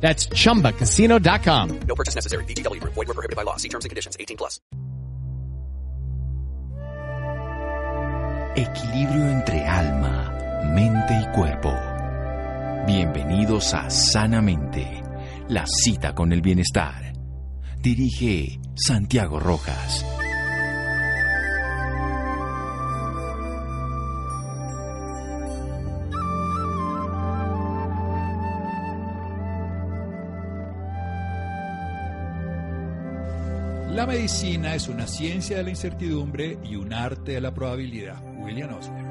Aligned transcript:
That's 0.00 0.28
chumbacasino.com. 0.28 1.80
No 1.88 1.94
purchase 1.96 2.14
necessary. 2.14 2.44
BGW. 2.44 2.80
Void 2.80 3.08
were 3.08 3.14
prohibited 3.14 3.36
by 3.36 3.42
law. 3.42 3.56
See 3.56 3.68
terms 3.68 3.84
and 3.84 3.90
conditions. 3.90 4.16
18 4.20 4.36
plus. 4.36 4.60
Equilibrio 8.56 9.28
entre 9.28 9.66
alma, 9.66 10.62
mente 10.74 11.12
y 11.12 11.34
cuerpo. 11.34 11.74
Bienvenidos 12.86 13.74
a 13.74 13.90
Sanamente, 13.90 15.02
la 15.48 15.66
cita 15.66 16.14
con 16.14 16.32
el 16.32 16.40
bienestar. 16.40 17.12
Dirige 17.82 18.58
Santiago 18.74 19.38
Rojas. 19.40 20.06
La 33.88 34.04
medicina 34.06 34.74
es 34.74 34.88
una 34.88 35.06
ciencia 35.06 35.56
de 35.56 35.62
la 35.62 35.70
incertidumbre 35.70 36.58
y 36.64 36.76
un 36.76 36.92
arte 36.92 37.32
de 37.32 37.40
la 37.40 37.54
probabilidad. 37.54 38.22
William 38.42 38.74
Osler. 38.74 39.04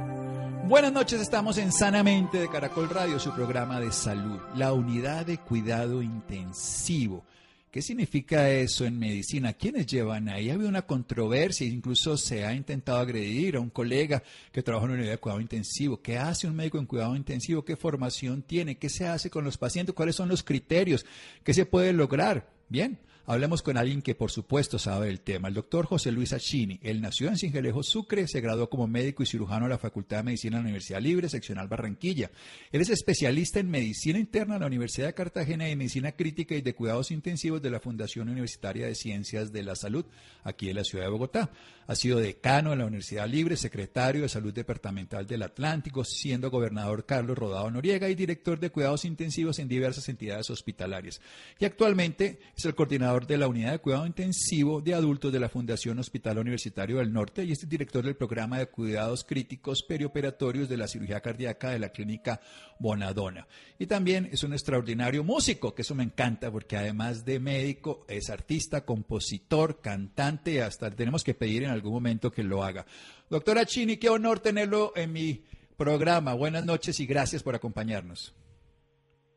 Buenas 0.68 0.94
noches, 0.94 1.22
estamos 1.22 1.58
en 1.58 1.72
Sanamente 1.72 2.40
de 2.40 2.50
Caracol 2.50 2.90
Radio, 2.90 3.20
su 3.20 3.34
programa 3.34 3.80
de 3.80 3.92
salud, 3.92 4.40
la 4.56 4.74
unidad 4.74 5.26
de 5.26 5.38
cuidado 5.40 6.02
intensivo. 6.02 7.24
¿Qué 7.72 7.82
significa 7.82 8.50
eso 8.50 8.86
en 8.86 8.98
medicina? 8.98 9.54
¿Quiénes 9.54 9.86
llevan 9.86 10.30
ahí? 10.30 10.50
Había 10.50 10.70
una 10.70 10.84
controversia, 10.84 11.68
incluso 11.68 12.16
se 12.16 12.46
ha 12.46 12.54
intentado 12.54 13.00
agredir 13.00 13.58
a 13.58 13.60
un 13.60 13.70
colega 13.70 14.24
que 14.52 14.64
trabaja 14.64 14.86
en 14.86 14.92
una 14.92 15.00
unidad 15.00 15.14
de 15.14 15.20
cuidado 15.20 15.42
intensivo. 15.42 16.02
¿Qué 16.02 16.18
hace 16.18 16.48
un 16.48 16.56
médico 16.56 16.78
en 16.78 16.86
cuidado 16.86 17.16
intensivo? 17.16 17.66
¿Qué 17.66 17.76
formación 17.76 18.44
tiene? 18.44 18.78
¿Qué 18.78 18.88
se 18.88 19.08
hace 19.08 19.30
con 19.30 19.44
los 19.44 19.58
pacientes? 19.58 19.94
¿Cuáles 19.94 20.16
son 20.16 20.30
los 20.30 20.42
criterios? 20.42 21.06
¿Qué 21.44 21.54
se 21.54 21.66
puede 21.66 21.92
lograr? 21.92 22.50
Bien, 22.70 22.98
Hablemos 23.28 23.64
con 23.64 23.76
alguien 23.76 24.04
que 24.04 24.14
por 24.14 24.30
supuesto 24.30 24.78
sabe 24.78 25.10
el 25.10 25.22
tema, 25.22 25.48
el 25.48 25.56
doctor 25.56 25.88
José 25.88 26.12
Luis 26.12 26.32
Achini. 26.32 26.80
Él 26.84 27.02
nació 27.02 27.28
en 27.28 27.38
Cingelejo, 27.38 27.82
Sucre, 27.82 28.28
se 28.28 28.40
graduó 28.40 28.70
como 28.70 28.86
médico 28.86 29.24
y 29.24 29.26
cirujano 29.26 29.66
de 29.66 29.72
la 29.72 29.80
Facultad 29.80 30.18
de 30.18 30.24
Medicina 30.24 30.58
de 30.58 30.62
la 30.62 30.66
Universidad 30.66 31.02
Libre, 31.02 31.28
seccional 31.28 31.68
Barranquilla. 31.68 32.30
Él 32.72 32.82
es 32.82 32.90
especialista 32.92 33.60
en 33.60 33.72
medicina 33.72 34.20
interna 34.20 34.54
de 34.54 34.60
la 34.60 34.68
Universidad 34.68 35.08
de 35.08 35.16
Cartagena 35.16 35.68
y 35.68 35.72
en 35.72 35.80
medicina 35.80 36.12
crítica 36.12 36.54
y 36.54 36.62
de 36.62 36.76
cuidados 36.76 37.10
intensivos 37.10 37.64
de 37.64 37.72
la 37.72 37.80
Fundación 37.80 38.30
Universitaria 38.30 38.86
de 38.86 38.94
Ciencias 38.94 39.52
de 39.52 39.64
la 39.64 39.76
Salud, 39.76 40.06
aquí 40.44 40.70
en 40.70 40.76
la 40.76 40.84
ciudad 40.84 41.06
de 41.06 41.12
Bogotá. 41.12 41.50
Ha 41.88 41.96
sido 41.96 42.20
decano 42.20 42.72
de 42.72 42.78
la 42.78 42.86
Universidad 42.86 43.28
Libre, 43.28 43.58
secretario 43.58 44.22
de 44.24 44.30
Salud 44.30 44.54
Departamental 44.54 45.26
del 45.26 45.44
Atlántico, 45.44 46.04
siendo 46.04 46.52
gobernador 46.52 47.06
Carlos 47.06 47.38
Rodado 47.38 47.72
Noriega 47.72 48.08
y 48.10 48.16
director 48.16 48.60
de 48.60 48.70
cuidados 48.70 49.06
intensivos 49.06 49.58
en 49.58 49.68
diversas 49.68 50.10
entidades 50.10 50.50
hospitalarias. 50.50 51.22
Y 51.60 51.66
actualmente 51.66 52.40
es 52.56 52.66
el 52.66 52.76
coordinador 52.76 53.15
de 53.24 53.38
la 53.38 53.48
Unidad 53.48 53.72
de 53.72 53.80
Cuidado 53.80 54.06
Intensivo 54.06 54.82
de 54.82 54.94
Adultos 54.94 55.32
de 55.32 55.40
la 55.40 55.48
Fundación 55.48 55.98
Hospital 56.00 56.40
Universitario 56.40 56.98
del 56.98 57.14
Norte 57.14 57.46
y 57.46 57.54
es 57.54 57.64
el 57.64 57.70
director 57.70 58.04
del 58.04 58.18
programa 58.18 58.60
de 58.60 58.66
cuidados 58.68 59.24
críticos 59.24 59.84
perioperatorios 59.84 60.68
de 60.68 60.76
la 60.76 60.90
cirugía 60.90 61.22
cardíaca 61.22 61.70
de 61.70 61.80
la 61.80 61.90
clínica 61.90 62.42
Bonadona. 62.78 63.48
Y 63.80 63.86
también 63.86 64.28
es 64.34 64.44
un 64.44 64.52
extraordinario 64.52 65.24
músico, 65.24 65.74
que 65.74 65.84
eso 65.84 65.96
me 65.96 66.04
encanta 66.04 66.52
porque 66.52 66.76
además 66.76 67.24
de 67.24 67.40
médico 67.40 68.06
es 68.10 68.30
artista, 68.30 68.84
compositor, 68.84 69.80
cantante, 69.80 70.62
hasta 70.62 70.92
tenemos 70.92 71.24
que 71.24 71.34
pedir 71.34 71.64
en 71.64 71.70
algún 71.70 71.94
momento 71.94 72.32
que 72.32 72.44
lo 72.44 72.64
haga. 72.64 72.86
Doctora 73.30 73.66
Chini, 73.66 73.96
qué 73.96 74.10
honor 74.10 74.42
tenerlo 74.42 74.92
en 74.98 75.14
mi 75.14 75.42
programa. 75.78 76.34
Buenas 76.34 76.66
noches 76.66 77.00
y 77.00 77.06
gracias 77.06 77.44
por 77.44 77.56
acompañarnos. 77.56 78.36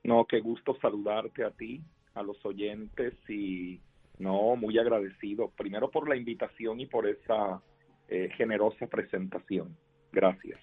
No, 0.03 0.25
qué 0.25 0.41
gusto 0.41 0.77
saludarte 0.81 1.45
a 1.45 1.51
ti, 1.51 1.83
a 2.15 2.23
los 2.23 2.45
oyentes 2.45 3.15
y 3.29 3.81
no, 4.19 4.57
muy 4.57 4.79
agradecido. 4.79 5.51
Primero 5.57 5.91
por 5.91 6.09
la 6.09 6.17
invitación 6.17 6.81
y 6.81 6.87
por 6.87 7.07
esa 7.07 7.63
eh, 8.09 8.31
generosa 8.37 8.87
presentación. 8.87 9.77
Gracias. 10.13 10.59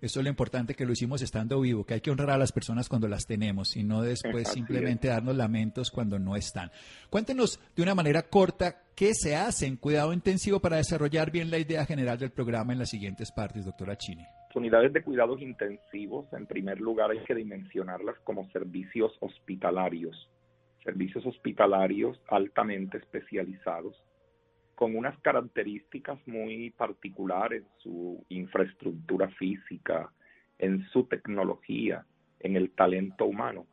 Eso 0.00 0.20
es 0.20 0.24
lo 0.24 0.30
importante 0.30 0.74
que 0.74 0.84
lo 0.84 0.92
hicimos 0.92 1.22
estando 1.22 1.60
vivo, 1.60 1.84
que 1.84 1.94
hay 1.94 2.00
que 2.02 2.10
honrar 2.10 2.30
a 2.30 2.36
las 2.36 2.52
personas 2.52 2.88
cuando 2.88 3.08
las 3.08 3.26
tenemos 3.26 3.76
y 3.76 3.82
no 3.82 4.02
después 4.02 4.48
simplemente 4.52 5.08
darnos 5.08 5.36
lamentos 5.36 5.90
cuando 5.90 6.18
no 6.18 6.36
están. 6.36 6.70
Cuéntenos 7.08 7.58
de 7.74 7.82
una 7.82 7.94
manera 7.94 8.22
corta 8.22 8.82
qué 8.94 9.14
se 9.14 9.36
hace 9.36 9.66
en 9.66 9.76
cuidado 9.76 10.12
intensivo 10.12 10.60
para 10.60 10.76
desarrollar 10.76 11.30
bien 11.30 11.50
la 11.50 11.58
idea 11.58 11.86
general 11.86 12.18
del 12.18 12.30
programa 12.30 12.74
en 12.74 12.80
las 12.80 12.90
siguientes 12.90 13.32
partes, 13.32 13.64
doctora 13.64 13.96
Chini. 13.96 14.24
Unidades 14.54 14.92
de 14.92 15.02
cuidados 15.02 15.42
intensivos, 15.42 16.32
en 16.32 16.46
primer 16.46 16.80
lugar, 16.80 17.10
hay 17.10 17.22
que 17.24 17.34
dimensionarlas 17.34 18.16
como 18.24 18.48
servicios 18.52 19.12
hospitalarios, 19.20 20.30
servicios 20.86 21.26
hospitalarios 21.26 22.18
altamente 22.28 22.96
especializados 22.98 24.02
con 24.76 24.94
unas 24.94 25.18
características 25.18 26.18
muy 26.26 26.70
particulares, 26.70 27.64
su 27.78 28.24
infraestructura 28.28 29.28
física, 29.30 30.12
en 30.58 30.86
su 30.88 31.04
tecnología, 31.04 32.06
en 32.40 32.56
el 32.56 32.70
talento 32.70 33.26
humano, 33.26 33.66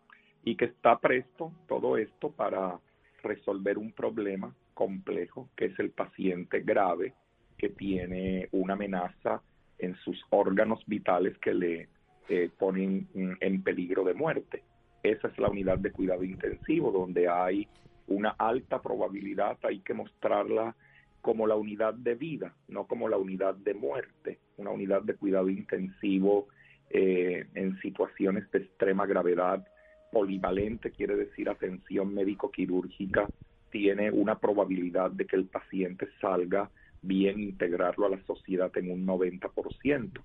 y 0.44 0.56
que 0.56 0.66
está 0.66 0.98
presto 1.00 1.54
todo 1.68 1.98
esto 1.98 2.32
para 2.32 2.80
resolver 3.22 3.78
un 3.78 3.92
problema 3.92 4.54
complejo, 4.74 5.50
que 5.56 5.66
es 5.66 5.80
el 5.80 5.92
paciente 5.92 6.62
grave 6.62 7.14
que 7.58 7.70
tiene 7.70 8.50
una 8.52 8.74
amenaza 8.74 9.42
en 9.78 9.96
sus 9.98 10.22
órganos 10.30 10.84
vitales 10.88 11.38
que 11.38 11.54
le 11.54 11.90
eh, 12.30 12.50
ponen 12.58 13.08
en 13.14 13.64
peligro 13.64 14.04
de 14.04 14.14
muerte. 14.14 14.64
Esa 15.04 15.28
es 15.28 15.38
la 15.38 15.50
unidad 15.50 15.78
de 15.80 15.92
cuidado 15.92 16.24
intensivo, 16.24 16.92
donde 16.92 17.28
hay 17.28 17.68
una 18.08 18.30
alta 18.32 18.82
probabilidad, 18.82 19.58
hay 19.64 19.80
que 19.80 19.94
mostrarla 19.94 20.76
como 21.22 21.46
la 21.46 21.56
unidad 21.56 21.94
de 21.94 22.16
vida, 22.16 22.54
no 22.70 22.86
como 22.86 23.08
la 23.08 23.18
unidad 23.18 23.56
de 23.56 23.74
muerte, 23.74 24.40
una 24.58 24.72
unidad 24.72 25.04
de 25.04 25.16
cuidado 25.16 25.50
intensivo 25.50 26.48
eh, 26.90 27.46
en 27.56 27.80
situaciones 27.80 28.50
de 28.52 28.60
extrema 28.60 29.06
gravedad, 29.06 29.66
polivalente, 30.12 30.92
quiere 30.92 31.16
decir 31.16 31.50
atención 31.50 32.14
médico-quirúrgica, 32.14 33.30
tiene 33.72 34.12
una 34.12 34.38
probabilidad 34.38 35.12
de 35.12 35.26
que 35.26 35.36
el 35.36 35.46
paciente 35.46 36.08
salga 36.22 36.70
bien, 37.02 37.40
integrarlo 37.40 38.06
a 38.06 38.10
la 38.10 38.24
sociedad 38.26 38.72
en 38.78 38.92
un 38.92 39.06
90%, 39.06 40.22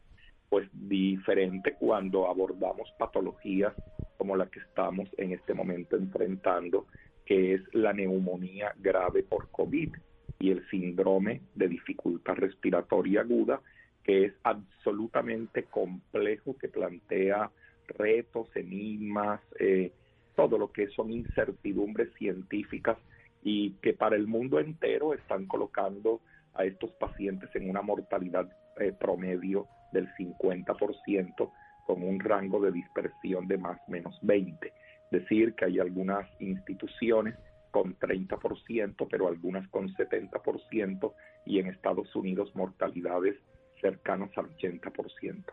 pues 0.49 0.69
diferente 0.73 1.75
cuando 1.79 2.29
abordamos 2.29 2.93
patologías 2.99 3.75
como 4.19 4.37
la 4.37 4.47
que 4.47 4.59
estamos 4.59 5.09
en 5.17 5.33
este 5.33 5.55
momento 5.55 5.97
enfrentando, 5.97 6.87
que 7.25 7.55
es 7.55 7.63
la 7.73 7.93
neumonía 7.93 8.75
grave 8.79 9.23
por 9.23 9.49
COVID 9.51 9.95
y 10.41 10.51
el 10.51 10.69
síndrome 10.69 11.41
de 11.55 11.69
dificultad 11.69 12.35
respiratoria 12.35 13.21
aguda, 13.21 13.61
que 14.03 14.27
es 14.27 14.35
absolutamente 14.43 15.65
complejo, 15.65 16.57
que 16.59 16.69
plantea 16.69 17.51
retos, 17.87 18.49
enigmas, 18.55 19.41
eh, 19.59 19.93
todo 20.35 20.59
lo 20.59 20.73
que 20.73 20.89
son 20.89 21.11
incertidumbres 21.11 22.13
científicas 22.15 22.99
y 23.43 23.73
que 23.83 23.93
para 23.93 24.17
el 24.17 24.27
mundo 24.27 24.59
entero 24.59 25.15
están 25.15 25.47
colocando 25.47 26.21
a 26.55 26.65
estos 26.65 26.91
pacientes 26.93 27.51
en 27.55 27.71
una 27.71 27.83
mortalidad 27.83 28.51
eh, 28.79 28.93
promedio 28.99 29.67
del 29.93 30.09
50% 30.17 31.51
con 31.89 32.03
un 32.03 32.21
rango 32.21 32.61
de 32.61 32.71
dispersión 32.71 33.49
de 33.49 33.57
más 33.57 33.81
o 33.89 33.91
menos 33.91 34.15
20. 34.21 34.67
Es 34.67 35.23
decir, 35.23 35.55
que 35.55 35.65
hay 35.65 35.79
algunas 35.79 36.29
instituciones 36.39 37.35
con 37.71 37.99
30%, 37.99 39.07
pero 39.11 39.27
algunas 39.27 39.67
con 39.69 39.89
70%, 39.89 41.15
y 41.47 41.59
en 41.59 41.69
Estados 41.69 42.15
Unidos 42.15 42.55
mortalidades 42.55 43.37
cercanas 43.81 44.29
al 44.37 44.55
80%. 44.55 45.45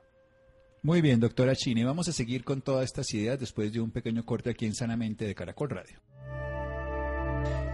Muy 0.84 1.02
bien, 1.02 1.22
doctora 1.22 1.56
Chini, 1.56 1.86
vamos 1.86 2.10
a 2.10 2.12
seguir 2.12 2.44
con 2.44 2.62
todas 2.62 2.84
estas 2.84 3.14
ideas 3.14 3.40
después 3.40 3.72
de 3.72 3.80
un 3.80 3.92
pequeño 3.92 4.26
corte 4.26 4.50
aquí 4.50 4.66
en 4.66 4.74
Sanamente 4.74 5.26
de 5.26 5.36
Caracol 5.36 5.70
Radio. 5.70 6.00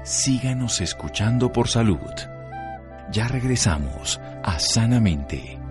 Síganos 0.04 0.81
escuchando 0.81 1.52
por 1.52 1.68
salud. 1.68 1.98
Ya 3.12 3.28
regresamos 3.28 4.19
a 4.44 4.60
Sanamente. 4.60 5.70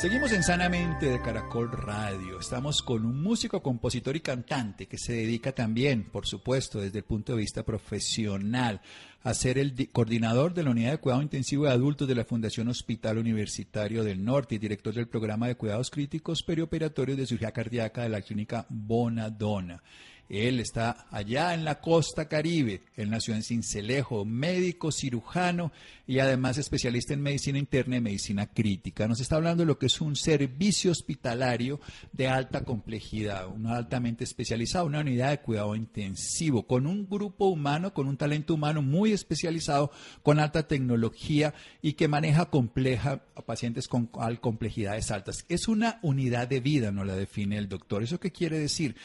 Seguimos 0.00 0.30
en 0.30 0.44
Sanamente 0.44 1.06
de 1.06 1.20
Caracol 1.20 1.72
Radio. 1.72 2.38
Estamos 2.38 2.82
con 2.82 3.04
un 3.04 3.20
músico, 3.20 3.60
compositor 3.60 4.14
y 4.14 4.20
cantante 4.20 4.86
que 4.86 4.96
se 4.96 5.12
dedica 5.12 5.50
también, 5.50 6.04
por 6.04 6.24
supuesto, 6.24 6.80
desde 6.80 6.98
el 6.98 7.04
punto 7.04 7.32
de 7.32 7.38
vista 7.38 7.64
profesional, 7.64 8.80
a 9.24 9.34
ser 9.34 9.58
el 9.58 9.90
coordinador 9.90 10.54
de 10.54 10.62
la 10.62 10.70
Unidad 10.70 10.92
de 10.92 10.98
Cuidado 10.98 11.20
Intensivo 11.20 11.64
de 11.64 11.72
Adultos 11.72 12.06
de 12.06 12.14
la 12.14 12.24
Fundación 12.24 12.68
Hospital 12.68 13.18
Universitario 13.18 14.04
del 14.04 14.24
Norte 14.24 14.54
y 14.54 14.58
director 14.58 14.94
del 14.94 15.08
programa 15.08 15.48
de 15.48 15.56
cuidados 15.56 15.90
críticos 15.90 16.44
perioperatorios 16.44 17.18
de 17.18 17.26
cirugía 17.26 17.50
cardíaca 17.50 18.02
de 18.02 18.10
la 18.10 18.22
clínica 18.22 18.66
Bonadona. 18.68 19.82
Él 20.28 20.60
está 20.60 21.06
allá 21.10 21.54
en 21.54 21.64
la 21.64 21.80
costa 21.80 22.28
caribe. 22.28 22.82
Él 22.96 23.10
nació 23.10 23.34
en 23.34 23.42
Cincelejo, 23.42 24.24
médico, 24.24 24.92
cirujano 24.92 25.72
y 26.06 26.18
además 26.18 26.58
especialista 26.58 27.14
en 27.14 27.22
medicina 27.22 27.58
interna 27.58 27.96
y 27.96 28.00
medicina 28.00 28.46
crítica. 28.46 29.08
Nos 29.08 29.20
está 29.20 29.36
hablando 29.36 29.62
de 29.62 29.66
lo 29.66 29.78
que 29.78 29.86
es 29.86 30.00
un 30.00 30.16
servicio 30.16 30.90
hospitalario 30.90 31.80
de 32.12 32.28
alta 32.28 32.64
complejidad, 32.64 33.48
una 33.48 33.76
altamente 33.76 34.24
especializado, 34.24 34.86
una 34.86 35.00
unidad 35.00 35.30
de 35.30 35.40
cuidado 35.40 35.74
intensivo, 35.74 36.66
con 36.66 36.86
un 36.86 37.08
grupo 37.08 37.46
humano, 37.46 37.94
con 37.94 38.08
un 38.08 38.16
talento 38.16 38.54
humano 38.54 38.82
muy 38.82 39.12
especializado, 39.12 39.90
con 40.22 40.40
alta 40.40 40.66
tecnología 40.66 41.54
y 41.82 41.94
que 41.94 42.08
maneja 42.08 42.46
compleja 42.46 43.22
a 43.34 43.42
pacientes 43.42 43.88
con 43.88 44.06
complejidades 44.40 45.10
altas. 45.10 45.44
Es 45.48 45.68
una 45.68 45.98
unidad 46.02 46.48
de 46.48 46.60
vida, 46.60 46.92
no 46.92 47.04
la 47.04 47.16
define 47.16 47.56
el 47.58 47.68
doctor. 47.68 48.02
¿Eso 48.02 48.20
qué 48.20 48.30
quiere 48.30 48.58
decir? 48.58 48.96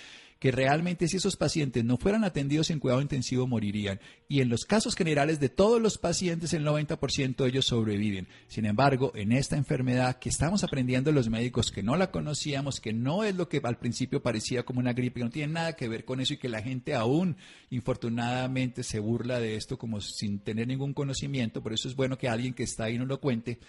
Que 0.44 0.51
realmente 0.51 1.07
si 1.07 1.16
esos 1.16 1.38
pacientes 1.38 1.86
no 1.86 1.95
fueran 1.95 2.25
atendidos 2.25 2.69
en 2.69 2.80
cuidado 2.80 3.01
intensivo 3.01 3.48
morirían. 3.48 4.01
Y 4.28 4.42
en 4.42 4.50
los 4.50 4.66
casos 4.66 4.94
generales 4.94 5.40
de 5.40 5.48
todos 5.48 5.81
los 5.81 5.98
pacientes, 5.98 6.51
el 6.51 6.66
90% 6.66 7.38
de 7.38 7.48
ellos 7.48 7.68
sobreviven. 7.68 8.28
Sin 8.50 8.66
embargo, 8.66 9.13
en 9.16 9.31
esta 9.31 9.56
enfermedad 9.56 10.19
que 10.19 10.28
estamos 10.28 10.66
aprendiendo 10.66 11.13
los 11.13 11.30
médicos, 11.30 11.72
que 11.72 11.81
no 11.81 11.95
la 11.95 12.12
conocíamos, 12.12 12.81
que 12.81 12.92
no 12.92 13.24
es 13.24 13.36
lo 13.36 13.48
que 13.48 13.62
al 13.63 13.78
principio 13.78 14.22
parecía 14.22 14.63
como 14.63 14.81
una 14.81 14.92
gripe, 14.92 15.22
que 15.22 15.24
no 15.24 15.31
tiene 15.31 15.54
nada 15.54 15.78
que 15.78 15.88
ver 15.88 16.04
con 16.04 16.19
eso 16.19 16.34
y 16.34 16.38
que 16.40 16.50
la 16.50 16.62
gente 16.62 16.94
aún, 16.94 17.38
infortunadamente, 17.69 18.84
se 18.84 19.00
burla 19.00 19.39
de 19.39 19.56
esto 19.56 19.78
como 19.78 20.01
sin 20.01 20.39
tener 20.39 20.68
ningún 20.68 20.94
conocimiento. 20.94 21.63
Por 21.63 21.72
eso 21.72 21.88
es 21.88 21.96
bueno 21.96 22.18
que 22.18 22.28
alguien 22.28 22.54
que 22.54 22.63
está 22.63 22.84
ahí 22.84 22.98
nos 22.98 23.07
lo 23.07 23.22
cuente. 23.22 23.60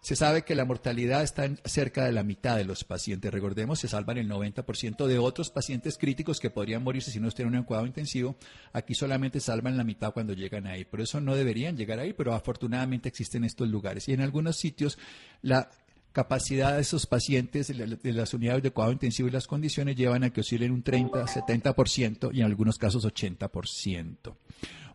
Se 0.00 0.16
sabe 0.16 0.42
que 0.42 0.54
la 0.54 0.64
mortalidad 0.64 1.22
está 1.22 1.44
en 1.44 1.58
cerca 1.64 2.04
de 2.04 2.12
la 2.12 2.22
mitad 2.22 2.56
de 2.56 2.64
los 2.64 2.84
pacientes. 2.84 3.32
Recordemos, 3.32 3.80
se 3.80 3.88
salvan 3.88 4.18
el 4.18 4.28
90% 4.28 5.06
de 5.06 5.18
otros 5.18 5.50
pacientes 5.50 5.98
críticos 5.98 6.40
que 6.40 6.50
podrían 6.50 6.82
morirse 6.82 7.10
si 7.10 7.20
no 7.20 7.28
estuvieran 7.28 7.54
en 7.54 7.60
un 7.60 7.66
cuidado 7.66 7.86
intensivo. 7.86 8.36
Aquí 8.72 8.94
solamente 8.94 9.40
salvan 9.40 9.76
la 9.76 9.84
mitad 9.84 10.12
cuando 10.12 10.32
llegan 10.32 10.66
ahí. 10.66 10.84
Por 10.84 11.00
eso 11.00 11.20
no 11.20 11.34
deberían 11.34 11.76
llegar 11.76 11.98
ahí, 11.98 12.12
pero 12.12 12.34
afortunadamente 12.34 13.08
existen 13.08 13.44
estos 13.44 13.68
lugares. 13.68 14.08
Y 14.08 14.12
en 14.12 14.20
algunos 14.20 14.56
sitios 14.56 14.98
la 15.42 15.70
capacidad 16.12 16.74
de 16.74 16.80
esos 16.80 17.06
pacientes 17.06 17.68
de 17.68 18.12
las 18.12 18.34
unidades 18.34 18.62
de 18.62 18.70
cuidado 18.70 18.92
intensivo 18.92 19.28
y 19.28 19.32
las 19.32 19.46
condiciones 19.46 19.94
llevan 19.94 20.24
a 20.24 20.30
que 20.30 20.40
oscilen 20.40 20.72
un 20.72 20.82
30, 20.82 21.24
70% 21.26 22.30
y 22.32 22.40
en 22.40 22.46
algunos 22.46 22.78
casos 22.78 23.04
80%. 23.04 24.34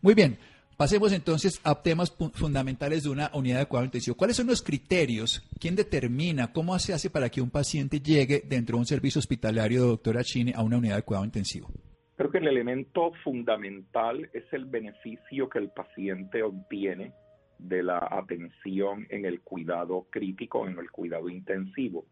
Muy 0.01 0.15
bien, 0.15 0.37
Pasemos 0.77 1.13
entonces 1.13 1.61
a 1.63 1.81
temas 1.81 2.11
fundamentales 2.33 3.03
de 3.03 3.09
una 3.09 3.29
unidad 3.33 3.59
de 3.59 3.65
cuidado 3.67 3.85
intensivo. 3.85 4.17
¿Cuáles 4.17 4.37
son 4.37 4.47
los 4.47 4.63
criterios? 4.63 5.47
¿Quién 5.59 5.75
determina? 5.75 6.51
¿Cómo 6.51 6.77
se 6.79 6.93
hace 6.93 7.11
para 7.11 7.29
que 7.29 7.41
un 7.41 7.51
paciente 7.51 7.99
llegue 7.99 8.41
dentro 8.43 8.77
de 8.77 8.79
un 8.79 8.85
servicio 8.85 9.19
hospitalario, 9.19 9.85
doctora 9.85 10.23
Chini, 10.23 10.51
a 10.55 10.63
una 10.63 10.77
unidad 10.77 10.95
de 10.95 11.03
cuidado 11.03 11.25
intensivo? 11.25 11.69
Creo 12.15 12.31
que 12.31 12.39
el 12.39 12.47
elemento 12.47 13.11
fundamental 13.23 14.29
es 14.33 14.45
el 14.51 14.65
beneficio 14.65 15.47
que 15.47 15.59
el 15.59 15.69
paciente 15.69 16.41
obtiene 16.41 17.13
de 17.59 17.83
la 17.83 18.07
atención 18.09 19.05
en 19.09 19.25
el 19.25 19.41
cuidado 19.41 20.07
crítico, 20.09 20.67
en 20.67 20.77
el 20.79 20.89
cuidado 20.89 21.29
intensivo. 21.29 22.05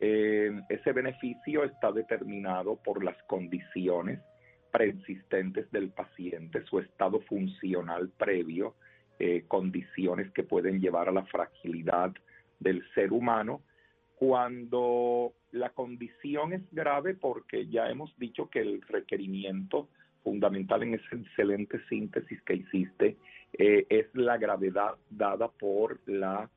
Eh, 0.00 0.50
ese 0.68 0.92
beneficio 0.92 1.64
está 1.64 1.92
determinado 1.92 2.76
por 2.76 3.04
las 3.04 3.16
condiciones 3.24 4.20
preexistentes 4.72 5.70
del 5.70 5.90
paciente, 5.90 6.64
su 6.64 6.80
estado 6.80 7.20
funcional 7.20 8.08
previo, 8.16 8.74
eh, 9.18 9.44
condiciones 9.46 10.32
que 10.32 10.42
pueden 10.42 10.80
llevar 10.80 11.08
a 11.08 11.12
la 11.12 11.24
fragilidad 11.26 12.12
del 12.58 12.82
ser 12.94 13.12
humano, 13.12 13.62
cuando 14.16 15.34
la 15.52 15.70
condición 15.70 16.52
es 16.54 16.62
grave 16.72 17.14
porque 17.14 17.66
ya 17.68 17.88
hemos 17.90 18.16
dicho 18.18 18.48
que 18.48 18.60
el 18.60 18.80
requerimiento 18.82 19.88
fundamental 20.22 20.82
en 20.82 20.94
esa 20.94 21.16
excelente 21.16 21.80
síntesis 21.88 22.40
que 22.42 22.54
hiciste 22.54 23.16
eh, 23.52 23.86
es 23.90 24.06
la 24.14 24.38
gravedad 24.38 24.94
dada 25.10 25.48
por 25.48 26.00
la, 26.06 26.48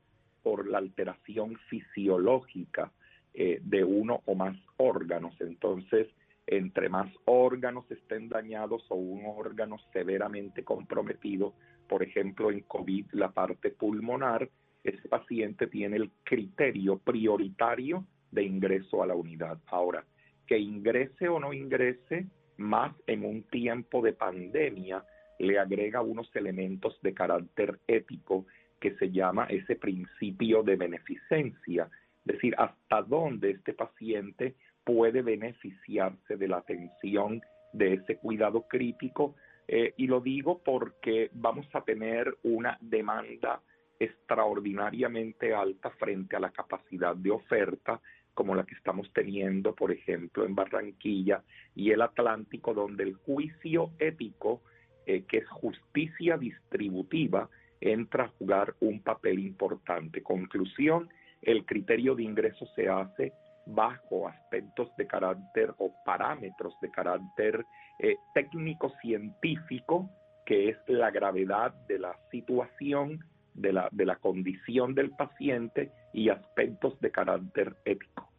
por 0.42 0.66
la 0.68 0.78
alteración 0.78 1.58
fisiológica 1.68 2.92
eh, 3.34 3.60
de 3.62 3.84
uno 3.84 4.22
o 4.24 4.34
más 4.34 4.56
órganos. 4.78 5.34
Entonces, 5.40 6.06
entre 6.46 6.88
más 6.88 7.12
órganos 7.24 7.90
estén 7.90 8.28
dañados 8.28 8.84
o 8.88 8.94
un 8.94 9.24
órgano 9.26 9.78
severamente 9.92 10.62
comprometido, 10.64 11.54
por 11.88 12.02
ejemplo 12.02 12.50
en 12.50 12.60
COVID 12.60 13.06
la 13.12 13.30
parte 13.30 13.70
pulmonar, 13.70 14.48
ese 14.84 15.08
paciente 15.08 15.66
tiene 15.66 15.96
el 15.96 16.10
criterio 16.22 16.98
prioritario 16.98 18.06
de 18.30 18.44
ingreso 18.44 19.02
a 19.02 19.06
la 19.06 19.14
unidad. 19.14 19.58
Ahora, 19.66 20.04
que 20.46 20.58
ingrese 20.58 21.28
o 21.28 21.40
no 21.40 21.52
ingrese, 21.52 22.26
más 22.58 22.94
en 23.06 23.24
un 23.24 23.42
tiempo 23.44 24.00
de 24.00 24.12
pandemia, 24.12 25.04
le 25.38 25.58
agrega 25.58 26.00
unos 26.00 26.34
elementos 26.34 26.98
de 27.02 27.12
carácter 27.12 27.80
ético 27.86 28.46
que 28.80 28.94
se 28.96 29.10
llama 29.10 29.46
ese 29.46 29.76
principio 29.76 30.62
de 30.62 30.76
beneficencia, 30.76 31.90
es 32.24 32.34
decir, 32.34 32.54
hasta 32.58 33.02
dónde 33.02 33.50
este 33.50 33.74
paciente 33.74 34.54
puede 34.86 35.20
beneficiarse 35.20 36.36
de 36.36 36.48
la 36.48 36.58
atención 36.58 37.42
de 37.72 37.94
ese 37.94 38.16
cuidado 38.18 38.62
crítico. 38.68 39.34
Eh, 39.66 39.92
y 39.96 40.06
lo 40.06 40.20
digo 40.20 40.62
porque 40.64 41.28
vamos 41.32 41.66
a 41.74 41.80
tener 41.82 42.38
una 42.44 42.78
demanda 42.80 43.60
extraordinariamente 43.98 45.52
alta 45.52 45.90
frente 45.90 46.36
a 46.36 46.40
la 46.40 46.52
capacidad 46.52 47.16
de 47.16 47.32
oferta 47.32 48.00
como 48.32 48.54
la 48.54 48.64
que 48.64 48.74
estamos 48.74 49.10
teniendo, 49.12 49.74
por 49.74 49.90
ejemplo, 49.90 50.44
en 50.44 50.54
Barranquilla 50.54 51.42
y 51.74 51.90
el 51.90 52.02
Atlántico, 52.02 52.72
donde 52.72 53.02
el 53.02 53.14
juicio 53.14 53.90
ético, 53.98 54.62
eh, 55.06 55.24
que 55.26 55.38
es 55.38 55.48
justicia 55.48 56.36
distributiva, 56.36 57.48
entra 57.80 58.24
a 58.24 58.32
jugar 58.38 58.74
un 58.80 59.00
papel 59.00 59.38
importante. 59.40 60.22
Conclusión, 60.22 61.08
el 61.42 61.64
criterio 61.64 62.14
de 62.14 62.22
ingreso 62.22 62.66
se 62.76 62.88
hace 62.88 63.32
bajo 63.66 64.28
aspectos 64.28 64.88
de 64.96 65.06
carácter 65.06 65.74
o 65.78 65.92
parámetros 66.04 66.74
de 66.80 66.90
carácter 66.90 67.66
eh, 67.98 68.16
técnico-científico, 68.34 70.08
que 70.44 70.70
es 70.70 70.76
la 70.86 71.10
gravedad 71.10 71.74
de 71.88 71.98
la 71.98 72.16
situación, 72.30 73.24
de 73.54 73.72
la, 73.72 73.88
de 73.90 74.06
la 74.06 74.16
condición 74.16 74.94
del 74.94 75.10
paciente 75.10 75.90
y 76.12 76.28
aspectos 76.28 76.98
de 77.00 77.10
carácter 77.10 77.76
ético. 77.84 78.30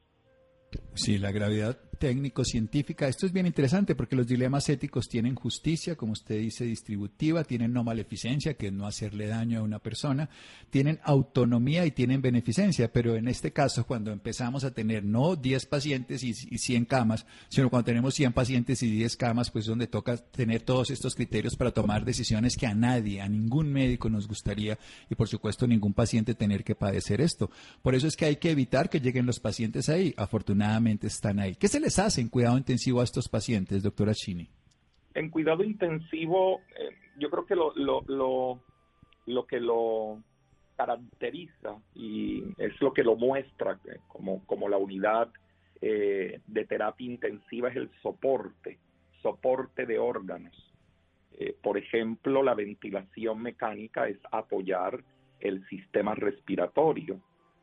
Sí, 0.94 1.18
la 1.18 1.32
gravedad 1.32 1.78
técnico-científica. 1.98 3.08
Esto 3.08 3.26
es 3.26 3.32
bien 3.32 3.46
interesante 3.46 3.96
porque 3.96 4.16
los 4.16 4.28
dilemas 4.28 4.70
éticos 4.70 5.10
tienen 5.10 5.36
justicia, 5.36 5.96
como 5.96 6.14
usted 6.14 6.40
dice, 6.40 6.66
distributiva, 6.66 7.44
tienen 7.44 7.74
no 7.74 7.84
maleficencia, 7.84 8.56
que 8.56 8.68
es 8.68 8.74
no 8.74 8.86
hacerle 8.88 9.28
daño 9.28 9.60
a 9.60 9.64
una 9.64 9.80
persona, 9.80 10.30
tienen 10.70 11.00
autonomía 11.04 11.86
y 11.86 11.92
tienen 11.92 12.22
beneficencia, 12.22 12.92
pero 12.92 13.16
en 13.16 13.28
este 13.28 13.52
caso, 13.52 13.86
cuando 13.86 14.12
empezamos 14.12 14.64
a 14.64 14.72
tener 14.72 15.04
no 15.04 15.36
10 15.36 15.66
pacientes 15.66 16.24
y, 16.24 16.34
100 16.34 16.86
camas, 16.86 17.26
sino 17.50 17.70
cuando 17.70 17.86
tenemos 17.86 18.14
100 18.16 18.34
pacientes 18.34 18.84
y 18.84 18.92
10 18.92 19.18
camas, 19.18 19.52
pues 19.52 19.66
es 19.66 19.70
donde 19.70 19.88
toca 19.88 20.18
tener 20.18 20.62
todos 20.62 20.92
estos 20.92 21.16
criterios 21.16 21.56
para 21.56 21.72
tomar 21.72 22.06
decisiones 22.06 22.58
que 22.58 22.68
a 22.68 22.76
nadie, 22.76 23.22
a 23.22 23.30
ningún 23.30 23.72
médico 23.72 24.10
nos 24.10 24.28
gustaría 24.28 24.78
y 25.10 25.16
por 25.16 25.28
supuesto 25.28 25.68
ningún 25.68 25.94
paciente 25.94 26.36
tener 26.36 26.64
que 26.64 26.76
padecer 26.76 27.22
esto. 27.22 27.50
Por 27.82 27.96
eso 27.96 28.08
es 28.08 28.16
que 28.16 28.26
hay 28.26 28.36
que 28.38 28.52
evitar 28.52 28.90
que 28.90 29.00
lleguen 29.00 29.26
los 29.26 29.40
pacientes 29.40 29.90
ahí. 29.90 30.14
Afortunadamente 30.18 31.08
están 31.08 31.40
ahí. 31.40 31.56
¿Qué 31.56 31.68
se 31.68 31.80
les 31.80 31.87
hace 32.00 32.22
en 32.22 32.30
cuidado 32.30 32.58
intensivo 32.58 33.02
a 33.02 33.04
estos 33.04 33.28
pacientes, 33.30 33.84
doctora 33.84 34.14
Chini? 34.14 34.50
en 35.18 35.32
cuidado 35.32 35.64
intensivo, 35.64 36.62
eh, 36.78 36.96
yo 37.18 37.32
creo 37.32 37.46
que 37.48 37.56
lo, 37.56 37.74
lo, 37.76 38.04
lo, 38.06 38.62
lo, 39.26 39.48
que 39.48 39.60
lo 39.60 40.22
caracteriza 40.76 41.76
y 41.96 42.44
es 42.60 42.80
lo 42.82 42.94
que 42.94 43.04
lo 43.04 43.16
muestra 43.16 43.80
eh, 43.86 43.98
como, 44.08 44.46
como 44.46 44.70
la 44.70 44.78
unidad 44.78 45.30
eh, 45.82 46.40
de 46.46 46.66
terapia 46.66 47.08
intensiva 47.08 47.70
es 47.70 47.78
el 47.78 47.90
soporte, 48.04 48.78
soporte 49.24 49.88
de 49.88 49.98
órganos. 49.98 50.56
por 51.64 51.80
ejemplo, 51.80 52.44
la 52.44 52.54
ventilación 52.54 53.42
mecánica 53.42 54.08
es 54.08 54.20
apoyar 54.32 55.04
el 55.40 55.68
sistema 55.68 56.14
respiratorio 56.14 57.20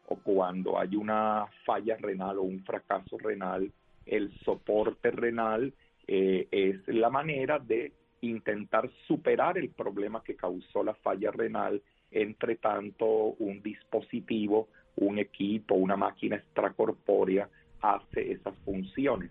o 0.06 0.16
cuando 0.16 0.76
hay 0.76 0.96
una 0.96 1.46
falla 1.64 1.96
renal 1.98 2.38
o 2.38 2.42
un 2.42 2.64
fracaso 2.64 3.16
renal, 3.16 3.72
el 4.06 4.32
soporte 4.40 5.10
renal 5.10 5.72
eh, 6.06 6.48
es 6.50 6.86
la 6.88 7.10
manera 7.10 7.58
de 7.58 7.92
intentar 8.20 8.90
superar 9.06 9.58
el 9.58 9.70
problema 9.70 10.22
que 10.22 10.36
causó 10.36 10.82
la 10.82 10.94
falla 10.94 11.30
renal, 11.30 11.82
entre 12.10 12.56
tanto 12.56 13.06
un 13.06 13.62
dispositivo, 13.62 14.68
un 14.96 15.18
equipo, 15.18 15.74
una 15.74 15.96
máquina 15.96 16.36
extracorpórea 16.36 17.48
hace 17.80 18.32
esas 18.32 18.56
funciones. 18.64 19.30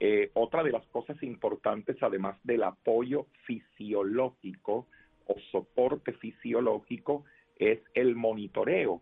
Eh, 0.00 0.30
otra 0.34 0.62
de 0.62 0.72
las 0.72 0.86
cosas 0.86 1.20
importantes, 1.22 1.96
además 2.02 2.36
del 2.44 2.62
apoyo 2.62 3.26
fisiológico 3.44 4.86
o 5.26 5.36
soporte 5.50 6.12
fisiológico, 6.12 7.24
es 7.56 7.80
el 7.94 8.14
monitoreo, 8.14 9.00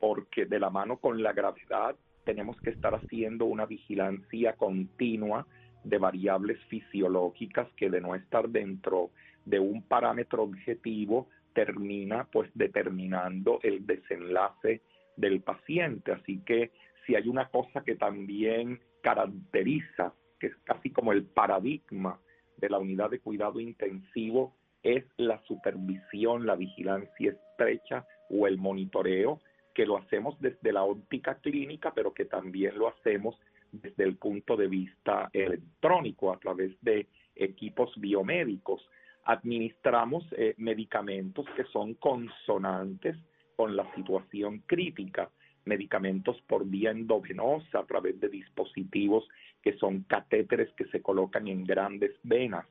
porque 0.00 0.44
de 0.44 0.60
la 0.60 0.70
mano 0.70 0.98
con 0.98 1.22
la 1.22 1.32
gravedad 1.32 1.96
tenemos 2.24 2.60
que 2.60 2.70
estar 2.70 2.94
haciendo 2.94 3.44
una 3.44 3.66
vigilancia 3.66 4.54
continua 4.54 5.46
de 5.84 5.98
variables 5.98 6.58
fisiológicas 6.64 7.68
que 7.76 7.90
de 7.90 8.00
no 8.00 8.14
estar 8.14 8.48
dentro 8.48 9.10
de 9.44 9.60
un 9.60 9.82
parámetro 9.82 10.42
objetivo 10.42 11.28
termina 11.52 12.26
pues 12.32 12.50
determinando 12.54 13.60
el 13.62 13.86
desenlace 13.86 14.82
del 15.16 15.40
paciente. 15.40 16.12
Así 16.12 16.40
que 16.44 16.72
si 17.06 17.14
hay 17.14 17.28
una 17.28 17.48
cosa 17.48 17.82
que 17.84 17.96
también 17.96 18.80
caracteriza, 19.02 20.14
que 20.40 20.48
es 20.48 20.56
casi 20.64 20.90
como 20.90 21.12
el 21.12 21.24
paradigma 21.24 22.18
de 22.56 22.70
la 22.70 22.78
unidad 22.78 23.10
de 23.10 23.20
cuidado 23.20 23.60
intensivo, 23.60 24.54
es 24.82 25.04
la 25.16 25.40
supervisión, 25.44 26.46
la 26.46 26.56
vigilancia 26.56 27.32
estrecha 27.32 28.06
o 28.30 28.46
el 28.46 28.58
monitoreo, 28.58 29.40
que 29.74 29.84
lo 29.84 29.98
hacemos 29.98 30.40
desde 30.40 30.72
la 30.72 30.84
óptica 30.84 31.34
clínica, 31.36 31.92
pero 31.92 32.14
que 32.14 32.24
también 32.24 32.78
lo 32.78 32.88
hacemos 32.88 33.36
desde 33.72 34.04
el 34.04 34.16
punto 34.16 34.56
de 34.56 34.68
vista 34.68 35.28
electrónico 35.32 36.32
a 36.32 36.38
través 36.38 36.72
de 36.80 37.08
equipos 37.34 37.92
biomédicos. 37.96 38.88
Administramos 39.24 40.24
eh, 40.36 40.54
medicamentos 40.58 41.46
que 41.56 41.64
son 41.64 41.94
consonantes 41.94 43.16
con 43.56 43.74
la 43.76 43.92
situación 43.94 44.62
crítica, 44.66 45.30
medicamentos 45.64 46.40
por 46.42 46.66
vía 46.66 46.90
endovenosa 46.90 47.80
a 47.80 47.86
través 47.86 48.20
de 48.20 48.28
dispositivos 48.28 49.26
que 49.62 49.76
son 49.78 50.02
catéteres 50.02 50.70
que 50.74 50.84
se 50.86 51.00
colocan 51.00 51.48
en 51.48 51.64
grandes 51.64 52.12
venas. 52.22 52.66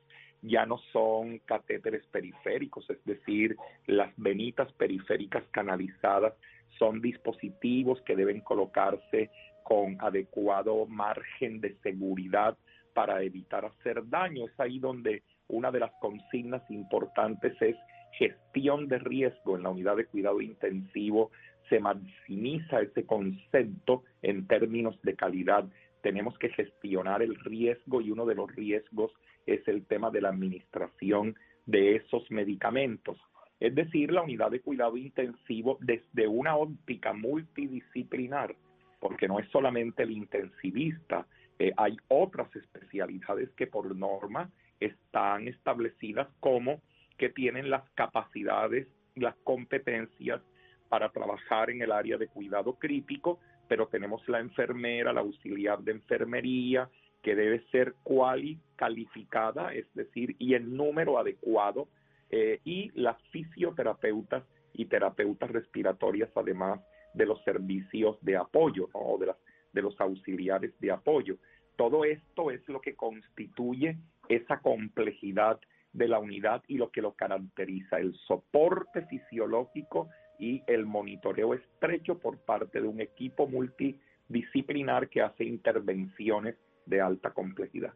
Ya 0.46 0.66
no 0.66 0.76
son 0.92 1.38
catéteres 1.46 2.04
periféricos, 2.12 2.88
es 2.90 3.02
decir, 3.06 3.56
las 3.86 4.12
venitas 4.18 4.70
periféricas 4.74 5.42
canalizadas 5.50 6.34
son 6.78 7.00
dispositivos 7.00 8.00
que 8.02 8.14
deben 8.14 8.40
colocarse 8.40 9.30
con 9.62 9.96
adecuado 10.00 10.84
margen 10.86 11.62
de 11.62 11.76
seguridad 11.82 12.58
para 12.92 13.22
evitar 13.22 13.64
hacer 13.64 14.06
daño. 14.08 14.44
Es 14.46 14.60
ahí 14.60 14.78
donde 14.78 15.22
una 15.48 15.70
de 15.70 15.80
las 15.80 15.92
consignas 16.00 16.62
importantes 16.70 17.54
es 17.62 17.76
gestión 18.12 18.86
de 18.88 18.98
riesgo 18.98 19.56
en 19.56 19.62
la 19.62 19.70
unidad 19.70 19.96
de 19.96 20.06
cuidado 20.06 20.42
intensivo. 20.42 21.30
Se 21.70 21.80
maximiza 21.80 22.82
ese 22.82 23.06
concepto 23.06 24.04
en 24.20 24.46
términos 24.46 25.00
de 25.02 25.16
calidad. 25.16 25.64
Tenemos 26.04 26.38
que 26.38 26.50
gestionar 26.50 27.22
el 27.22 27.34
riesgo 27.36 28.02
y 28.02 28.10
uno 28.10 28.26
de 28.26 28.34
los 28.34 28.54
riesgos 28.54 29.10
es 29.46 29.66
el 29.66 29.86
tema 29.86 30.10
de 30.10 30.20
la 30.20 30.28
administración 30.28 31.34
de 31.64 31.96
esos 31.96 32.30
medicamentos. 32.30 33.16
Es 33.58 33.74
decir, 33.74 34.12
la 34.12 34.20
unidad 34.20 34.50
de 34.50 34.60
cuidado 34.60 34.98
intensivo 34.98 35.78
desde 35.80 36.28
una 36.28 36.56
óptica 36.56 37.14
multidisciplinar 37.14 38.54
porque 39.00 39.28
no 39.28 39.38
es 39.38 39.48
solamente 39.48 40.02
el 40.02 40.12
intensivista, 40.12 41.26
eh, 41.58 41.72
hay 41.76 41.96
otras 42.08 42.54
especialidades 42.54 43.50
que 43.50 43.66
por 43.66 43.94
norma 43.96 44.50
están 44.80 45.48
establecidas 45.48 46.28
como 46.40 46.82
que 47.16 47.30
tienen 47.30 47.70
las 47.70 47.88
capacidades, 47.94 48.88
las 49.14 49.34
competencias 49.44 50.42
para 50.90 51.10
trabajar 51.10 51.70
en 51.70 51.80
el 51.80 51.92
área 51.92 52.18
de 52.18 52.28
cuidado 52.28 52.78
crítico, 52.78 53.40
pero 53.68 53.86
tenemos 53.88 54.26
la 54.28 54.40
enfermera, 54.40 55.12
la 55.12 55.20
auxiliar 55.20 55.80
de 55.80 55.92
enfermería, 55.92 56.88
que 57.22 57.34
debe 57.34 57.64
ser 57.70 57.94
cuali 58.02 58.58
calificada, 58.76 59.72
es 59.72 59.86
decir, 59.94 60.36
y 60.38 60.54
en 60.54 60.76
número 60.76 61.18
adecuado, 61.18 61.88
eh, 62.30 62.60
y 62.64 62.90
las 62.94 63.20
fisioterapeutas 63.30 64.44
y 64.74 64.86
terapeutas 64.86 65.50
respiratorias, 65.50 66.30
además 66.34 66.80
de 67.14 67.26
los 67.26 67.42
servicios 67.44 68.18
de 68.20 68.36
apoyo 68.36 68.88
o 68.92 69.16
de, 69.18 69.26
las, 69.26 69.36
de 69.72 69.82
los 69.82 69.98
auxiliares 70.00 70.78
de 70.80 70.90
apoyo. 70.90 71.36
Todo 71.76 72.04
esto 72.04 72.50
es 72.50 72.66
lo 72.68 72.80
que 72.80 72.94
constituye 72.94 73.96
esa 74.28 74.60
complejidad 74.60 75.60
de 75.92 76.08
la 76.08 76.18
unidad 76.18 76.62
y 76.66 76.76
lo 76.76 76.90
que 76.90 77.02
lo 77.02 77.12
caracteriza, 77.12 77.98
el 77.98 78.14
soporte 78.26 79.06
fisiológico 79.06 80.08
y 80.38 80.62
el 80.66 80.86
monitoreo 80.86 81.54
estrecho 81.54 82.18
por 82.18 82.38
parte 82.38 82.80
de 82.80 82.88
un 82.88 83.00
equipo 83.00 83.46
multidisciplinar 83.46 85.08
que 85.08 85.22
hace 85.22 85.44
intervenciones 85.44 86.56
de 86.86 87.00
alta 87.00 87.30
complejidad. 87.32 87.94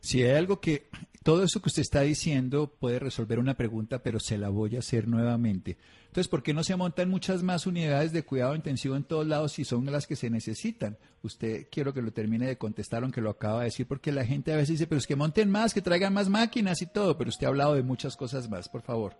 Si 0.00 0.22
hay 0.22 0.36
algo 0.36 0.60
que 0.60 0.86
todo 1.22 1.42
eso 1.42 1.60
que 1.60 1.68
usted 1.68 1.82
está 1.82 2.02
diciendo 2.02 2.74
puede 2.78 2.98
resolver 2.98 3.38
una 3.38 3.54
pregunta, 3.54 4.02
pero 4.02 4.20
se 4.20 4.38
la 4.38 4.50
voy 4.50 4.76
a 4.76 4.80
hacer 4.80 5.08
nuevamente. 5.08 5.78
Entonces, 6.06 6.28
¿por 6.28 6.42
qué 6.42 6.54
no 6.54 6.62
se 6.62 6.76
montan 6.76 7.08
muchas 7.08 7.42
más 7.42 7.66
unidades 7.66 8.12
de 8.12 8.22
cuidado 8.22 8.54
intensivo 8.54 8.94
en 8.94 9.04
todos 9.04 9.26
lados 9.26 9.52
si 9.52 9.64
son 9.64 9.86
las 9.86 10.06
que 10.06 10.16
se 10.16 10.30
necesitan? 10.30 10.96
Usted 11.22 11.66
quiero 11.72 11.92
que 11.92 12.02
lo 12.02 12.12
termine 12.12 12.46
de 12.46 12.58
contestar, 12.58 13.02
aunque 13.02 13.20
lo 13.20 13.30
acaba 13.30 13.60
de 13.60 13.66
decir, 13.66 13.86
porque 13.86 14.12
la 14.12 14.24
gente 14.24 14.52
a 14.52 14.56
veces 14.56 14.74
dice, 14.74 14.86
pero 14.86 14.98
es 14.98 15.06
que 15.06 15.16
monten 15.16 15.50
más, 15.50 15.74
que 15.74 15.82
traigan 15.82 16.12
más 16.12 16.28
máquinas 16.28 16.82
y 16.82 16.86
todo, 16.86 17.16
pero 17.16 17.30
usted 17.30 17.46
ha 17.46 17.50
hablado 17.50 17.74
de 17.74 17.82
muchas 17.82 18.16
cosas 18.16 18.48
más, 18.48 18.68
por 18.68 18.82
favor. 18.82 19.16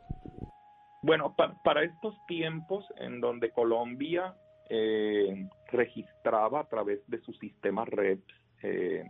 Bueno, 1.04 1.36
para 1.36 1.84
estos 1.84 2.16
tiempos 2.26 2.84
en 2.96 3.20
donde 3.20 3.50
Colombia 3.50 4.34
eh, 4.70 5.46
registraba 5.70 6.60
a 6.60 6.66
través 6.66 7.00
de 7.08 7.20
su 7.20 7.34
sistema 7.34 7.84
REPS, 7.84 8.34
eh, 8.62 9.04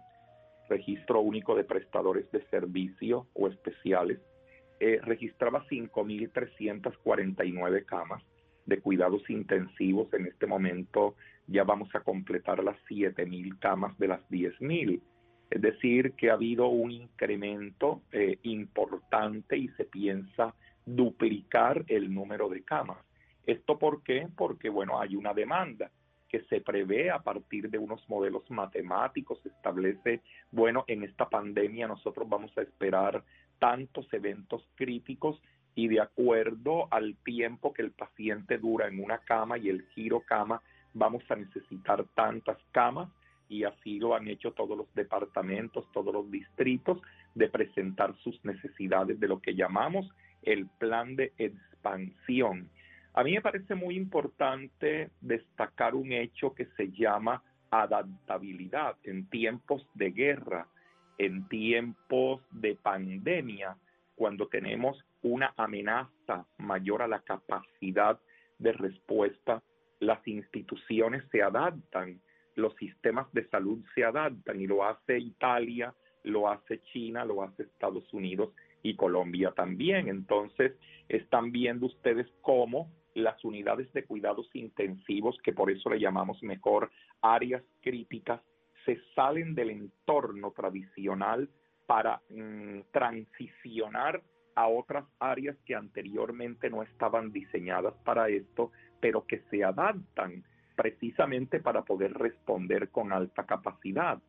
registro 0.68 1.20
único 1.20 1.54
de 1.54 1.62
prestadores 1.62 2.28
de 2.32 2.44
servicio 2.46 3.28
o 3.34 3.46
especiales, 3.46 4.18
eh, 4.80 4.98
registraba 5.04 5.64
5.349 5.68 7.84
camas 7.84 8.24
de 8.66 8.80
cuidados 8.80 9.30
intensivos. 9.30 10.12
En 10.14 10.26
este 10.26 10.48
momento 10.48 11.14
ya 11.46 11.62
vamos 11.62 11.94
a 11.94 12.00
completar 12.00 12.64
las 12.64 12.76
7.000 12.90 13.56
camas 13.60 13.96
de 14.00 14.08
las 14.08 14.28
10.000. 14.30 15.00
Es 15.48 15.62
decir, 15.62 16.14
que 16.14 16.30
ha 16.30 16.34
habido 16.34 16.66
un 16.66 16.90
incremento 16.90 18.02
eh, 18.10 18.40
importante 18.42 19.56
y 19.56 19.68
se 19.76 19.84
piensa 19.84 20.56
duplicar 20.86 21.84
el 21.88 22.12
número 22.12 22.48
de 22.48 22.62
camas. 22.62 22.98
¿Esto 23.46 23.78
por 23.78 24.02
qué? 24.02 24.28
Porque, 24.36 24.68
bueno, 24.68 25.00
hay 25.00 25.16
una 25.16 25.34
demanda 25.34 25.90
que 26.28 26.42
se 26.44 26.60
prevé 26.60 27.10
a 27.10 27.20
partir 27.20 27.70
de 27.70 27.78
unos 27.78 28.08
modelos 28.08 28.50
matemáticos, 28.50 29.38
se 29.42 29.50
establece, 29.50 30.20
bueno, 30.50 30.84
en 30.88 31.04
esta 31.04 31.28
pandemia 31.28 31.86
nosotros 31.86 32.28
vamos 32.28 32.50
a 32.58 32.62
esperar 32.62 33.22
tantos 33.58 34.12
eventos 34.12 34.66
críticos 34.74 35.40
y 35.76 35.88
de 35.88 36.00
acuerdo 36.00 36.88
al 36.90 37.16
tiempo 37.24 37.72
que 37.72 37.82
el 37.82 37.92
paciente 37.92 38.58
dura 38.58 38.88
en 38.88 39.02
una 39.02 39.18
cama 39.18 39.58
y 39.58 39.68
el 39.68 39.86
giro 39.94 40.20
cama, 40.20 40.60
vamos 40.92 41.22
a 41.30 41.36
necesitar 41.36 42.04
tantas 42.14 42.58
camas 42.72 43.08
y 43.48 43.64
así 43.64 43.98
lo 43.98 44.14
han 44.14 44.26
hecho 44.26 44.52
todos 44.52 44.76
los 44.76 44.92
departamentos, 44.94 45.84
todos 45.92 46.12
los 46.12 46.30
distritos, 46.30 47.00
de 47.34 47.48
presentar 47.48 48.14
sus 48.24 48.44
necesidades 48.44 49.18
de 49.20 49.28
lo 49.28 49.40
que 49.40 49.54
llamamos 49.54 50.08
el 50.44 50.66
plan 50.78 51.16
de 51.16 51.32
expansión. 51.38 52.70
A 53.12 53.22
mí 53.22 53.32
me 53.32 53.40
parece 53.40 53.74
muy 53.74 53.96
importante 53.96 55.10
destacar 55.20 55.94
un 55.94 56.12
hecho 56.12 56.54
que 56.54 56.66
se 56.76 56.90
llama 56.90 57.42
adaptabilidad 57.70 58.96
en 59.04 59.28
tiempos 59.28 59.86
de 59.94 60.10
guerra, 60.10 60.66
en 61.18 61.48
tiempos 61.48 62.42
de 62.50 62.74
pandemia, 62.76 63.76
cuando 64.16 64.48
tenemos 64.48 65.04
una 65.22 65.52
amenaza 65.56 66.46
mayor 66.58 67.02
a 67.02 67.08
la 67.08 67.20
capacidad 67.20 68.18
de 68.58 68.72
respuesta, 68.72 69.62
las 70.00 70.26
instituciones 70.26 71.24
se 71.30 71.42
adaptan, 71.42 72.20
los 72.56 72.74
sistemas 72.76 73.26
de 73.32 73.48
salud 73.48 73.84
se 73.94 74.04
adaptan 74.04 74.60
y 74.60 74.66
lo 74.66 74.84
hace 74.84 75.18
Italia, 75.18 75.94
lo 76.24 76.48
hace 76.48 76.80
China, 76.92 77.24
lo 77.24 77.42
hace 77.42 77.64
Estados 77.64 78.12
Unidos 78.12 78.50
y 78.84 78.94
Colombia 78.94 79.52
también. 79.56 80.08
Entonces, 80.08 80.74
están 81.08 81.50
viendo 81.50 81.86
ustedes 81.86 82.28
cómo 82.42 82.92
las 83.14 83.42
unidades 83.44 83.92
de 83.92 84.04
cuidados 84.04 84.48
intensivos, 84.52 85.36
que 85.42 85.52
por 85.52 85.70
eso 85.70 85.90
le 85.90 85.98
llamamos 85.98 86.40
mejor 86.42 86.90
áreas 87.22 87.62
críticas, 87.80 88.40
se 88.84 89.00
salen 89.14 89.54
del 89.54 89.70
entorno 89.70 90.52
tradicional 90.52 91.48
para 91.86 92.20
mm, 92.28 92.80
transicionar 92.92 94.22
a 94.54 94.68
otras 94.68 95.04
áreas 95.18 95.56
que 95.64 95.74
anteriormente 95.74 96.70
no 96.70 96.82
estaban 96.82 97.32
diseñadas 97.32 97.94
para 98.04 98.28
esto, 98.28 98.70
pero 99.00 99.26
que 99.26 99.40
se 99.50 99.64
adaptan 99.64 100.44
precisamente 100.76 101.60
para 101.60 101.82
poder 101.82 102.12
responder 102.12 102.90
con 102.90 103.12
alta 103.12 103.46
capacidad. 103.46 104.20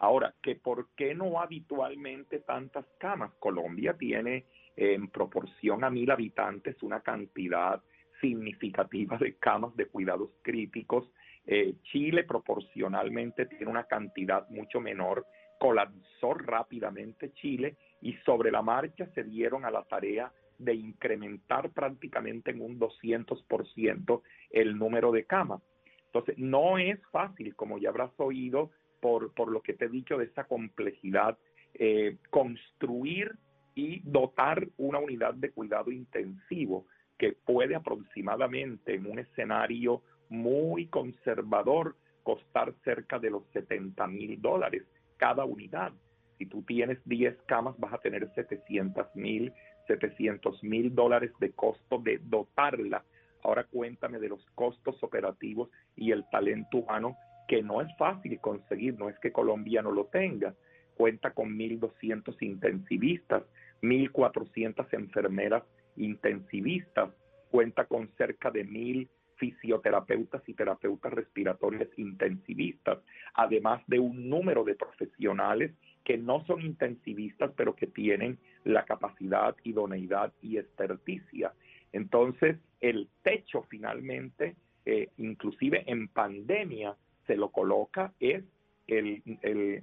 Ahora, 0.00 0.34
que 0.42 0.56
por 0.56 0.88
qué 0.96 1.14
no 1.14 1.40
habitualmente 1.40 2.40
tantas 2.40 2.86
camas? 2.98 3.32
Colombia 3.38 3.94
tiene 3.98 4.46
en 4.74 5.08
proporción 5.08 5.84
a 5.84 5.90
mil 5.90 6.10
habitantes 6.10 6.82
una 6.82 7.00
cantidad 7.00 7.82
significativa 8.18 9.18
de 9.18 9.36
camas 9.36 9.76
de 9.76 9.86
cuidados 9.86 10.30
críticos. 10.40 11.06
Eh, 11.46 11.74
Chile 11.82 12.24
proporcionalmente 12.24 13.44
tiene 13.44 13.66
una 13.66 13.84
cantidad 13.84 14.48
mucho 14.48 14.80
menor. 14.80 15.26
Colapsó 15.58 16.32
rápidamente 16.32 17.32
Chile 17.34 17.76
y 18.00 18.14
sobre 18.24 18.50
la 18.50 18.62
marcha 18.62 19.06
se 19.14 19.22
dieron 19.22 19.66
a 19.66 19.70
la 19.70 19.82
tarea 19.82 20.32
de 20.56 20.74
incrementar 20.74 21.70
prácticamente 21.72 22.52
en 22.52 22.62
un 22.62 22.78
200% 22.80 24.22
el 24.50 24.78
número 24.78 25.12
de 25.12 25.24
camas. 25.24 25.60
Entonces, 26.06 26.38
no 26.38 26.78
es 26.78 26.98
fácil, 27.12 27.54
como 27.54 27.78
ya 27.78 27.90
habrás 27.90 28.12
oído, 28.16 28.70
por, 29.00 29.32
por 29.34 29.50
lo 29.50 29.62
que 29.62 29.74
te 29.74 29.86
he 29.86 29.88
dicho 29.88 30.18
de 30.18 30.26
esa 30.26 30.44
complejidad, 30.44 31.38
eh, 31.74 32.16
construir 32.30 33.36
y 33.74 34.00
dotar 34.00 34.66
una 34.76 34.98
unidad 34.98 35.34
de 35.34 35.50
cuidado 35.50 35.90
intensivo 35.90 36.86
que 37.18 37.32
puede 37.32 37.74
aproximadamente 37.74 38.94
en 38.94 39.06
un 39.06 39.18
escenario 39.18 40.02
muy 40.28 40.86
conservador 40.86 41.96
costar 42.22 42.74
cerca 42.84 43.18
de 43.18 43.30
los 43.30 43.44
70 43.52 44.06
mil 44.06 44.40
dólares 44.40 44.84
cada 45.16 45.44
unidad. 45.44 45.92
Si 46.38 46.46
tú 46.46 46.62
tienes 46.62 46.98
10 47.04 47.36
camas 47.46 47.78
vas 47.78 47.92
a 47.92 47.98
tener 47.98 48.28
700 48.34 49.14
mil, 49.14 49.52
700 49.86 50.62
mil 50.64 50.94
dólares 50.94 51.32
de 51.40 51.52
costo 51.52 51.98
de 51.98 52.18
dotarla. 52.22 53.04
Ahora 53.42 53.64
cuéntame 53.64 54.18
de 54.18 54.28
los 54.28 54.44
costos 54.54 55.02
operativos 55.02 55.70
y 55.96 56.12
el 56.12 56.24
talento 56.30 56.78
humano 56.78 57.16
que 57.50 57.64
no 57.64 57.80
es 57.80 57.88
fácil 57.96 58.38
conseguir, 58.38 58.96
no 58.96 59.08
es 59.08 59.18
que 59.18 59.32
Colombia 59.32 59.82
no 59.82 59.90
lo 59.90 60.04
tenga. 60.04 60.54
Cuenta 60.94 61.32
con 61.32 61.58
1.200 61.58 62.40
intensivistas, 62.42 63.42
1.400 63.82 64.86
enfermeras 64.92 65.64
intensivistas, 65.96 67.10
cuenta 67.50 67.86
con 67.86 68.08
cerca 68.16 68.52
de 68.52 68.64
1.000 68.64 69.08
fisioterapeutas 69.34 70.48
y 70.48 70.54
terapeutas 70.54 71.12
respiratorios 71.12 71.88
intensivistas, 71.96 72.98
además 73.34 73.82
de 73.88 73.98
un 73.98 74.30
número 74.30 74.62
de 74.62 74.76
profesionales 74.76 75.72
que 76.04 76.18
no 76.18 76.44
son 76.46 76.62
intensivistas, 76.62 77.50
pero 77.56 77.74
que 77.74 77.88
tienen 77.88 78.38
la 78.62 78.84
capacidad, 78.84 79.56
idoneidad 79.64 80.32
y 80.40 80.56
experticia. 80.56 81.52
Entonces, 81.92 82.58
el 82.80 83.08
techo 83.24 83.66
finalmente, 83.68 84.54
eh, 84.84 85.08
inclusive 85.16 85.82
en 85.90 86.06
pandemia, 86.06 86.94
se 87.30 87.36
lo 87.36 87.50
coloca 87.50 88.12
es 88.18 88.42
el, 88.88 89.22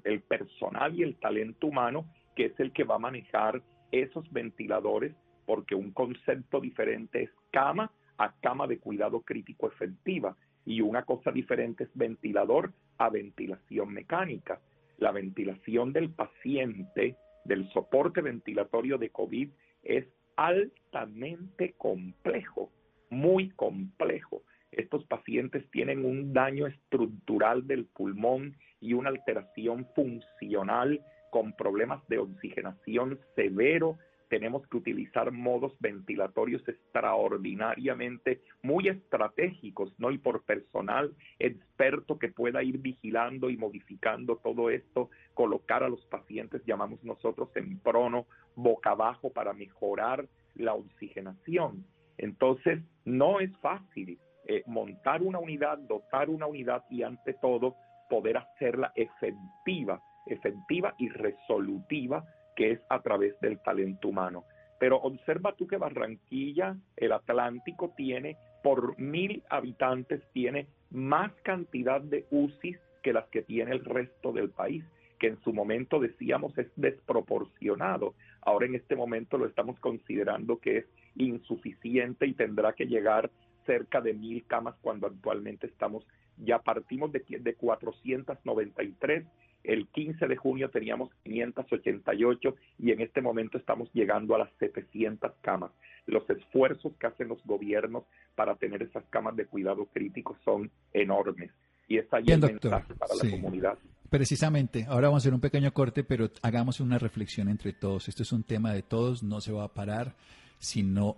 el 0.04 0.22
personal 0.24 0.94
y 1.00 1.04
el 1.04 1.16
talento 1.16 1.68
humano, 1.68 2.06
que 2.36 2.48
es 2.48 2.60
el 2.60 2.74
que 2.74 2.84
va 2.84 2.96
a 2.96 3.00
manejar 3.00 3.62
esos 3.94 4.30
ventiladores, 4.34 5.16
porque 5.46 5.74
un 5.74 5.92
concepto 5.92 6.60
diferente 6.60 7.24
es 7.24 7.30
cama 7.52 7.90
a 8.18 8.34
cama 8.42 8.68
de 8.68 8.80
cuidado 8.80 9.22
crítico 9.22 9.70
efectiva 9.70 10.36
y 10.66 10.82
una 10.82 11.04
cosa 11.04 11.32
diferente 11.32 11.86
es 11.86 11.90
ventilador 11.94 12.74
a 12.98 13.10
ventilación 13.10 13.94
mecánica. 13.94 14.60
La 14.98 15.14
ventilación 15.14 15.94
del 15.94 16.10
paciente, 16.10 17.16
del 17.46 17.70
soporte 17.72 18.20
ventilatorio 18.20 18.98
de 18.98 19.10
COVID 19.10 19.50
es 19.84 20.06
altamente 20.36 21.76
complejo, 21.78 22.70
muy 23.10 23.52
complejo. 23.52 24.44
Estos 24.72 25.06
pacientes 25.06 25.70
tienen 25.72 26.06
un 26.06 26.34
daño 26.34 26.68
estructural 26.68 27.66
del 27.68 27.86
pulmón 27.86 28.58
y 28.80 28.94
una 28.94 29.10
alteración 29.10 29.88
funcional 29.96 31.02
con 31.32 31.54
problemas 31.54 32.08
de 32.08 32.20
oxigenación 32.20 33.20
severo 33.36 33.98
tenemos 34.30 34.68
que 34.68 34.78
utilizar 34.78 35.32
modos 35.32 35.74
ventilatorios 35.80 36.68
extraordinariamente 36.68 38.42
muy 38.62 38.88
estratégicos, 38.90 39.94
¿no? 39.98 40.12
Y 40.12 40.18
por 40.18 40.44
personal 40.44 41.16
experto 41.40 42.20
que 42.20 42.30
pueda 42.30 42.64
ir 42.64 42.78
vigilando 42.80 43.50
y 43.50 43.58
modificando 43.58 44.38
todo 44.38 44.70
esto, 44.70 45.10
colocar 45.34 45.84
a 45.84 45.90
los 45.90 46.06
pacientes, 46.06 46.62
llamamos 46.66 47.04
nosotros 47.04 47.50
en 47.56 47.80
prono, 47.80 48.28
boca 48.56 48.92
abajo 48.92 49.32
para 49.32 49.54
mejorar 49.54 50.28
la 50.56 50.74
oxigenación. 50.74 51.86
Entonces, 52.18 52.82
no 53.06 53.40
es 53.40 53.56
fácil 53.58 54.20
eh, 54.50 54.64
montar 54.66 55.22
una 55.22 55.40
unidad, 55.40 55.78
dotar 55.78 56.30
una 56.30 56.48
unidad 56.48 56.84
y 56.90 57.04
ante 57.04 57.34
todo 57.34 57.76
poder 58.10 58.38
hacerla 58.38 58.94
efectiva, 58.96 60.02
efectiva 60.26 60.96
y 60.98 61.10
resolutiva 61.10 62.24
que 62.56 62.72
es 62.72 62.80
a 62.90 63.02
través 63.02 63.38
del 63.42 63.60
talento 63.60 64.08
humano. 64.08 64.46
Pero 64.80 64.98
observa 64.98 65.54
tú 65.54 65.68
que 65.68 65.78
Barranquilla, 65.78 66.78
el 66.96 67.12
Atlántico, 67.12 67.94
tiene 67.98 68.38
por 68.64 68.98
mil 68.98 69.44
habitantes, 69.50 70.22
tiene 70.32 70.68
más 70.92 71.32
cantidad 71.44 72.00
de 72.00 72.26
UCIs 72.32 72.80
que 73.04 73.14
las 73.14 73.28
que 73.28 73.42
tiene 73.42 73.72
el 73.72 73.84
resto 73.84 74.32
del 74.32 74.50
país, 74.50 74.84
que 75.20 75.28
en 75.28 75.42
su 75.42 75.52
momento 75.52 76.00
decíamos 76.00 76.58
es 76.58 76.68
desproporcionado. 76.76 78.14
Ahora 78.42 78.66
en 78.66 78.76
este 78.76 78.96
momento 78.96 79.38
lo 79.38 79.46
estamos 79.46 79.80
considerando 79.80 80.60
que 80.60 80.78
es 80.78 80.86
insuficiente 81.16 82.28
y 82.28 82.34
tendrá 82.34 82.74
que 82.74 82.86
llegar 82.86 83.30
cerca 83.68 84.02
de 84.02 84.16
mil 84.16 84.44
camas 84.48 84.74
cuando 84.82 85.06
actualmente 85.06 85.68
estamos, 85.68 86.08
ya 86.38 86.58
partimos 86.58 87.12
de, 87.12 87.24
de 87.40 87.54
493 87.54 89.26
el 89.68 89.88
15 89.88 90.28
de 90.28 90.38
junio 90.38 90.70
teníamos 90.70 91.10
588 91.24 92.56
y 92.80 92.92
en 92.92 93.02
este 93.02 93.22
momento 93.22 93.58
estamos 93.58 93.90
llegando 93.94 94.34
a 94.34 94.40
las 94.40 94.50
700 94.60 95.34
camas. 95.42 95.72
Los 96.06 96.28
esfuerzos 96.30 96.94
que 96.98 97.08
hacen 97.08 97.28
los 97.28 97.44
gobiernos 97.44 98.06
para 98.36 98.56
tener 98.56 98.82
esas 98.82 99.04
camas 99.10 99.36
de 99.36 99.46
cuidado 99.46 99.86
crítico 99.94 100.38
son 100.46 100.72
enormes. 100.94 101.52
Y 101.90 101.98
es 101.98 102.12
ahí 102.14 102.24
el 102.28 102.40
mensaje 102.40 102.94
para 102.96 103.16
la 103.16 103.30
comunidad. 103.30 103.78
Precisamente, 104.10 104.86
ahora 104.88 105.10
vamos 105.10 105.22
a 105.22 105.24
hacer 105.24 105.34
un 105.34 105.42
pequeño 105.42 105.74
corte, 105.74 106.06
pero 106.06 106.30
hagamos 106.42 106.80
una 106.80 106.98
reflexión 106.98 107.50
entre 107.50 107.74
todos. 107.74 108.08
Esto 108.08 108.24
es 108.24 108.32
un 108.32 108.44
tema 108.44 108.72
de 108.72 108.84
todos, 108.84 109.22
no 109.22 109.42
se 109.42 109.52
va 109.52 109.66
a 109.66 109.74
parar 109.74 110.16
si 110.60 110.82
no 110.82 111.18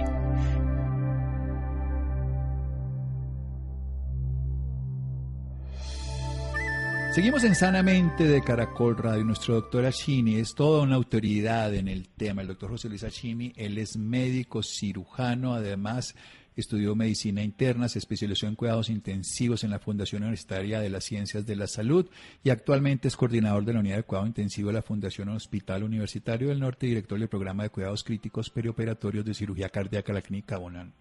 Seguimos 7.11 7.43
en 7.43 7.55
Sanamente 7.55 8.25
de 8.25 8.41
Caracol 8.41 8.95
Radio. 8.95 9.25
Nuestro 9.25 9.55
doctor 9.55 9.85
Achini 9.85 10.35
es 10.35 10.55
toda 10.55 10.81
una 10.81 10.95
autoridad 10.95 11.75
en 11.75 11.89
el 11.89 12.07
tema. 12.07 12.41
El 12.41 12.47
doctor 12.47 12.69
José 12.69 12.87
Luis 12.87 13.03
Achini, 13.03 13.51
él 13.57 13.77
es 13.79 13.97
médico 13.97 14.63
cirujano, 14.63 15.53
además 15.53 16.15
estudió 16.55 16.95
medicina 16.95 17.43
interna, 17.43 17.89
se 17.89 17.99
especializó 17.99 18.47
en 18.47 18.55
cuidados 18.55 18.89
intensivos 18.89 19.65
en 19.65 19.71
la 19.71 19.79
Fundación 19.79 20.23
Universitaria 20.23 20.79
de 20.79 20.89
las 20.89 21.03
Ciencias 21.03 21.45
de 21.45 21.57
la 21.57 21.67
Salud 21.67 22.09
y 22.45 22.49
actualmente 22.49 23.09
es 23.09 23.17
coordinador 23.17 23.65
de 23.65 23.73
la 23.73 23.81
unidad 23.81 23.97
de 23.97 24.03
cuidado 24.03 24.27
intensivo 24.27 24.69
de 24.69 24.75
la 24.75 24.81
Fundación 24.81 25.27
Hospital 25.27 25.83
Universitario 25.83 26.47
del 26.47 26.61
Norte 26.61 26.85
y 26.85 26.89
director 26.89 27.19
del 27.19 27.27
programa 27.27 27.63
de 27.63 27.71
cuidados 27.71 28.05
críticos 28.05 28.49
perioperatorios 28.49 29.25
de 29.25 29.33
cirugía 29.33 29.67
cardíaca 29.67 30.13
de 30.13 30.19
la 30.19 30.21
Clínica 30.21 30.57
Bonan 30.57 30.93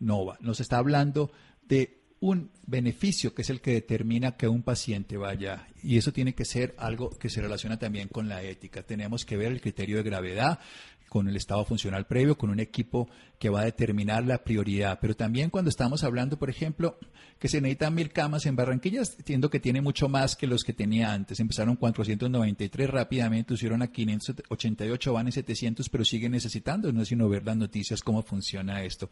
Nova. 0.00 0.38
Nos 0.40 0.60
está 0.60 0.78
hablando 0.78 1.30
de 1.68 2.01
un 2.22 2.52
beneficio 2.64 3.34
que 3.34 3.42
es 3.42 3.50
el 3.50 3.60
que 3.60 3.72
determina 3.72 4.36
que 4.36 4.46
un 4.46 4.62
paciente 4.62 5.16
vaya. 5.16 5.66
Y 5.82 5.98
eso 5.98 6.12
tiene 6.12 6.36
que 6.36 6.44
ser 6.44 6.72
algo 6.78 7.10
que 7.10 7.28
se 7.28 7.42
relaciona 7.42 7.80
también 7.80 8.06
con 8.06 8.28
la 8.28 8.44
ética. 8.44 8.84
Tenemos 8.84 9.24
que 9.24 9.36
ver 9.36 9.50
el 9.50 9.60
criterio 9.60 9.96
de 9.96 10.04
gravedad 10.04 10.60
con 11.08 11.28
el 11.28 11.36
estado 11.36 11.64
funcional 11.64 12.06
previo, 12.06 12.38
con 12.38 12.48
un 12.48 12.60
equipo 12.60 13.08
que 13.40 13.50
va 13.50 13.62
a 13.62 13.64
determinar 13.64 14.24
la 14.24 14.44
prioridad. 14.44 15.00
Pero 15.00 15.16
también 15.16 15.50
cuando 15.50 15.68
estamos 15.68 16.04
hablando, 16.04 16.38
por 16.38 16.48
ejemplo, 16.48 16.96
que 17.40 17.48
se 17.48 17.60
necesitan 17.60 17.92
mil 17.92 18.12
camas 18.12 18.46
en 18.46 18.54
Barranquilla, 18.54 19.02
entiendo 19.02 19.50
que 19.50 19.58
tiene 19.58 19.80
mucho 19.80 20.08
más 20.08 20.36
que 20.36 20.46
los 20.46 20.62
que 20.62 20.72
tenía 20.72 21.12
antes. 21.12 21.40
Empezaron 21.40 21.74
493 21.74 22.88
rápidamente, 22.88 23.52
pusieron 23.52 23.82
a 23.82 23.88
588, 23.88 25.12
van 25.12 25.26
en 25.26 25.32
700, 25.32 25.88
pero 25.88 26.04
siguen 26.04 26.30
necesitando, 26.30 26.92
no 26.92 27.02
es 27.02 27.08
sino 27.08 27.28
ver 27.28 27.44
las 27.44 27.56
noticias, 27.56 28.00
cómo 28.00 28.22
funciona 28.22 28.84
esto. 28.84 29.10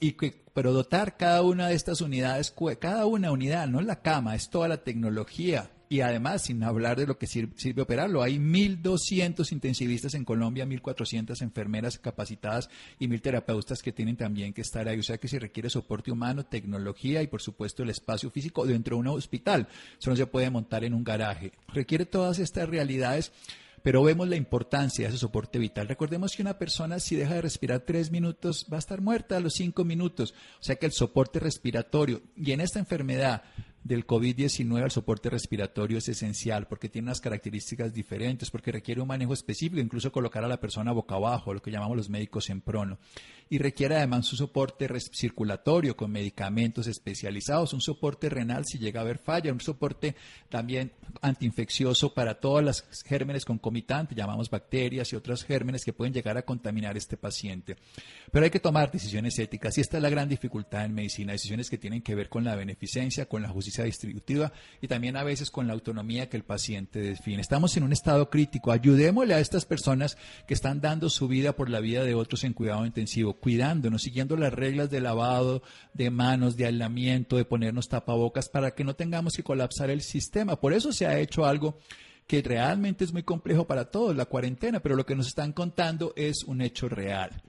Y 0.00 0.12
que, 0.12 0.44
pero 0.54 0.72
dotar 0.72 1.16
cada 1.16 1.42
una 1.42 1.68
de 1.68 1.74
estas 1.74 2.00
unidades, 2.00 2.54
cada 2.78 3.06
una 3.06 3.32
unidad, 3.32 3.66
no 3.66 3.80
la 3.80 4.00
cama, 4.00 4.36
es 4.36 4.48
toda 4.50 4.68
la 4.68 4.84
tecnología. 4.84 5.70
Y 5.90 6.02
además, 6.02 6.42
sin 6.42 6.62
hablar 6.62 6.98
de 6.98 7.06
lo 7.06 7.16
que 7.16 7.26
sirve, 7.26 7.80
operarlo, 7.80 8.22
hay 8.22 8.36
1.200 8.36 9.52
intensivistas 9.52 10.12
en 10.12 10.24
Colombia, 10.24 10.66
1.400 10.66 11.40
enfermeras 11.40 11.98
capacitadas 11.98 12.68
y 12.98 13.08
1.000 13.08 13.22
terapeutas 13.22 13.82
que 13.82 13.92
tienen 13.92 14.16
también 14.16 14.52
que 14.52 14.60
estar 14.60 14.86
ahí. 14.86 14.98
O 14.98 15.02
sea 15.02 15.16
que 15.16 15.28
se 15.28 15.38
requiere 15.38 15.70
soporte 15.70 16.12
humano, 16.12 16.44
tecnología 16.44 17.22
y, 17.22 17.26
por 17.26 17.40
supuesto, 17.40 17.82
el 17.82 17.90
espacio 17.90 18.30
físico 18.30 18.66
dentro 18.66 18.96
de 18.96 19.00
un 19.00 19.08
hospital. 19.08 19.68
Eso 19.98 20.10
no 20.10 20.16
se 20.16 20.26
puede 20.26 20.50
montar 20.50 20.84
en 20.84 20.92
un 20.92 21.04
garaje. 21.04 21.52
Requiere 21.68 22.04
todas 22.04 22.38
estas 22.38 22.68
realidades 22.68 23.32
pero 23.88 24.02
vemos 24.02 24.28
la 24.28 24.36
importancia 24.36 25.06
de 25.06 25.08
ese 25.08 25.18
soporte 25.18 25.58
vital. 25.58 25.88
Recordemos 25.88 26.36
que 26.36 26.42
una 26.42 26.58
persona 26.58 27.00
si 27.00 27.16
deja 27.16 27.36
de 27.36 27.40
respirar 27.40 27.80
tres 27.80 28.10
minutos 28.10 28.66
va 28.70 28.76
a 28.76 28.80
estar 28.80 29.00
muerta 29.00 29.38
a 29.38 29.40
los 29.40 29.54
cinco 29.54 29.82
minutos, 29.82 30.34
o 30.60 30.62
sea 30.62 30.76
que 30.76 30.84
el 30.84 30.92
soporte 30.92 31.40
respiratorio 31.40 32.20
y 32.36 32.52
en 32.52 32.60
esta 32.60 32.80
enfermedad 32.80 33.44
del 33.84 34.06
COVID-19 34.06 34.84
el 34.84 34.90
soporte 34.90 35.30
respiratorio 35.30 35.98
es 35.98 36.08
esencial 36.08 36.66
porque 36.66 36.88
tiene 36.88 37.06
unas 37.06 37.20
características 37.20 37.92
diferentes, 37.94 38.50
porque 38.50 38.72
requiere 38.72 39.00
un 39.00 39.08
manejo 39.08 39.32
específico, 39.32 39.80
incluso 39.80 40.12
colocar 40.12 40.44
a 40.44 40.48
la 40.48 40.60
persona 40.60 40.92
boca 40.92 41.14
abajo, 41.14 41.54
lo 41.54 41.62
que 41.62 41.70
llamamos 41.70 41.96
los 41.96 42.10
médicos 42.10 42.50
en 42.50 42.60
prono. 42.60 42.98
Y 43.48 43.58
requiere 43.58 43.96
además 43.96 44.30
un 44.32 44.38
soporte 44.38 44.88
circulatorio 45.12 45.96
con 45.96 46.10
medicamentos 46.10 46.86
especializados, 46.86 47.72
un 47.72 47.80
soporte 47.80 48.28
renal 48.28 48.66
si 48.66 48.78
llega 48.78 49.00
a 49.00 49.04
haber 49.04 49.18
falla, 49.18 49.52
un 49.52 49.60
soporte 49.60 50.16
también 50.50 50.92
antiinfeccioso 51.22 52.12
para 52.12 52.40
todas 52.40 52.64
las 52.64 53.04
gérmenes 53.06 53.46
concomitantes, 53.46 54.16
llamamos 54.16 54.50
bacterias 54.50 55.12
y 55.12 55.16
otros 55.16 55.44
gérmenes 55.44 55.84
que 55.84 55.94
pueden 55.94 56.12
llegar 56.12 56.36
a 56.36 56.42
contaminar 56.42 56.96
este 56.96 57.16
paciente. 57.16 57.76
Pero 58.30 58.44
hay 58.44 58.50
que 58.50 58.60
tomar 58.60 58.90
decisiones 58.90 59.38
éticas 59.38 59.78
y 59.78 59.80
esta 59.80 59.96
es 59.96 60.02
la 60.02 60.10
gran 60.10 60.28
dificultad 60.28 60.84
en 60.84 60.94
medicina, 60.94 61.32
decisiones 61.32 61.70
que 61.70 61.78
tienen 61.78 62.02
que 62.02 62.14
ver 62.14 62.28
con 62.28 62.44
la 62.44 62.54
beneficencia, 62.54 63.26
con 63.26 63.40
la 63.40 63.48
justicia 63.48 63.67
distributiva 63.84 64.52
y 64.80 64.88
también 64.88 65.16
a 65.16 65.22
veces 65.22 65.50
con 65.50 65.66
la 65.66 65.72
autonomía 65.72 66.28
que 66.28 66.36
el 66.36 66.44
paciente 66.44 67.00
define. 67.00 67.40
Estamos 67.40 67.76
en 67.76 67.82
un 67.82 67.92
estado 67.92 68.30
crítico. 68.30 68.72
Ayudémosle 68.72 69.34
a 69.34 69.40
estas 69.40 69.64
personas 69.64 70.16
que 70.46 70.54
están 70.54 70.80
dando 70.80 71.10
su 71.10 71.28
vida 71.28 71.54
por 71.54 71.70
la 71.70 71.80
vida 71.80 72.04
de 72.04 72.14
otros 72.14 72.44
en 72.44 72.52
cuidado 72.52 72.86
intensivo, 72.86 73.34
cuidándonos, 73.34 74.02
siguiendo 74.02 74.36
las 74.36 74.52
reglas 74.52 74.90
de 74.90 75.00
lavado 75.00 75.62
de 75.94 76.10
manos, 76.10 76.56
de 76.56 76.66
aislamiento, 76.66 77.36
de 77.36 77.44
ponernos 77.44 77.88
tapabocas 77.88 78.48
para 78.48 78.72
que 78.72 78.84
no 78.84 78.94
tengamos 78.94 79.34
que 79.34 79.42
colapsar 79.42 79.90
el 79.90 80.02
sistema. 80.02 80.60
Por 80.60 80.72
eso 80.72 80.92
se 80.92 81.06
ha 81.06 81.18
hecho 81.18 81.44
algo 81.44 81.78
que 82.26 82.42
realmente 82.42 83.04
es 83.04 83.12
muy 83.12 83.22
complejo 83.22 83.66
para 83.66 83.86
todos, 83.86 84.14
la 84.14 84.26
cuarentena, 84.26 84.80
pero 84.80 84.96
lo 84.96 85.06
que 85.06 85.16
nos 85.16 85.26
están 85.26 85.52
contando 85.52 86.12
es 86.14 86.44
un 86.44 86.60
hecho 86.60 86.88
real. 86.88 87.42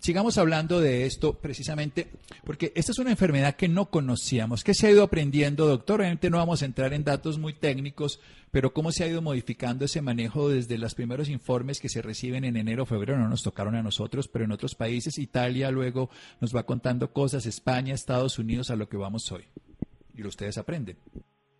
Sigamos 0.00 0.38
hablando 0.38 0.80
de 0.80 1.04
esto 1.04 1.34
precisamente 1.34 2.06
porque 2.46 2.72
esta 2.74 2.90
es 2.90 2.98
una 2.98 3.10
enfermedad 3.10 3.54
que 3.54 3.68
no 3.68 3.90
conocíamos. 3.90 4.64
¿Qué 4.64 4.72
se 4.72 4.86
ha 4.86 4.90
ido 4.90 5.02
aprendiendo, 5.02 5.66
doctor? 5.66 6.00
Obviamente 6.00 6.30
no 6.30 6.38
vamos 6.38 6.62
a 6.62 6.64
entrar 6.64 6.94
en 6.94 7.04
datos 7.04 7.38
muy 7.38 7.52
técnicos, 7.52 8.18
pero 8.50 8.72
¿cómo 8.72 8.92
se 8.92 9.04
ha 9.04 9.08
ido 9.08 9.20
modificando 9.20 9.84
ese 9.84 10.00
manejo 10.00 10.48
desde 10.48 10.78
los 10.78 10.94
primeros 10.94 11.28
informes 11.28 11.80
que 11.80 11.90
se 11.90 12.00
reciben 12.00 12.44
en 12.44 12.56
enero, 12.56 12.86
febrero? 12.86 13.18
No 13.18 13.28
nos 13.28 13.42
tocaron 13.42 13.74
a 13.74 13.82
nosotros, 13.82 14.26
pero 14.26 14.46
en 14.46 14.52
otros 14.52 14.74
países, 14.74 15.18
Italia 15.18 15.70
luego 15.70 16.08
nos 16.40 16.56
va 16.56 16.64
contando 16.64 17.12
cosas, 17.12 17.44
España, 17.44 17.92
Estados 17.92 18.38
Unidos, 18.38 18.70
a 18.70 18.76
lo 18.76 18.88
que 18.88 18.96
vamos 18.96 19.30
hoy. 19.30 19.44
Y 20.14 20.26
ustedes 20.26 20.56
aprenden. 20.56 20.96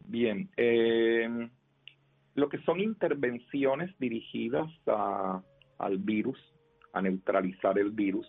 Bien, 0.07 0.49
eh, 0.57 1.29
lo 2.37 2.49
que 2.49 2.59
son 2.63 2.81
intervenciones 2.81 3.95
dirigidas 3.99 4.71
al 4.87 5.99
virus 5.99 6.39
a 6.93 7.03
neutralizar 7.03 7.79
el 7.79 7.91
virus, 7.91 8.27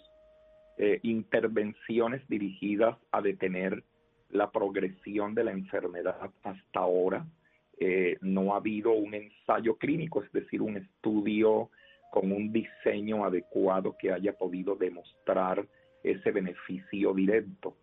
eh, 0.78 1.00
intervenciones 1.04 2.28
dirigidas 2.28 2.98
a 3.12 3.22
detener 3.22 3.84
la 4.30 4.52
progresión 4.52 5.36
de 5.36 5.44
la 5.44 5.52
enfermedad 5.52 6.32
hasta 6.44 6.80
ahora. 6.80 7.26
Eh, 7.80 8.18
no 8.22 8.54
ha 8.54 8.58
habido 8.58 8.92
un 8.92 9.14
ensayo 9.14 9.76
clínico, 9.76 10.24
es 10.24 10.32
decir, 10.32 10.62
un 10.62 10.78
estudio 10.78 11.70
con 12.12 12.32
un 12.32 12.52
diseño 12.52 13.26
adecuado 13.26 13.96
que 13.98 14.12
haya 14.12 14.34
podido 14.34 14.76
demostrar 14.76 15.66
ese 16.04 16.32
beneficio 16.32 17.14
directo. 17.14 17.76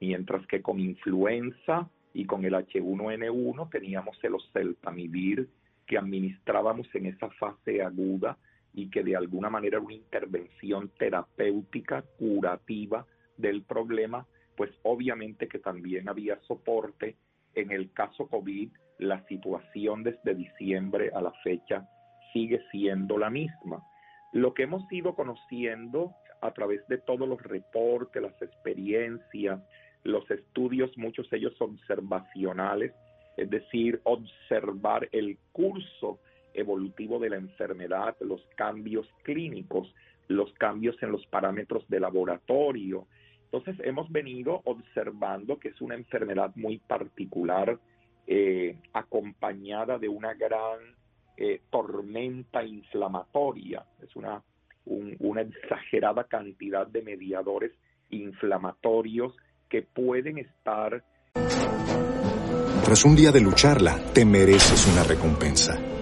Mientras 0.00 0.46
que 0.46 0.62
con 0.62 0.80
influenza 0.80 1.88
y 2.14 2.24
con 2.24 2.44
el 2.44 2.54
H1N1 2.54 3.70
teníamos 3.70 4.18
el 4.22 4.34
oseltamivir 4.34 5.48
que 5.86 5.98
administrábamos 5.98 6.86
en 6.94 7.06
esa 7.06 7.30
fase 7.30 7.82
aguda 7.82 8.36
y 8.72 8.90
que 8.90 9.02
de 9.02 9.16
alguna 9.16 9.50
manera 9.50 9.78
era 9.78 9.84
una 9.84 9.94
intervención 9.94 10.90
terapéutica, 10.98 12.02
curativa 12.18 13.06
del 13.36 13.62
problema, 13.62 14.26
pues 14.56 14.70
obviamente 14.82 15.48
que 15.48 15.58
también 15.58 16.08
había 16.08 16.38
soporte. 16.42 17.16
En 17.54 17.70
el 17.72 17.92
caso 17.92 18.28
COVID, 18.28 18.70
la 18.98 19.24
situación 19.26 20.02
desde 20.02 20.34
diciembre 20.34 21.10
a 21.14 21.20
la 21.20 21.32
fecha 21.42 21.88
sigue 22.32 22.60
siendo 22.70 23.18
la 23.18 23.30
misma. 23.30 23.82
Lo 24.32 24.54
que 24.54 24.64
hemos 24.64 24.90
ido 24.92 25.14
conociendo 25.14 26.12
a 26.42 26.52
través 26.52 26.86
de 26.88 26.98
todos 26.98 27.28
los 27.28 27.42
reportes, 27.42 28.22
las 28.22 28.40
experiencias, 28.40 29.60
los 30.04 30.30
estudios, 30.30 30.96
muchos 30.96 31.30
ellos 31.32 31.54
observacionales, 31.60 32.92
es 33.36 33.50
decir, 33.50 34.00
observar 34.04 35.08
el 35.12 35.38
curso 35.52 36.20
evolutivo 36.54 37.18
de 37.18 37.30
la 37.30 37.36
enfermedad, 37.36 38.16
los 38.20 38.40
cambios 38.56 39.06
clínicos, 39.22 39.92
los 40.28 40.52
cambios 40.54 40.96
en 41.02 41.12
los 41.12 41.26
parámetros 41.26 41.84
de 41.88 42.00
laboratorio. 42.00 43.06
Entonces 43.44 43.76
hemos 43.84 44.10
venido 44.10 44.60
observando 44.64 45.58
que 45.58 45.68
es 45.68 45.80
una 45.80 45.96
enfermedad 45.96 46.52
muy 46.54 46.78
particular, 46.78 47.78
eh, 48.26 48.78
acompañada 48.92 49.98
de 49.98 50.08
una 50.08 50.34
gran 50.34 50.78
eh, 51.36 51.62
tormenta 51.70 52.62
inflamatoria. 52.62 53.84
Es 54.02 54.14
una, 54.14 54.42
una 54.84 55.40
exagerada 55.40 56.24
cantidad 56.24 56.86
de 56.86 57.02
mediadores 57.02 57.72
inflamatorios 58.10 59.34
que 59.68 59.82
pueden 59.82 60.38
estar... 60.38 61.04
Tras 62.84 63.04
un 63.04 63.16
día 63.16 63.30
de 63.30 63.40
lucharla, 63.40 63.98
te 64.12 64.24
mereces 64.24 64.86
una 64.92 65.04
recompensa 65.04 65.99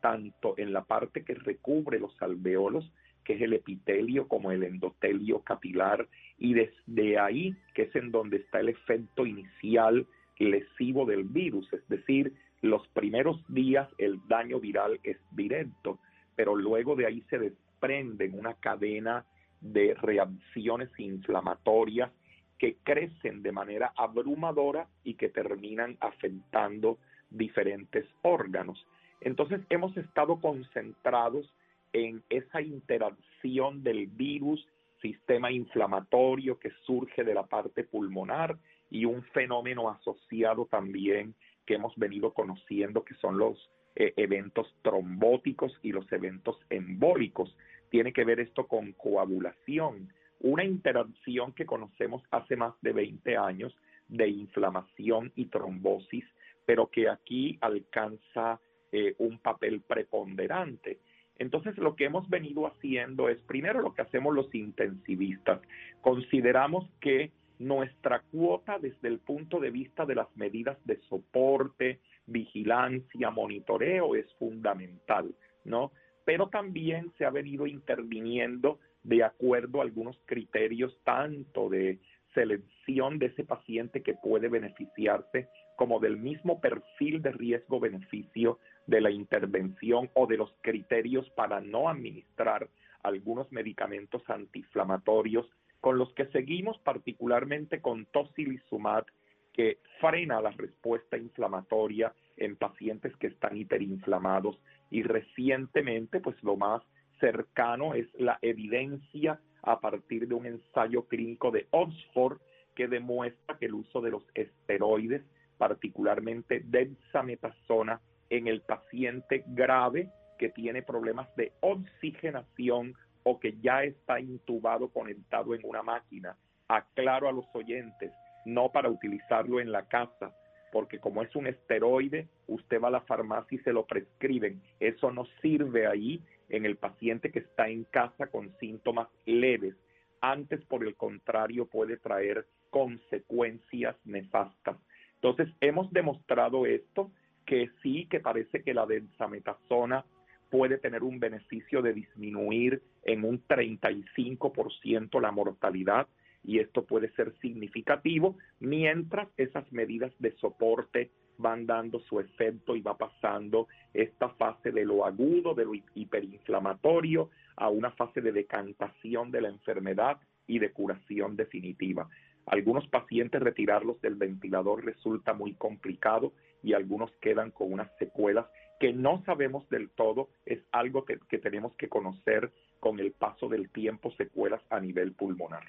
tanto 0.00 0.54
en 0.56 0.72
la 0.72 0.84
parte 0.84 1.24
que 1.24 1.34
recubre 1.34 1.98
los 1.98 2.20
alveolos, 2.22 2.90
que 3.24 3.34
es 3.34 3.42
el 3.42 3.52
epitelio, 3.52 4.28
como 4.28 4.50
el 4.50 4.62
endotelio 4.62 5.40
capilar, 5.40 6.08
y 6.38 6.54
desde 6.54 7.18
ahí, 7.18 7.54
que 7.74 7.82
es 7.82 7.96
en 7.96 8.10
donde 8.10 8.38
está 8.38 8.60
el 8.60 8.70
efecto 8.70 9.26
inicial 9.26 10.06
lesivo 10.38 11.04
del 11.04 11.24
virus, 11.24 11.70
es 11.72 11.86
decir, 11.88 12.32
los 12.62 12.86
primeros 12.88 13.42
días 13.48 13.88
el 13.98 14.20
daño 14.28 14.60
viral 14.60 15.00
es 15.02 15.18
directo, 15.32 15.98
pero 16.34 16.56
luego 16.56 16.96
de 16.96 17.06
ahí 17.06 17.22
se 17.30 17.38
desprenden 17.38 18.38
una 18.38 18.54
cadena 18.54 19.24
de 19.60 19.94
reacciones 19.94 20.88
inflamatorias 20.98 22.10
que 22.58 22.76
crecen 22.82 23.42
de 23.42 23.52
manera 23.52 23.92
abrumadora 23.96 24.86
y 25.04 25.14
que 25.14 25.30
terminan 25.30 25.96
afectando 26.00 26.98
diferentes 27.30 28.06
órganos. 28.22 28.86
Entonces 29.20 29.60
hemos 29.68 29.96
estado 29.96 30.40
concentrados 30.40 31.52
en 31.92 32.22
esa 32.30 32.60
interacción 32.60 33.82
del 33.82 34.06
virus, 34.06 34.66
sistema 35.02 35.50
inflamatorio 35.50 36.58
que 36.58 36.70
surge 36.84 37.24
de 37.24 37.34
la 37.34 37.46
parte 37.46 37.84
pulmonar 37.84 38.56
y 38.90 39.04
un 39.04 39.22
fenómeno 39.32 39.88
asociado 39.90 40.66
también 40.66 41.34
que 41.66 41.74
hemos 41.74 41.96
venido 41.96 42.32
conociendo, 42.32 43.04
que 43.04 43.14
son 43.14 43.38
los 43.38 43.70
eh, 43.96 44.12
eventos 44.16 44.74
trombóticos 44.82 45.72
y 45.82 45.92
los 45.92 46.10
eventos 46.12 46.58
embólicos. 46.70 47.56
Tiene 47.90 48.12
que 48.12 48.24
ver 48.24 48.40
esto 48.40 48.66
con 48.66 48.92
coagulación, 48.92 50.12
una 50.40 50.64
interacción 50.64 51.52
que 51.52 51.66
conocemos 51.66 52.22
hace 52.30 52.56
más 52.56 52.74
de 52.82 52.92
20 52.92 53.36
años 53.36 53.76
de 54.08 54.28
inflamación 54.28 55.32
y 55.36 55.46
trombosis, 55.46 56.24
pero 56.66 56.88
que 56.88 57.08
aquí 57.08 57.58
alcanza 57.60 58.60
eh, 58.92 59.14
un 59.18 59.38
papel 59.38 59.80
preponderante. 59.80 60.98
Entonces, 61.38 61.78
lo 61.78 61.96
que 61.96 62.04
hemos 62.04 62.28
venido 62.28 62.66
haciendo 62.66 63.28
es, 63.28 63.38
primero 63.42 63.80
lo 63.80 63.94
que 63.94 64.02
hacemos 64.02 64.34
los 64.34 64.54
intensivistas, 64.54 65.60
consideramos 66.02 66.88
que 67.00 67.32
nuestra 67.58 68.22
cuota 68.30 68.78
desde 68.78 69.08
el 69.08 69.18
punto 69.18 69.60
de 69.60 69.70
vista 69.70 70.06
de 70.06 70.14
las 70.14 70.34
medidas 70.36 70.78
de 70.84 70.98
soporte, 71.08 72.00
vigilancia, 72.26 73.30
monitoreo 73.30 74.16
es 74.16 74.26
fundamental, 74.38 75.34
¿no? 75.64 75.92
Pero 76.24 76.48
también 76.48 77.12
se 77.16 77.24
ha 77.24 77.30
venido 77.30 77.66
interviniendo 77.66 78.78
de 79.02 79.24
acuerdo 79.24 79.80
a 79.80 79.84
algunos 79.84 80.18
criterios 80.26 80.98
tanto 81.04 81.68
de 81.68 81.98
selección 82.34 83.18
de 83.18 83.26
ese 83.26 83.44
paciente 83.44 84.02
que 84.02 84.14
puede 84.14 84.48
beneficiarse 84.48 85.48
como 85.76 86.00
del 86.00 86.16
mismo 86.18 86.60
perfil 86.60 87.22
de 87.22 87.32
riesgo-beneficio 87.32 88.58
de 88.90 89.00
la 89.00 89.10
intervención 89.10 90.10
o 90.14 90.26
de 90.26 90.36
los 90.36 90.52
criterios 90.62 91.30
para 91.30 91.60
no 91.60 91.88
administrar 91.88 92.68
algunos 93.04 93.50
medicamentos 93.52 94.22
antiinflamatorios 94.28 95.46
con 95.80 95.96
los 95.96 96.12
que 96.14 96.26
seguimos 96.26 96.76
particularmente 96.80 97.80
con 97.80 98.04
tocilizumab 98.06 99.06
que 99.52 99.78
frena 100.00 100.40
la 100.40 100.50
respuesta 100.50 101.16
inflamatoria 101.16 102.12
en 102.36 102.56
pacientes 102.56 103.16
que 103.16 103.28
están 103.28 103.56
hiperinflamados. 103.56 104.58
Y 104.90 105.04
recientemente 105.04 106.18
pues 106.18 106.36
lo 106.42 106.56
más 106.56 106.82
cercano 107.20 107.94
es 107.94 108.08
la 108.18 108.38
evidencia 108.42 109.40
a 109.62 109.78
partir 109.78 110.26
de 110.26 110.34
un 110.34 110.46
ensayo 110.46 111.04
clínico 111.04 111.52
de 111.52 111.68
Oxford 111.70 112.40
que 112.74 112.88
demuestra 112.88 113.56
que 113.56 113.66
el 113.66 113.74
uso 113.74 114.00
de 114.00 114.10
los 114.10 114.24
esteroides, 114.34 115.22
particularmente 115.58 116.62
dexametasona, 116.64 118.00
en 118.30 118.46
el 118.46 118.62
paciente 118.62 119.44
grave 119.48 120.10
que 120.38 120.48
tiene 120.48 120.82
problemas 120.82 121.28
de 121.36 121.52
oxigenación 121.60 122.94
o 123.24 123.38
que 123.38 123.56
ya 123.60 123.84
está 123.84 124.20
intubado 124.20 124.88
conectado 124.88 125.54
en 125.54 125.60
una 125.64 125.82
máquina. 125.82 126.36
Aclaro 126.68 127.28
a 127.28 127.32
los 127.32 127.44
oyentes, 127.52 128.12
no 128.46 128.72
para 128.72 128.88
utilizarlo 128.88 129.60
en 129.60 129.72
la 129.72 129.86
casa, 129.86 130.34
porque 130.72 130.98
como 130.98 131.22
es 131.22 131.34
un 131.36 131.46
esteroide, 131.46 132.28
usted 132.46 132.80
va 132.80 132.88
a 132.88 132.92
la 132.92 133.00
farmacia 133.02 133.56
y 133.56 133.62
se 133.62 133.72
lo 133.72 133.86
prescriben. 133.86 134.62
Eso 134.78 135.10
no 135.10 135.26
sirve 135.42 135.86
ahí 135.86 136.22
en 136.48 136.64
el 136.64 136.76
paciente 136.76 137.30
que 137.30 137.40
está 137.40 137.68
en 137.68 137.84
casa 137.84 138.28
con 138.28 138.56
síntomas 138.58 139.08
leves. 139.26 139.74
Antes, 140.20 140.64
por 140.66 140.84
el 140.84 140.94
contrario, 140.96 141.66
puede 141.66 141.96
traer 141.96 142.46
consecuencias 142.70 143.96
nefastas. 144.04 144.76
Entonces, 145.14 145.48
hemos 145.60 145.92
demostrado 145.92 146.66
esto, 146.66 147.10
que 147.46 147.70
sí, 147.82 148.06
que 148.10 148.20
parece 148.20 148.62
que 148.62 148.74
la 148.74 148.86
dexametasona 148.86 150.04
puede 150.50 150.78
tener 150.78 151.02
un 151.02 151.20
beneficio 151.20 151.80
de 151.82 151.92
disminuir 151.92 152.82
en 153.04 153.24
un 153.24 153.42
35% 153.46 155.20
la 155.20 155.30
mortalidad 155.30 156.08
y 156.42 156.58
esto 156.58 156.84
puede 156.84 157.10
ser 157.12 157.34
significativo 157.40 158.36
mientras 158.58 159.28
esas 159.36 159.70
medidas 159.72 160.12
de 160.18 160.32
soporte 160.36 161.10
van 161.38 161.66
dando 161.66 162.00
su 162.00 162.20
efecto 162.20 162.76
y 162.76 162.82
va 162.82 162.98
pasando 162.98 163.68
esta 163.94 164.28
fase 164.30 164.72
de 164.72 164.84
lo 164.84 165.06
agudo, 165.06 165.54
de 165.54 165.64
lo 165.64 165.72
hiperinflamatorio, 165.94 167.30
a 167.56 167.68
una 167.68 167.90
fase 167.92 168.20
de 168.20 168.32
decantación 168.32 169.30
de 169.30 169.40
la 169.40 169.48
enfermedad 169.48 170.18
y 170.46 170.58
de 170.58 170.72
curación 170.72 171.36
definitiva. 171.36 172.08
Algunos 172.50 172.84
pacientes 172.88 173.40
retirarlos 173.40 174.00
del 174.00 174.16
ventilador 174.16 174.84
resulta 174.84 175.32
muy 175.32 175.54
complicado 175.54 176.32
y 176.64 176.72
algunos 176.72 177.12
quedan 177.20 177.52
con 177.52 177.72
unas 177.72 177.88
secuelas 178.00 178.46
que 178.80 178.92
no 178.92 179.22
sabemos 179.24 179.68
del 179.68 179.88
todo, 179.90 180.30
es 180.44 180.58
algo 180.72 181.04
que, 181.04 181.16
tenemos 181.38 181.72
que 181.76 181.88
conocer 181.88 182.50
con 182.80 182.98
el 182.98 183.12
paso 183.12 183.48
del 183.48 183.70
tiempo, 183.70 184.10
secuelas 184.16 184.60
a 184.68 184.80
nivel 184.80 185.12
pulmonar. 185.12 185.62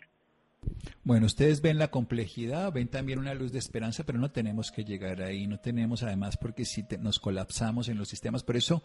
Bueno, 1.04 1.28
ustedes 1.28 1.62
ven 1.62 1.78
la 1.78 1.92
complejidad, 1.92 2.74
ven 2.74 2.88
también 2.88 3.20
una 3.20 3.36
luz 3.36 3.52
de 3.52 3.60
esperanza, 3.60 4.04
pero 4.04 4.18
no 4.18 4.32
tenemos 4.32 4.72
que 4.72 4.84
llegar 4.84 5.22
ahí, 5.22 5.46
no 5.46 5.60
tenemos 5.60 6.02
además 6.02 6.36
porque 6.36 6.66
si 6.66 6.84
nos 7.00 7.20
colapsamos 7.20 7.90
en 7.90 8.00
los 8.00 8.08
sistemas, 8.08 8.44
por 8.44 8.56
eso 8.56 8.82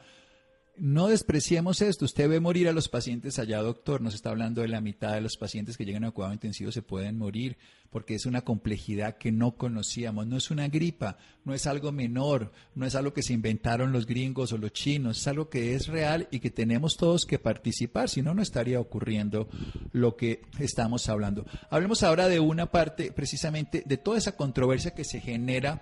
no 0.78 1.08
despreciemos 1.08 1.80
esto. 1.80 2.04
Usted 2.04 2.28
ve 2.28 2.40
morir 2.40 2.68
a 2.68 2.72
los 2.72 2.88
pacientes 2.88 3.38
allá, 3.38 3.62
doctor. 3.62 4.00
Nos 4.00 4.14
está 4.14 4.30
hablando 4.30 4.62
de 4.62 4.68
la 4.68 4.80
mitad 4.80 5.14
de 5.14 5.20
los 5.20 5.36
pacientes 5.36 5.76
que 5.76 5.84
llegan 5.84 6.04
a 6.04 6.10
cuidado 6.10 6.34
intensivo 6.34 6.72
se 6.72 6.82
pueden 6.82 7.18
morir 7.18 7.56
porque 7.90 8.14
es 8.14 8.26
una 8.26 8.42
complejidad 8.42 9.16
que 9.16 9.32
no 9.32 9.56
conocíamos. 9.56 10.26
No 10.26 10.36
es 10.36 10.50
una 10.50 10.68
gripa, 10.68 11.16
no 11.44 11.54
es 11.54 11.66
algo 11.66 11.92
menor, 11.92 12.52
no 12.74 12.84
es 12.84 12.94
algo 12.94 13.14
que 13.14 13.22
se 13.22 13.32
inventaron 13.32 13.92
los 13.92 14.06
gringos 14.06 14.52
o 14.52 14.58
los 14.58 14.72
chinos. 14.72 15.18
Es 15.18 15.26
algo 15.28 15.48
que 15.48 15.74
es 15.74 15.86
real 15.86 16.28
y 16.30 16.40
que 16.40 16.50
tenemos 16.50 16.96
todos 16.96 17.24
que 17.24 17.38
participar. 17.38 18.08
Si 18.08 18.22
no, 18.22 18.34
no 18.34 18.42
estaría 18.42 18.80
ocurriendo 18.80 19.48
lo 19.92 20.16
que 20.16 20.42
estamos 20.58 21.08
hablando. 21.08 21.46
Hablemos 21.70 22.02
ahora 22.02 22.28
de 22.28 22.40
una 22.40 22.66
parte 22.66 23.12
precisamente 23.12 23.82
de 23.86 23.96
toda 23.96 24.18
esa 24.18 24.36
controversia 24.36 24.94
que 24.94 25.04
se 25.04 25.20
genera 25.20 25.80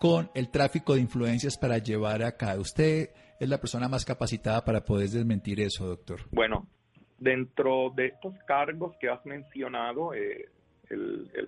con 0.00 0.30
el 0.34 0.48
tráfico 0.48 0.94
de 0.94 1.00
influencias 1.00 1.56
para 1.56 1.78
llevar 1.78 2.24
a 2.24 2.36
cabo. 2.36 2.62
Usted 2.62 3.10
es 3.42 3.48
la 3.48 3.58
persona 3.58 3.88
más 3.88 4.04
capacitada 4.04 4.64
para 4.64 4.84
poder 4.84 5.08
desmentir 5.08 5.60
eso, 5.60 5.86
doctor? 5.86 6.20
Bueno, 6.30 6.68
dentro 7.18 7.92
de 7.96 8.06
estos 8.06 8.34
cargos 8.46 8.94
que 9.00 9.08
has 9.08 9.24
mencionado, 9.26 10.14
eh, 10.14 10.48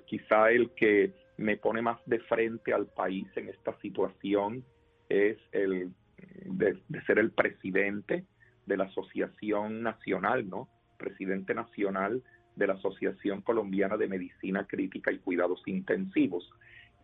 quizá 0.05 0.51
el 0.51 0.71
que 0.71 1.15
me 1.37 1.57
pone 1.57 1.83
más 1.83 2.01
de 2.07 2.19
frente 2.19 2.73
al 2.73 2.87
país 2.87 3.29
en 3.37 3.49
esta 3.49 3.79
situación 3.81 4.65
es 5.09 5.39
el 5.53 5.93
de, 6.47 6.81
ser 7.07 7.21
el 7.21 7.31
presidente 7.31 8.25
de 8.67 8.77
la 8.77 8.85
Asociación 8.85 9.83
Nacional, 9.83 10.49
¿no? 10.49 10.69
Presidente 10.97 11.55
nacional 11.55 12.25
de 12.57 12.67
la 12.67 12.75
Asociación 12.75 13.43
Colombiana 13.43 13.97
de 13.97 14.09
Medicina 14.09 14.67
Crítica 14.67 15.13
y 15.13 15.19
Cuidados 15.19 15.63
Intensivos. 15.67 16.51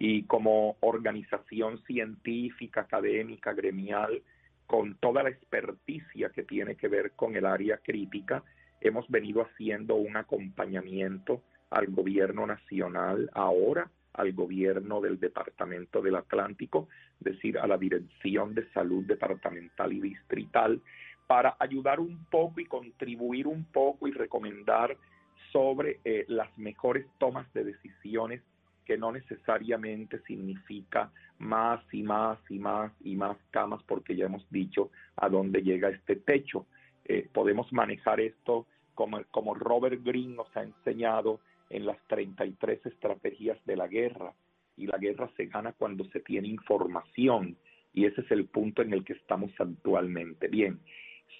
Y 0.00 0.24
como 0.24 0.79
organización 0.81 1.81
científica, 1.85 2.81
académica, 2.81 3.53
gremial, 3.53 4.22
con 4.70 4.94
toda 4.98 5.24
la 5.24 5.30
experticia 5.30 6.30
que 6.30 6.44
tiene 6.44 6.76
que 6.76 6.87
ver 6.87 7.11
con 7.16 7.35
el 7.35 7.44
área 7.44 7.78
crítica, 7.78 8.44
hemos 8.80 9.09
venido 9.09 9.42
haciendo 9.42 9.96
un 9.96 10.16
acompañamiento 10.16 11.42
al 11.70 11.88
gobierno 11.88 12.46
nacional, 12.46 13.28
ahora 13.35 13.90
al 14.12 14.33
gobierno 14.33 15.00
del 15.00 15.18
Departamento 15.18 16.00
del 16.00 16.14
Atlántico, 16.14 16.87
es 17.18 17.35
decir, 17.35 17.59
a 17.59 17.66
la 17.66 17.76
Dirección 17.78 18.54
de 18.54 18.70
Salud 18.70 19.04
Departamental 19.06 19.92
y 19.92 20.00
Distrital, 20.02 20.80
para 21.26 21.56
ayudar 21.59 21.98
un 21.98 22.24
poco 22.26 22.61
y 22.61 22.66
contribuir 22.66 23.48
un 23.48 23.64
poco 23.64 24.06
y 24.06 24.12
recomendar 24.12 24.96
sobre 25.50 25.98
eh, 26.04 26.26
las 26.28 26.56
mejores 26.56 27.06
tomas 27.18 27.52
de 27.54 27.64
decisiones 27.64 28.40
que 28.90 28.98
no 28.98 29.12
necesariamente 29.12 30.18
significa 30.26 31.12
más 31.38 31.81
y 31.92 32.03
más 32.03 32.40
y 32.50 32.59
más 32.59 32.90
y 33.05 33.14
más 33.14 33.37
camas, 33.53 33.81
porque 33.85 34.16
ya 34.16 34.24
hemos 34.24 34.44
dicho 34.50 34.90
a 35.14 35.29
dónde 35.29 35.62
llega 35.62 35.90
este 35.90 36.16
techo. 36.16 36.66
Eh, 37.05 37.29
podemos 37.33 37.72
manejar 37.72 38.18
esto 38.18 38.66
como, 38.96 39.22
como 39.31 39.55
Robert 39.55 40.03
Greene 40.03 40.35
nos 40.35 40.48
ha 40.57 40.64
enseñado 40.64 41.38
en 41.68 41.87
las 41.87 41.98
33 42.09 42.85
estrategias 42.85 43.64
de 43.64 43.76
la 43.76 43.87
guerra. 43.87 44.35
Y 44.76 44.88
la 44.88 44.98
guerra 44.98 45.31
se 45.37 45.46
gana 45.46 45.72
cuando 45.72 46.03
se 46.07 46.18
tiene 46.18 46.48
información. 46.48 47.57
Y 47.92 48.07
ese 48.07 48.22
es 48.22 48.31
el 48.33 48.46
punto 48.46 48.83
en 48.83 48.92
el 48.92 49.05
que 49.05 49.12
estamos 49.12 49.53
actualmente. 49.61 50.48
Bien, 50.48 50.81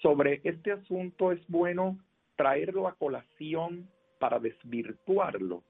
sobre 0.01 0.39
este 0.45 0.71
asunto 0.71 1.33
es 1.33 1.45
bueno 1.49 1.99
traerlo 2.37 2.87
a 2.87 2.95
colación 2.95 3.89
para 4.19 4.39
desvirtuarlo 4.39 5.63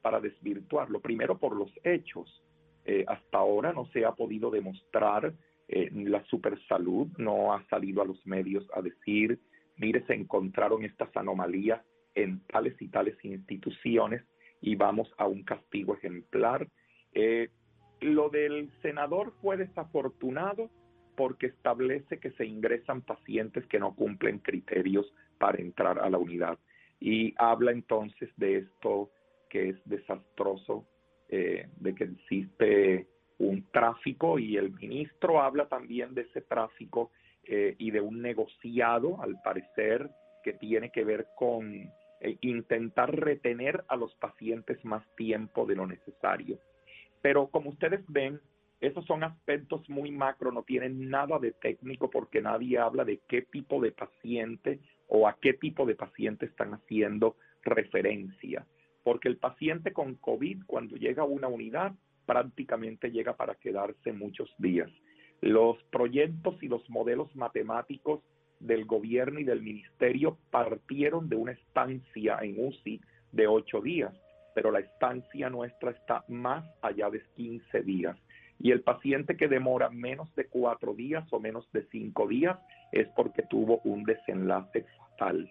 para 0.00 0.20
desvirtuarlo. 0.20 1.00
Primero 1.00 1.38
por 1.38 1.56
los 1.56 1.70
hechos. 1.84 2.42
Eh, 2.84 3.04
hasta 3.06 3.38
ahora 3.38 3.72
no 3.72 3.86
se 3.86 4.04
ha 4.04 4.12
podido 4.12 4.50
demostrar 4.50 5.34
eh, 5.68 5.90
la 5.92 6.24
supersalud, 6.24 7.08
no 7.18 7.52
ha 7.52 7.64
salido 7.68 8.02
a 8.02 8.04
los 8.04 8.26
medios 8.26 8.66
a 8.74 8.82
decir, 8.82 9.38
mire, 9.76 10.04
se 10.06 10.14
encontraron 10.14 10.84
estas 10.84 11.14
anomalías 11.16 11.82
en 12.14 12.40
tales 12.46 12.74
y 12.80 12.88
tales 12.88 13.16
instituciones 13.24 14.24
y 14.60 14.74
vamos 14.74 15.12
a 15.18 15.26
un 15.26 15.44
castigo 15.44 15.94
ejemplar. 15.94 16.66
Eh, 17.12 17.50
lo 18.00 18.30
del 18.30 18.70
senador 18.82 19.32
fue 19.40 19.56
desafortunado 19.56 20.70
porque 21.16 21.46
establece 21.46 22.18
que 22.18 22.30
se 22.32 22.46
ingresan 22.46 23.02
pacientes 23.02 23.66
que 23.66 23.78
no 23.78 23.94
cumplen 23.94 24.38
criterios 24.38 25.12
para 25.38 25.60
entrar 25.60 25.98
a 25.98 26.08
la 26.10 26.18
unidad. 26.18 26.58
Y 26.98 27.34
habla 27.36 27.72
entonces 27.72 28.30
de 28.36 28.58
esto 28.58 29.10
que 29.50 29.70
es 29.70 29.76
desastroso, 29.84 30.86
eh, 31.28 31.68
de 31.76 31.94
que 31.94 32.04
existe 32.04 33.06
un 33.38 33.66
tráfico 33.70 34.38
y 34.38 34.56
el 34.56 34.72
ministro 34.72 35.42
habla 35.42 35.68
también 35.68 36.14
de 36.14 36.22
ese 36.22 36.40
tráfico 36.40 37.10
eh, 37.44 37.74
y 37.78 37.90
de 37.90 38.00
un 38.00 38.22
negociado, 38.22 39.20
al 39.22 39.40
parecer, 39.42 40.10
que 40.42 40.52
tiene 40.54 40.90
que 40.90 41.04
ver 41.04 41.26
con 41.36 41.74
eh, 42.20 42.36
intentar 42.42 43.14
retener 43.14 43.84
a 43.88 43.96
los 43.96 44.14
pacientes 44.16 44.84
más 44.84 45.04
tiempo 45.16 45.66
de 45.66 45.74
lo 45.74 45.86
necesario. 45.86 46.58
Pero 47.22 47.48
como 47.48 47.70
ustedes 47.70 48.00
ven, 48.08 48.40
esos 48.80 49.04
son 49.06 49.24
aspectos 49.24 49.88
muy 49.88 50.10
macro, 50.10 50.52
no 50.52 50.62
tienen 50.62 51.10
nada 51.10 51.38
de 51.38 51.52
técnico 51.52 52.10
porque 52.10 52.40
nadie 52.40 52.78
habla 52.78 53.04
de 53.04 53.20
qué 53.28 53.42
tipo 53.42 53.80
de 53.80 53.92
paciente 53.92 54.80
o 55.08 55.28
a 55.28 55.36
qué 55.40 55.54
tipo 55.54 55.84
de 55.86 55.94
paciente 55.94 56.46
están 56.46 56.74
haciendo 56.74 57.36
referencia. 57.62 58.66
Porque 59.02 59.28
el 59.28 59.38
paciente 59.38 59.92
con 59.92 60.14
COVID, 60.16 60.64
cuando 60.66 60.96
llega 60.96 61.22
a 61.22 61.26
una 61.26 61.48
unidad, 61.48 61.92
prácticamente 62.26 63.10
llega 63.10 63.36
para 63.36 63.54
quedarse 63.54 64.12
muchos 64.12 64.52
días. 64.58 64.90
Los 65.40 65.82
proyectos 65.84 66.62
y 66.62 66.68
los 66.68 66.88
modelos 66.90 67.34
matemáticos 67.34 68.20
del 68.60 68.84
gobierno 68.84 69.40
y 69.40 69.44
del 69.44 69.62
ministerio 69.62 70.38
partieron 70.50 71.28
de 71.28 71.36
una 71.36 71.52
estancia 71.52 72.38
en 72.42 72.62
UCI 72.64 73.00
de 73.32 73.46
ocho 73.46 73.80
días, 73.80 74.14
pero 74.54 74.70
la 74.70 74.80
estancia 74.80 75.48
nuestra 75.48 75.92
está 75.92 76.24
más 76.28 76.64
allá 76.82 77.10
de 77.10 77.22
15 77.36 77.82
días. 77.82 78.16
Y 78.58 78.72
el 78.72 78.82
paciente 78.82 79.36
que 79.36 79.48
demora 79.48 79.88
menos 79.88 80.34
de 80.36 80.46
cuatro 80.46 80.94
días 80.94 81.26
o 81.32 81.40
menos 81.40 81.66
de 81.72 81.86
cinco 81.90 82.28
días 82.28 82.58
es 82.92 83.08
porque 83.16 83.42
tuvo 83.48 83.80
un 83.84 84.04
desenlace 84.04 84.84
fatal. 84.98 85.50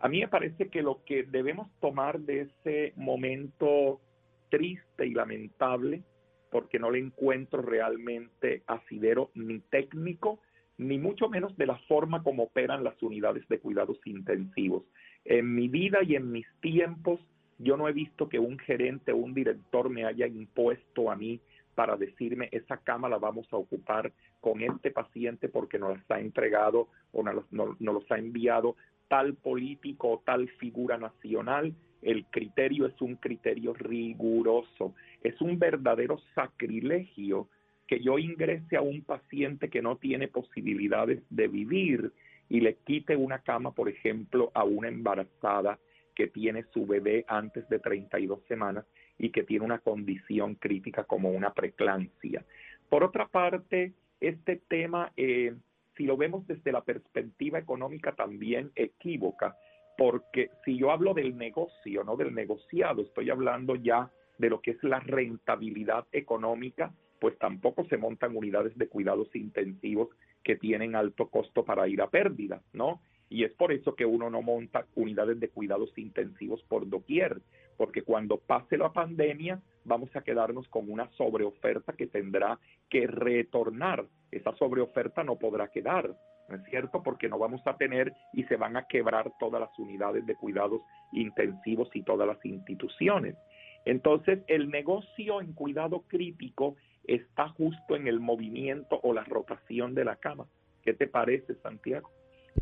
A 0.00 0.08
mí 0.08 0.20
me 0.20 0.28
parece 0.28 0.68
que 0.68 0.82
lo 0.82 1.02
que 1.04 1.24
debemos 1.24 1.68
tomar 1.80 2.20
de 2.20 2.42
ese 2.42 2.92
momento 2.96 4.00
triste 4.48 5.06
y 5.06 5.14
lamentable, 5.14 6.02
porque 6.50 6.78
no 6.78 6.90
le 6.90 7.00
encuentro 7.00 7.62
realmente 7.62 8.62
asidero 8.66 9.30
ni 9.34 9.58
técnico, 9.58 10.40
ni 10.78 10.98
mucho 10.98 11.28
menos 11.28 11.56
de 11.56 11.66
la 11.66 11.76
forma 11.88 12.22
como 12.22 12.44
operan 12.44 12.84
las 12.84 13.02
unidades 13.02 13.46
de 13.48 13.58
cuidados 13.58 13.98
intensivos. 14.04 14.84
En 15.24 15.54
mi 15.54 15.68
vida 15.68 15.98
y 16.02 16.14
en 16.14 16.30
mis 16.30 16.46
tiempos, 16.60 17.20
yo 17.58 17.76
no 17.76 17.88
he 17.88 17.92
visto 17.92 18.28
que 18.28 18.38
un 18.38 18.56
gerente 18.58 19.10
o 19.10 19.16
un 19.16 19.34
director 19.34 19.90
me 19.90 20.04
haya 20.04 20.28
impuesto 20.28 21.10
a 21.10 21.16
mí 21.16 21.40
para 21.74 21.96
decirme 21.96 22.48
esa 22.52 22.76
cama 22.78 23.08
la 23.08 23.18
vamos 23.18 23.46
a 23.52 23.56
ocupar 23.56 24.12
con 24.40 24.62
este 24.62 24.90
paciente 24.92 25.48
porque 25.48 25.78
nos 25.78 25.98
la 26.08 26.16
ha 26.16 26.20
entregado 26.20 26.88
o 27.12 27.22
nos, 27.22 27.44
nos 27.52 27.78
los 27.80 28.10
ha 28.10 28.18
enviado 28.18 28.76
tal 29.08 29.34
político 29.34 30.10
o 30.10 30.22
tal 30.24 30.48
figura 30.58 30.98
nacional. 30.98 31.74
El 32.02 32.26
criterio 32.26 32.86
es 32.86 33.00
un 33.00 33.16
criterio 33.16 33.74
riguroso, 33.74 34.94
es 35.22 35.40
un 35.40 35.58
verdadero 35.58 36.20
sacrilegio 36.34 37.48
que 37.88 38.00
yo 38.00 38.18
ingrese 38.18 38.76
a 38.76 38.82
un 38.82 39.02
paciente 39.02 39.68
que 39.68 39.82
no 39.82 39.96
tiene 39.96 40.28
posibilidades 40.28 41.22
de 41.30 41.48
vivir 41.48 42.12
y 42.48 42.60
le 42.60 42.76
quite 42.76 43.16
una 43.16 43.40
cama, 43.40 43.72
por 43.72 43.88
ejemplo, 43.88 44.52
a 44.54 44.64
una 44.64 44.88
embarazada 44.88 45.78
que 46.14 46.28
tiene 46.28 46.64
su 46.72 46.86
bebé 46.86 47.24
antes 47.28 47.68
de 47.68 47.78
32 47.78 48.40
semanas 48.46 48.84
y 49.18 49.30
que 49.30 49.42
tiene 49.42 49.64
una 49.64 49.78
condición 49.78 50.54
crítica 50.54 51.04
como 51.04 51.30
una 51.30 51.52
preclancia. 51.52 52.44
Por 52.88 53.04
otra 53.04 53.26
parte, 53.26 53.92
este 54.20 54.56
tema, 54.56 55.12
eh, 55.16 55.54
si 55.98 56.04
lo 56.04 56.16
vemos 56.16 56.46
desde 56.46 56.72
la 56.72 56.80
perspectiva 56.80 57.58
económica, 57.58 58.12
también 58.12 58.72
equívoca, 58.74 59.54
porque 59.98 60.50
si 60.64 60.78
yo 60.78 60.90
hablo 60.90 61.12
del 61.12 61.36
negocio, 61.36 62.04
no 62.04 62.16
del 62.16 62.34
negociado, 62.34 63.02
estoy 63.02 63.28
hablando 63.28 63.76
ya 63.76 64.10
de 64.38 64.48
lo 64.48 64.62
que 64.62 64.70
es 64.70 64.82
la 64.82 65.00
rentabilidad 65.00 66.06
económica 66.12 66.94
pues 67.18 67.38
tampoco 67.38 67.84
se 67.86 67.96
montan 67.96 68.36
unidades 68.36 68.76
de 68.76 68.88
cuidados 68.88 69.34
intensivos 69.34 70.08
que 70.42 70.56
tienen 70.56 70.94
alto 70.94 71.28
costo 71.28 71.64
para 71.64 71.88
ir 71.88 72.00
a 72.00 72.08
pérdida, 72.08 72.62
¿no? 72.72 73.00
Y 73.30 73.44
es 73.44 73.52
por 73.52 73.72
eso 73.72 73.94
que 73.94 74.06
uno 74.06 74.30
no 74.30 74.42
monta 74.42 74.86
unidades 74.94 75.38
de 75.38 75.50
cuidados 75.50 75.96
intensivos 75.96 76.62
por 76.64 76.88
doquier, 76.88 77.40
porque 77.76 78.02
cuando 78.02 78.38
pase 78.38 78.76
la 78.76 78.92
pandemia 78.92 79.60
vamos 79.84 80.14
a 80.14 80.22
quedarnos 80.22 80.68
con 80.68 80.90
una 80.90 81.10
sobreoferta 81.12 81.92
que 81.94 82.06
tendrá 82.06 82.58
que 82.88 83.06
retornar. 83.06 84.06
Esa 84.30 84.54
sobreoferta 84.56 85.24
no 85.24 85.36
podrá 85.36 85.68
quedar, 85.68 86.14
¿no 86.48 86.56
es 86.56 86.64
cierto? 86.64 87.02
Porque 87.02 87.28
no 87.28 87.38
vamos 87.38 87.60
a 87.66 87.76
tener 87.76 88.12
y 88.32 88.44
se 88.44 88.56
van 88.56 88.76
a 88.76 88.86
quebrar 88.86 89.32
todas 89.38 89.60
las 89.60 89.78
unidades 89.78 90.26
de 90.26 90.34
cuidados 90.34 90.80
intensivos 91.12 91.88
y 91.94 92.02
todas 92.02 92.26
las 92.26 92.44
instituciones. 92.44 93.36
Entonces, 93.84 94.40
el 94.48 94.70
negocio 94.70 95.40
en 95.40 95.52
cuidado 95.54 96.04
crítico 96.08 96.76
está 97.04 97.48
justo 97.48 97.96
en 97.96 98.06
el 98.06 98.20
movimiento 98.20 99.00
o 99.02 99.14
la 99.14 99.24
rotación 99.24 99.94
de 99.94 100.04
la 100.04 100.16
cama. 100.16 100.46
¿Qué 100.82 100.92
te 100.92 101.06
parece, 101.06 101.54
Santiago? 101.62 102.10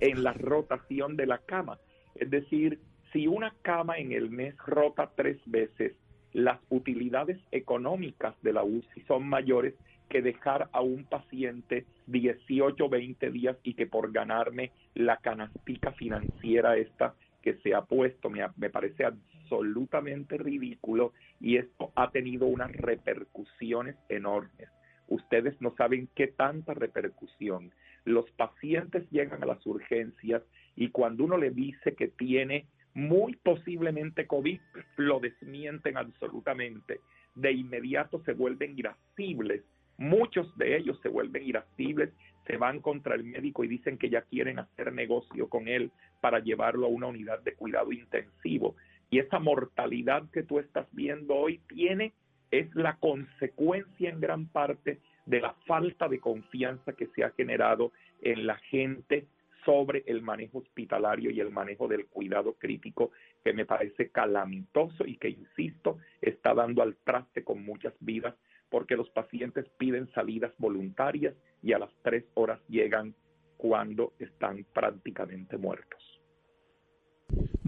En 0.01 0.23
la 0.23 0.33
rotación 0.33 1.17
de 1.17 1.27
la 1.27 1.39
cama. 1.39 1.79
Es 2.15 2.31
decir, 2.31 2.81
si 3.13 3.27
una 3.27 3.55
cama 3.63 3.99
en 3.99 4.13
el 4.13 4.31
mes 4.31 4.55
rota 4.67 5.11
tres 5.15 5.39
veces, 5.47 5.95
las 6.33 6.61
utilidades 6.69 7.39
económicas 7.51 8.35
de 8.43 8.53
la 8.53 8.63
UCI 8.63 9.01
son 9.09 9.27
mayores 9.27 9.75
que 10.09 10.23
dejar 10.23 10.69
a 10.73 10.83
un 10.83 11.05
paciente 11.05 11.87
18, 12.07 12.89
20 12.89 13.31
días 13.31 13.57
y 13.63 13.75
que 13.75 13.87
por 13.87 14.13
ganarme 14.13 14.71
la 14.95 15.17
canastica 15.17 15.93
financiera 15.93 16.77
esta 16.77 17.15
que 17.43 17.55
se 17.63 17.75
ha 17.75 17.83
puesto, 17.83 18.29
me, 18.29 18.45
me 18.57 18.71
parece 18.71 19.05
absolutamente 19.05 20.37
ridículo 20.37 21.13
y 21.41 21.57
esto 21.57 21.93
ha 21.95 22.11
tenido 22.11 22.47
unas 22.47 22.73
repercusiones 22.73 23.97
enormes. 24.09 24.69
Ustedes 25.09 25.61
no 25.61 25.75
saben 25.77 26.09
qué 26.15 26.27
tanta 26.27 26.75
repercusión. 26.75 27.73
Los 28.07 28.31
pacientes 28.31 29.05
llegan 29.11 29.43
a 29.43 29.47
las 29.47 29.67
urgencias 29.67 30.41
y 30.77 30.91
cuando 30.91 31.25
uno 31.25 31.37
le 31.37 31.51
dice 31.51 31.95
que 31.97 32.07
tiene 32.07 32.67
muy 32.95 33.35
posiblemente 33.35 34.29
COVID, 34.29 34.61
lo 34.97 35.19
desmienten 35.19 35.97
absolutamente. 35.97 37.01
De 37.35 37.51
inmediato 37.51 38.23
se 38.25 38.33
vuelven 38.33 38.79
irascibles. 38.79 39.65
Muchos 39.99 40.57
de 40.57 40.77
ellos 40.77 41.01
se 41.03 41.09
vuelven 41.09 41.43
irascibles, 41.43 42.11
se 42.47 42.57
van 42.57 42.81
contra 42.81 43.17
el 43.17 43.25
médico 43.25 43.65
y 43.65 43.69
dicen 43.69 43.99
que 43.99 44.09
ya 44.09 44.23
quieren 44.23 44.61
hacer 44.61 44.93
negocio 44.93 45.49
con 45.49 45.67
él 45.67 45.91
para 46.21 46.39
llevarlo 46.39 46.87
a 46.87 46.91
una 46.91 47.09
unidad 47.09 47.41
de 47.41 47.55
cuidado 47.55 47.91
intensivo. 47.91 48.77
Y 49.11 49.19
esa 49.19 49.41
mortalidad 49.41 50.31
que 50.31 50.45
tú 50.45 50.61
estás 50.61 50.87
viendo 50.93 51.35
hoy 51.35 51.61
tiene, 51.67 52.13
es 52.53 52.73
la 52.77 52.97
consecuencia 52.99 54.11
en 54.11 54.21
gran 54.21 54.47
parte 54.47 55.01
de 55.27 55.41
la 55.41 55.53
falta 55.67 56.09
de 56.09 56.21
confianza 56.21 56.93
que 56.95 57.09
se 57.09 57.25
ha 57.25 57.31
generado 57.31 57.93
en 58.23 58.47
la 58.47 58.57
gente 58.57 59.27
sobre 59.65 60.05
el 60.07 60.23
manejo 60.23 60.59
hospitalario 60.59 61.31
y 61.31 61.41
el 61.41 61.51
manejo 61.51 61.89
del 61.89 62.07
cuidado 62.07 62.55
crítico, 62.55 63.11
que 63.45 63.53
me 63.53 63.67
parece 63.67 64.11
calamitoso 64.11 65.05
y 65.05 65.17
que, 65.17 65.29
insisto, 65.29 65.99
está 66.21 66.55
dando 66.55 66.83
al 66.83 66.97
traste 67.05 67.43
con 67.43 67.65
muchas 67.65 67.93
vidas, 67.99 68.35
porque 68.71 68.97
los 68.97 69.11
pacientes 69.11 69.67
piden 69.77 70.09
salidas 70.13 70.53
voluntarias 70.59 71.35
y 71.63 71.73
a 71.73 71.81
las 71.81 71.91
tres 72.03 72.25
horas 72.35 72.61
llegan 72.69 73.15
cuando 73.57 74.13
están 74.21 74.65
prácticamente 74.73 75.57
muertos. 75.57 76.16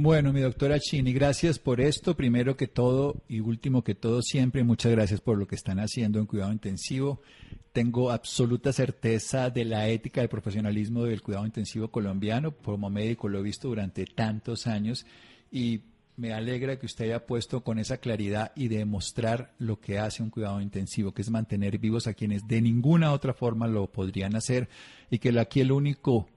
Bueno, 0.00 0.32
mi 0.32 0.40
doctora 0.40 0.78
Chini, 0.78 1.12
gracias 1.12 1.58
por 1.58 1.80
esto. 1.80 2.14
Primero 2.16 2.56
que 2.56 2.68
todo 2.68 3.24
y 3.26 3.40
último 3.40 3.82
que 3.82 3.96
todo, 3.96 4.22
siempre 4.22 4.62
muchas 4.62 4.92
gracias 4.92 5.20
por 5.20 5.36
lo 5.36 5.48
que 5.48 5.56
están 5.56 5.80
haciendo 5.80 6.20
en 6.20 6.26
cuidado 6.26 6.52
intensivo. 6.52 7.20
Tengo 7.72 8.12
absoluta 8.12 8.72
certeza 8.72 9.50
de 9.50 9.64
la 9.64 9.88
ética 9.88 10.20
del 10.20 10.30
profesionalismo 10.30 11.02
del 11.02 11.20
cuidado 11.20 11.46
intensivo 11.46 11.88
colombiano. 11.88 12.52
Como 12.52 12.88
médico 12.90 13.28
lo 13.28 13.40
he 13.40 13.42
visto 13.42 13.66
durante 13.66 14.04
tantos 14.06 14.68
años 14.68 15.04
y 15.50 15.80
me 16.16 16.32
alegra 16.32 16.78
que 16.78 16.86
usted 16.86 17.06
haya 17.06 17.26
puesto 17.26 17.64
con 17.64 17.80
esa 17.80 17.96
claridad 17.96 18.52
y 18.54 18.68
demostrar 18.68 19.52
lo 19.58 19.80
que 19.80 19.98
hace 19.98 20.22
un 20.22 20.30
cuidado 20.30 20.60
intensivo, 20.60 21.12
que 21.12 21.22
es 21.22 21.30
mantener 21.30 21.78
vivos 21.78 22.06
a 22.06 22.14
quienes 22.14 22.46
de 22.46 22.62
ninguna 22.62 23.12
otra 23.12 23.34
forma 23.34 23.66
lo 23.66 23.90
podrían 23.90 24.36
hacer 24.36 24.68
y 25.10 25.18
que 25.18 25.36
aquí 25.40 25.58
el 25.58 25.72
único 25.72 26.28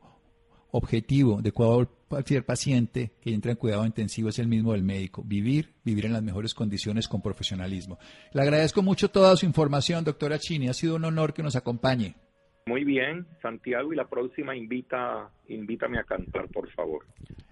objetivo 0.71 1.41
de 1.41 1.51
cualquier 1.51 2.45
paciente 2.45 3.12
que 3.21 3.34
entra 3.34 3.51
en 3.51 3.57
cuidado 3.57 3.86
intensivo 3.86 4.29
es 4.29 4.39
el 4.39 4.47
mismo 4.47 4.73
del 4.73 4.84
médico, 4.84 5.23
vivir, 5.25 5.73
vivir 5.84 6.05
en 6.05 6.13
las 6.13 6.23
mejores 6.23 6.53
condiciones 6.53 7.07
con 7.07 7.21
profesionalismo. 7.21 7.97
Le 8.34 8.41
agradezco 8.41 8.81
mucho 8.81 9.10
toda 9.10 9.36
su 9.36 9.45
información, 9.45 10.03
doctora 10.03 10.39
Chini, 10.39 10.67
ha 10.67 10.73
sido 10.73 10.95
un 10.95 11.05
honor 11.05 11.34
que 11.34 11.43
nos 11.43 11.55
acompañe. 11.55 12.15
Muy 12.65 12.84
bien, 12.84 13.26
Santiago, 13.41 13.91
y 13.91 13.95
la 13.95 14.07
próxima 14.07 14.55
invita, 14.55 15.30
invítame 15.47 15.99
a 15.99 16.03
cantar, 16.03 16.47
por 16.49 16.69
favor. 16.72 17.05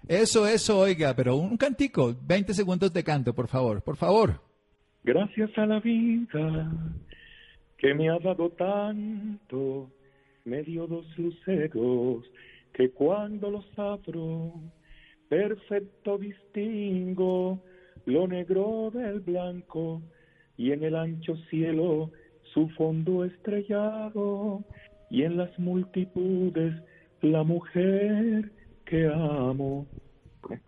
Eso, 0.07 0.47
eso, 0.47 0.79
oiga, 0.79 1.15
pero 1.15 1.35
un 1.35 1.57
cantico, 1.57 2.15
20 2.21 2.53
segundos 2.53 2.93
de 2.93 3.03
canto, 3.03 3.33
por 3.33 3.47
favor, 3.47 3.81
por 3.81 3.97
favor. 3.97 4.41
Gracias 5.03 5.49
a 5.57 5.65
la 5.65 5.79
vida 5.79 6.71
que 7.77 7.93
me 7.93 8.09
ha 8.09 8.19
dado 8.19 8.49
tanto, 8.51 9.89
me 10.45 10.63
dio 10.63 10.85
dos 10.85 11.05
luceros 11.17 12.25
que 12.73 12.91
cuando 12.91 13.51
los 13.51 13.65
abro, 13.77 14.53
perfecto 15.27 16.17
distingo 16.17 17.61
lo 18.05 18.27
negro 18.27 18.91
del 18.91 19.19
blanco 19.19 20.01
y 20.57 20.71
en 20.71 20.83
el 20.83 20.95
ancho 20.95 21.35
cielo 21.49 22.11
su 22.53 22.69
fondo 22.69 23.23
estrellado 23.23 24.63
y 25.09 25.23
en 25.23 25.37
las 25.37 25.57
multitudes 25.59 26.73
la 27.21 27.43
mujer 27.43 28.51
que 28.85 29.07
amo. 29.07 29.87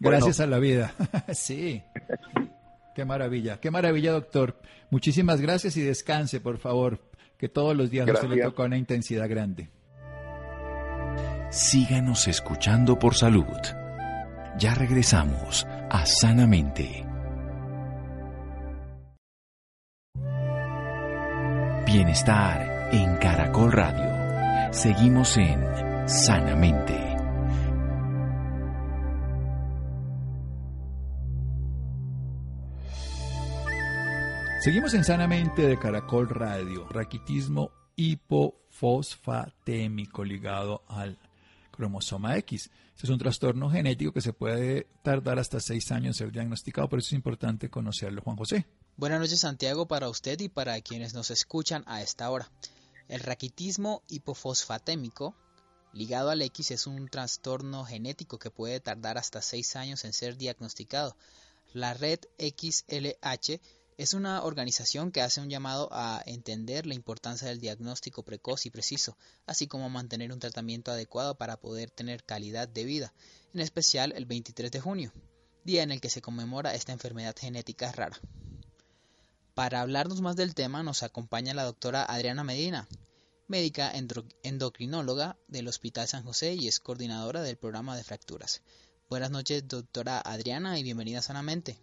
Gracias 0.00 0.40
a 0.40 0.46
la 0.46 0.58
vida. 0.58 0.94
sí. 1.32 1.82
Qué 2.94 3.04
maravilla, 3.04 3.60
qué 3.60 3.70
maravilla, 3.70 4.12
doctor. 4.12 4.56
Muchísimas 4.90 5.40
gracias 5.40 5.76
y 5.76 5.82
descanse, 5.82 6.40
por 6.40 6.58
favor, 6.58 7.00
que 7.38 7.48
todos 7.48 7.76
los 7.76 7.90
días 7.90 8.08
a 8.08 8.12
usted 8.12 8.28
le 8.28 8.36
Gracias. 8.36 8.52
toca 8.52 8.64
una 8.64 8.76
intensidad 8.76 9.28
grande. 9.28 9.68
Síganos 11.50 12.28
escuchando 12.28 12.96
por 12.96 13.16
salud. 13.16 13.58
Ya 14.56 14.72
regresamos 14.72 15.66
a 15.90 16.06
Sanamente. 16.06 17.04
Bienestar 21.84 22.90
en 22.92 23.16
Caracol 23.16 23.72
Radio. 23.72 24.72
Seguimos 24.72 25.36
en 25.38 26.08
Sanamente. 26.08 27.16
Seguimos 34.60 34.94
en 34.94 35.02
Sanamente 35.02 35.66
de 35.66 35.76
Caracol 35.80 36.28
Radio. 36.28 36.86
Raquitismo 36.88 37.72
hipofosfatémico 37.96 40.24
ligado 40.24 40.84
al 40.86 41.18
cromosoma 41.80 42.36
X. 42.36 42.70
Es 43.02 43.08
un 43.08 43.18
trastorno 43.18 43.70
genético 43.70 44.12
que 44.12 44.20
se 44.20 44.34
puede 44.34 44.86
tardar 45.02 45.38
hasta 45.38 45.60
seis 45.60 45.90
años 45.90 46.08
en 46.08 46.26
ser 46.26 46.32
diagnosticado, 46.32 46.90
por 46.90 46.98
eso 46.98 47.08
es 47.08 47.12
importante 47.14 47.70
conocerlo, 47.70 48.20
Juan 48.20 48.36
José. 48.36 48.66
Buenas 48.98 49.18
noches 49.18 49.40
Santiago 49.40 49.88
para 49.88 50.10
usted 50.10 50.38
y 50.40 50.50
para 50.50 50.78
quienes 50.82 51.14
nos 51.14 51.30
escuchan 51.30 51.82
a 51.86 52.02
esta 52.02 52.30
hora. 52.30 52.50
El 53.08 53.20
raquitismo 53.20 54.02
hipofosfatémico 54.08 55.34
ligado 55.94 56.28
al 56.28 56.42
X 56.42 56.70
es 56.70 56.86
un 56.86 57.08
trastorno 57.08 57.86
genético 57.86 58.38
que 58.38 58.50
puede 58.50 58.78
tardar 58.80 59.16
hasta 59.16 59.40
6 59.40 59.76
años 59.76 60.04
en 60.04 60.12
ser 60.12 60.36
diagnosticado. 60.36 61.16
La 61.72 61.94
red 61.94 62.20
XLH 62.38 63.58
es 64.00 64.14
una 64.14 64.44
organización 64.44 65.12
que 65.12 65.20
hace 65.20 65.42
un 65.42 65.50
llamado 65.50 65.90
a 65.92 66.22
entender 66.24 66.86
la 66.86 66.94
importancia 66.94 67.48
del 67.48 67.60
diagnóstico 67.60 68.22
precoz 68.22 68.64
y 68.64 68.70
preciso, 68.70 69.18
así 69.44 69.66
como 69.66 69.90
mantener 69.90 70.32
un 70.32 70.38
tratamiento 70.38 70.90
adecuado 70.90 71.34
para 71.34 71.58
poder 71.58 71.90
tener 71.90 72.24
calidad 72.24 72.66
de 72.66 72.84
vida, 72.84 73.12
en 73.52 73.60
especial 73.60 74.14
el 74.16 74.24
23 74.24 74.70
de 74.70 74.80
junio, 74.80 75.12
día 75.64 75.82
en 75.82 75.90
el 75.90 76.00
que 76.00 76.08
se 76.08 76.22
conmemora 76.22 76.74
esta 76.74 76.92
enfermedad 76.92 77.36
genética 77.38 77.92
rara. 77.92 78.18
Para 79.52 79.82
hablarnos 79.82 80.22
más 80.22 80.34
del 80.34 80.54
tema 80.54 80.82
nos 80.82 81.02
acompaña 81.02 81.52
la 81.52 81.64
doctora 81.64 82.02
Adriana 82.02 82.42
Medina, 82.42 82.88
médica 83.48 83.92
endocrinóloga 84.42 85.36
del 85.46 85.68
Hospital 85.68 86.08
San 86.08 86.24
José 86.24 86.54
y 86.54 86.68
es 86.68 86.80
coordinadora 86.80 87.42
del 87.42 87.58
programa 87.58 87.98
de 87.98 88.04
fracturas. 88.04 88.62
Buenas 89.10 89.30
noches, 89.30 89.68
doctora 89.68 90.22
Adriana, 90.24 90.78
y 90.78 90.84
bienvenida 90.84 91.20
sanamente. 91.20 91.78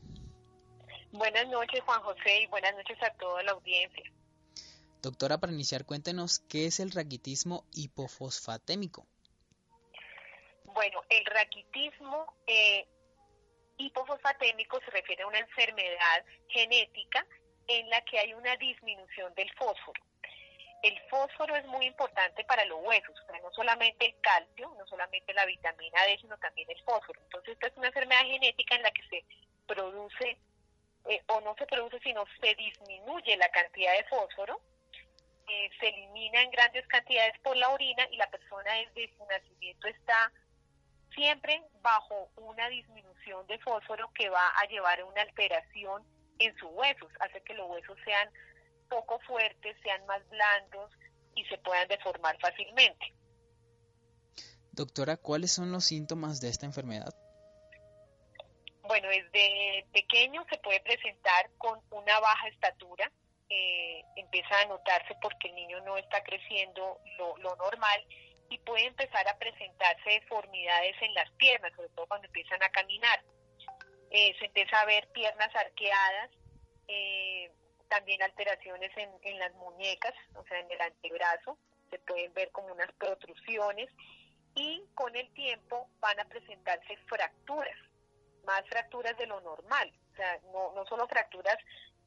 Buenas 1.11 1.47
noches, 1.47 1.81
Juan 1.81 2.01
José, 2.01 2.41
y 2.41 2.47
buenas 2.47 2.75
noches 2.75 2.97
a 3.01 3.11
toda 3.15 3.43
la 3.43 3.51
audiencia. 3.51 4.03
Doctora, 5.01 5.37
para 5.37 5.53
iniciar, 5.53 5.85
cuéntenos 5.85 6.39
qué 6.49 6.65
es 6.65 6.79
el 6.79 6.91
raquitismo 6.91 7.65
hipofosfatémico. 7.73 9.05
Bueno, 10.65 11.01
el 11.09 11.25
raquitismo 11.25 12.35
eh, 12.45 12.87
hipofosfatémico 13.77 14.79
se 14.81 14.91
refiere 14.91 15.23
a 15.23 15.27
una 15.27 15.39
enfermedad 15.39 16.25
genética 16.49 17.25
en 17.67 17.89
la 17.89 18.01
que 18.01 18.19
hay 18.19 18.33
una 18.33 18.55
disminución 18.57 19.33
del 19.35 19.51
fósforo. 19.53 20.01
El 20.83 20.99
fósforo 21.09 21.55
es 21.55 21.65
muy 21.65 21.85
importante 21.85 22.43
para 22.45 22.63
los 22.65 22.79
huesos, 22.83 23.15
sea, 23.25 23.39
no 23.41 23.51
solamente 23.51 24.05
el 24.05 24.15
calcio, 24.21 24.73
no 24.77 24.85
solamente 24.87 25.33
la 25.33 25.45
vitamina 25.45 26.03
D, 26.05 26.17
sino 26.21 26.37
también 26.37 26.69
el 26.69 26.81
fósforo. 26.83 27.19
Entonces, 27.23 27.53
esta 27.53 27.67
es 27.67 27.77
una 27.77 27.87
enfermedad 27.87 28.25
genética 28.25 28.75
en 28.75 28.83
la 28.83 28.91
que 28.91 29.07
se 29.09 29.25
produce, 29.65 30.37
eh, 31.09 31.23
o 31.27 31.41
no 31.41 31.55
se 31.55 31.65
produce, 31.65 31.99
sino 31.99 32.25
se 32.41 32.55
disminuye 32.55 33.37
la 33.37 33.49
cantidad 33.49 33.95
de 33.97 34.03
fósforo, 34.05 34.59
eh, 35.47 35.69
se 35.79 35.87
elimina 35.87 36.41
en 36.41 36.51
grandes 36.51 36.85
cantidades 36.87 37.39
por 37.41 37.55
la 37.55 37.69
orina 37.69 38.05
y 38.11 38.17
la 38.17 38.29
persona 38.29 38.73
desde 38.73 39.15
su 39.15 39.25
nacimiento 39.25 39.87
está 39.87 40.31
siempre 41.15 41.63
bajo 41.81 42.29
una 42.35 42.67
disminución 42.69 43.47
de 43.47 43.57
fósforo 43.59 44.11
que 44.13 44.29
va 44.29 44.49
a 44.49 44.67
llevar 44.67 44.99
a 44.99 45.05
una 45.05 45.21
alteración 45.21 46.03
en 46.39 46.55
sus 46.57 46.69
huesos, 46.71 47.09
hace 47.19 47.41
que 47.41 47.53
los 47.53 47.69
huesos 47.69 47.97
sean 48.03 48.29
poco 48.89 49.19
fuertes, 49.21 49.75
sean 49.83 50.05
más 50.05 50.27
blandos 50.29 50.91
y 51.35 51.45
se 51.45 51.57
puedan 51.59 51.87
deformar 51.87 52.37
fácilmente. 52.39 53.13
Doctora, 54.71 55.17
¿cuáles 55.17 55.51
son 55.51 55.71
los 55.71 55.85
síntomas 55.85 56.39
de 56.39 56.49
esta 56.49 56.65
enfermedad? 56.65 57.13
Bueno, 58.87 59.09
desde 59.09 59.85
pequeño 59.91 60.45
se 60.49 60.57
puede 60.59 60.79
presentar 60.79 61.49
con 61.57 61.81
una 61.91 62.19
baja 62.19 62.47
estatura, 62.47 63.11
eh, 63.49 64.01
empieza 64.15 64.61
a 64.61 64.65
notarse 64.65 65.15
porque 65.21 65.49
el 65.49 65.55
niño 65.55 65.81
no 65.81 65.97
está 65.97 66.23
creciendo 66.23 66.99
lo, 67.17 67.55
normal 67.55 68.05
y 68.49 68.57
puede 68.59 68.85
empezar 68.85 69.27
a 69.27 69.37
presentarse 69.37 70.09
deformidades 70.09 70.95
en 71.01 71.13
las 71.13 71.29
piernas, 71.31 71.73
sobre 71.75 71.89
todo 71.89 72.07
cuando 72.07 72.27
empiezan 72.27 72.63
a 72.63 72.69
caminar. 72.69 73.21
Eh, 74.09 74.33
se 74.39 74.45
empieza 74.45 74.79
a 74.79 74.85
ver 74.85 75.07
piernas 75.09 75.53
arqueadas, 75.53 76.31
eh, 76.87 77.51
también 77.89 78.21
alteraciones 78.23 78.91
en, 78.95 79.09
en 79.23 79.39
las 79.39 79.53
muñecas, 79.55 80.13
o 80.35 80.43
sea, 80.45 80.59
en 80.59 80.71
el 80.71 80.81
antebrazo, 80.81 81.57
se 81.89 81.99
pueden 81.99 82.33
ver 82.33 82.51
como 82.51 82.73
unas 82.73 82.91
protrusiones 82.93 83.89
y 84.55 84.83
con 84.95 85.15
el 85.15 85.29
tiempo 85.33 85.89
van 85.99 86.19
a 86.19 86.25
presentarse 86.25 86.97
fracturas, 87.07 87.77
más 88.47 88.63
fracturas 88.67 89.15
de 89.17 89.27
lo 89.27 89.41
normal, 89.41 89.91
o 90.13 90.15
sea, 90.15 90.39
no, 90.53 90.71
no 90.73 90.85
solo 90.85 91.07
fracturas 91.07 91.57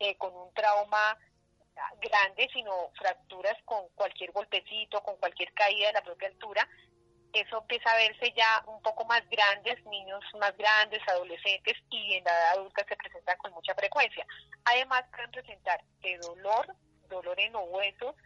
eh, 0.01 0.17
con 0.17 0.35
un 0.35 0.53
trauma 0.55 1.17
grande, 2.01 2.49
sino 2.53 2.91
fracturas 2.99 3.57
con 3.65 3.89
cualquier 3.95 4.33
golpecito, 4.33 5.03
con 5.03 5.17
cualquier 5.17 5.53
caída 5.53 5.89
de 5.89 5.93
la 5.93 6.03
propia 6.03 6.29
altura. 6.29 6.67
Eso 7.33 7.59
empieza 7.59 7.91
a 7.91 7.97
verse 7.97 8.33
ya 8.37 8.65
un 8.67 8.83
poco 8.83 9.05
más 9.05 9.23
grandes, 9.29 9.85
niños 9.87 10.23
más 10.39 10.57
grandes, 10.57 11.01
adolescentes 11.07 11.77
y 11.91 12.15
en 12.15 12.25
la 12.25 12.31
edad 12.31 12.53
adulta 12.55 12.85
se 12.89 12.97
presentan 12.97 13.39
con 13.39 13.53
mucha 13.53 13.75
frecuencia. 13.75 14.27
Además 14.65 15.05
pueden 15.11 15.31
presentar 15.31 15.81
de 16.01 16.19
dolor, 16.19 16.75
dolor 17.09 17.39
en 17.39 17.53
los 17.53 17.69
huesos, 17.69 18.17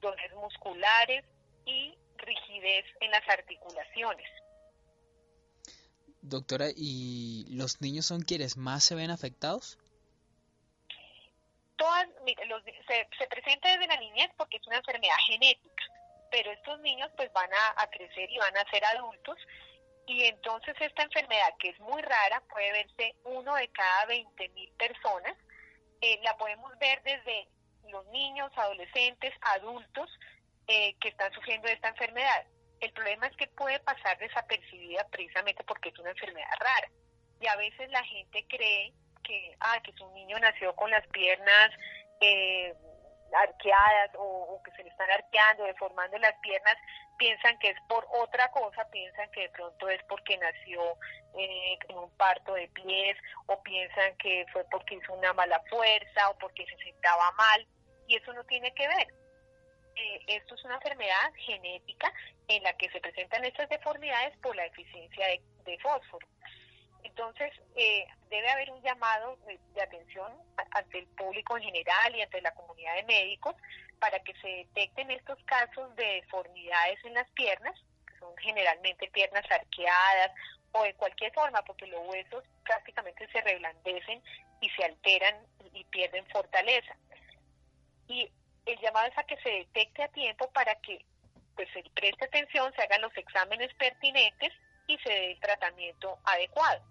dolores 0.00 0.32
musculares 0.34 1.24
y 1.64 1.98
rigidez 2.18 2.84
en 3.00 3.10
las 3.10 3.28
articulaciones. 3.28 4.28
Doctora, 6.24 6.68
¿y 6.74 7.44
los 7.50 7.82
niños 7.82 8.06
son 8.06 8.22
quienes 8.22 8.56
más 8.56 8.82
se 8.82 8.94
ven 8.94 9.10
afectados? 9.10 9.78
Todas, 11.76 12.08
los, 12.48 12.62
se, 12.64 13.06
se 13.18 13.26
presenta 13.26 13.68
desde 13.68 13.86
la 13.86 14.00
niñez 14.00 14.30
porque 14.38 14.56
es 14.56 14.66
una 14.66 14.78
enfermedad 14.78 15.16
genética, 15.26 15.84
pero 16.30 16.50
estos 16.50 16.80
niños 16.80 17.10
pues 17.14 17.30
van 17.34 17.50
a, 17.52 17.86
crecer 17.88 18.30
y 18.30 18.38
van 18.38 18.56
a 18.56 18.70
ser 18.70 18.82
adultos 18.86 19.36
y 20.06 20.24
entonces 20.24 20.74
esta 20.80 21.02
enfermedad 21.02 21.54
que 21.58 21.68
es 21.68 21.80
muy 21.80 22.00
rara 22.00 22.40
puede 22.48 22.72
verse 22.72 23.16
uno 23.24 23.54
de 23.56 23.68
cada 23.68 24.06
20 24.06 24.48
mil 24.48 24.70
personas, 24.78 25.36
eh, 26.00 26.20
la 26.22 26.38
podemos 26.38 26.72
ver 26.78 27.02
desde 27.02 27.48
los 27.90 28.06
niños, 28.06 28.50
adolescentes, 28.56 29.34
adultos 29.42 30.08
eh, 30.68 30.94
que 31.00 31.08
están 31.08 31.30
sufriendo 31.34 31.68
esta 31.68 31.88
enfermedad. 31.88 32.46
El 32.80 32.92
problema 32.92 33.26
es 33.26 33.36
que 33.36 33.46
puede 33.48 33.78
pasar 33.80 34.18
desapercibida 34.18 35.06
precisamente 35.10 35.64
porque 35.64 35.88
es 35.88 35.98
una 35.98 36.10
enfermedad 36.10 36.48
rara. 36.60 36.88
Y 37.40 37.46
a 37.46 37.56
veces 37.56 37.90
la 37.90 38.04
gente 38.04 38.44
cree 38.48 38.92
que, 39.22 39.56
ah, 39.60 39.80
que 39.82 39.92
su 39.92 40.08
niño 40.12 40.38
nació 40.38 40.74
con 40.76 40.90
las 40.90 41.06
piernas 41.08 41.70
eh, 42.20 42.74
arqueadas 43.34 44.10
o, 44.16 44.60
que 44.64 44.70
se 44.72 44.84
le 44.84 44.90
están 44.90 45.10
arqueando, 45.10 45.64
deformando 45.64 46.18
las 46.18 46.34
piernas, 46.40 46.76
piensan 47.18 47.58
que 47.58 47.70
es 47.70 47.76
por 47.88 48.06
otra 48.10 48.50
cosa, 48.50 48.88
piensan 48.90 49.30
que 49.32 49.42
de 49.42 49.48
pronto 49.50 49.88
es 49.88 50.02
porque 50.04 50.36
nació 50.38 50.96
eh, 51.36 51.78
en 51.88 51.98
un 51.98 52.10
parto 52.16 52.54
de 52.54 52.68
pies 52.68 53.16
o 53.46 53.62
piensan 53.62 54.16
que 54.18 54.46
fue 54.52 54.64
porque 54.70 54.96
hizo 54.96 55.12
una 55.14 55.32
mala 55.32 55.60
fuerza 55.68 56.30
o 56.30 56.38
porque 56.38 56.64
se 56.66 56.76
sentaba 56.84 57.32
mal 57.32 57.66
y 58.06 58.16
eso 58.16 58.32
no 58.32 58.44
tiene 58.44 58.72
que 58.74 58.86
ver. 58.86 59.08
Eh, 59.96 60.20
esto 60.26 60.54
es 60.54 60.64
una 60.64 60.74
enfermedad 60.76 61.32
genética 61.36 62.12
en 62.48 62.62
la 62.62 62.76
que 62.76 62.90
se 62.90 63.00
presentan 63.00 63.44
estas 63.44 63.68
deformidades 63.68 64.36
por 64.38 64.56
la 64.56 64.64
deficiencia 64.64 65.26
de, 65.64 65.78
fósforo. 65.78 66.26
Entonces, 67.02 67.52
eh, 67.76 68.06
debe 68.28 68.50
haber 68.50 68.70
un 68.70 68.82
llamado 68.82 69.36
de, 69.46 69.82
atención 69.82 70.32
ante 70.72 70.98
el 70.98 71.06
público 71.08 71.56
en 71.56 71.64
general 71.64 72.16
y 72.16 72.22
ante 72.22 72.40
la 72.40 72.54
comunidad 72.54 72.96
de 72.96 73.04
médicos 73.04 73.54
para 74.00 74.18
que 74.20 74.34
se 74.40 74.48
detecten 74.48 75.10
estos 75.10 75.38
casos 75.44 75.94
de 75.96 76.04
deformidades 76.22 76.98
en 77.04 77.14
las 77.14 77.30
piernas, 77.30 77.74
que 78.06 78.18
son 78.18 78.36
generalmente 78.38 79.08
piernas 79.10 79.44
arqueadas 79.50 80.32
o 80.72 80.82
de 80.82 80.94
cualquier 80.94 81.32
forma, 81.32 81.62
porque 81.62 81.86
los 81.86 82.06
huesos 82.08 82.44
prácticamente 82.64 83.28
se 83.28 83.40
reblandecen 83.42 84.22
y 84.60 84.70
se 84.70 84.84
alteran 84.84 85.36
y 85.72 85.84
pierden 85.84 86.26
fortaleza. 86.26 86.96
y 88.08 88.30
el 88.66 88.78
llamado 88.80 89.06
es 89.06 89.18
a 89.18 89.24
que 89.24 89.36
se 89.38 89.48
detecte 89.48 90.02
a 90.02 90.08
tiempo 90.08 90.50
para 90.52 90.74
que 90.76 91.04
pues 91.54 91.68
se 91.72 91.82
preste 91.94 92.24
atención, 92.24 92.72
se 92.74 92.82
hagan 92.82 93.02
los 93.02 93.16
exámenes 93.16 93.72
pertinentes 93.74 94.52
y 94.86 94.98
se 94.98 95.08
dé 95.08 95.32
el 95.32 95.40
tratamiento 95.40 96.18
adecuado. 96.24 96.82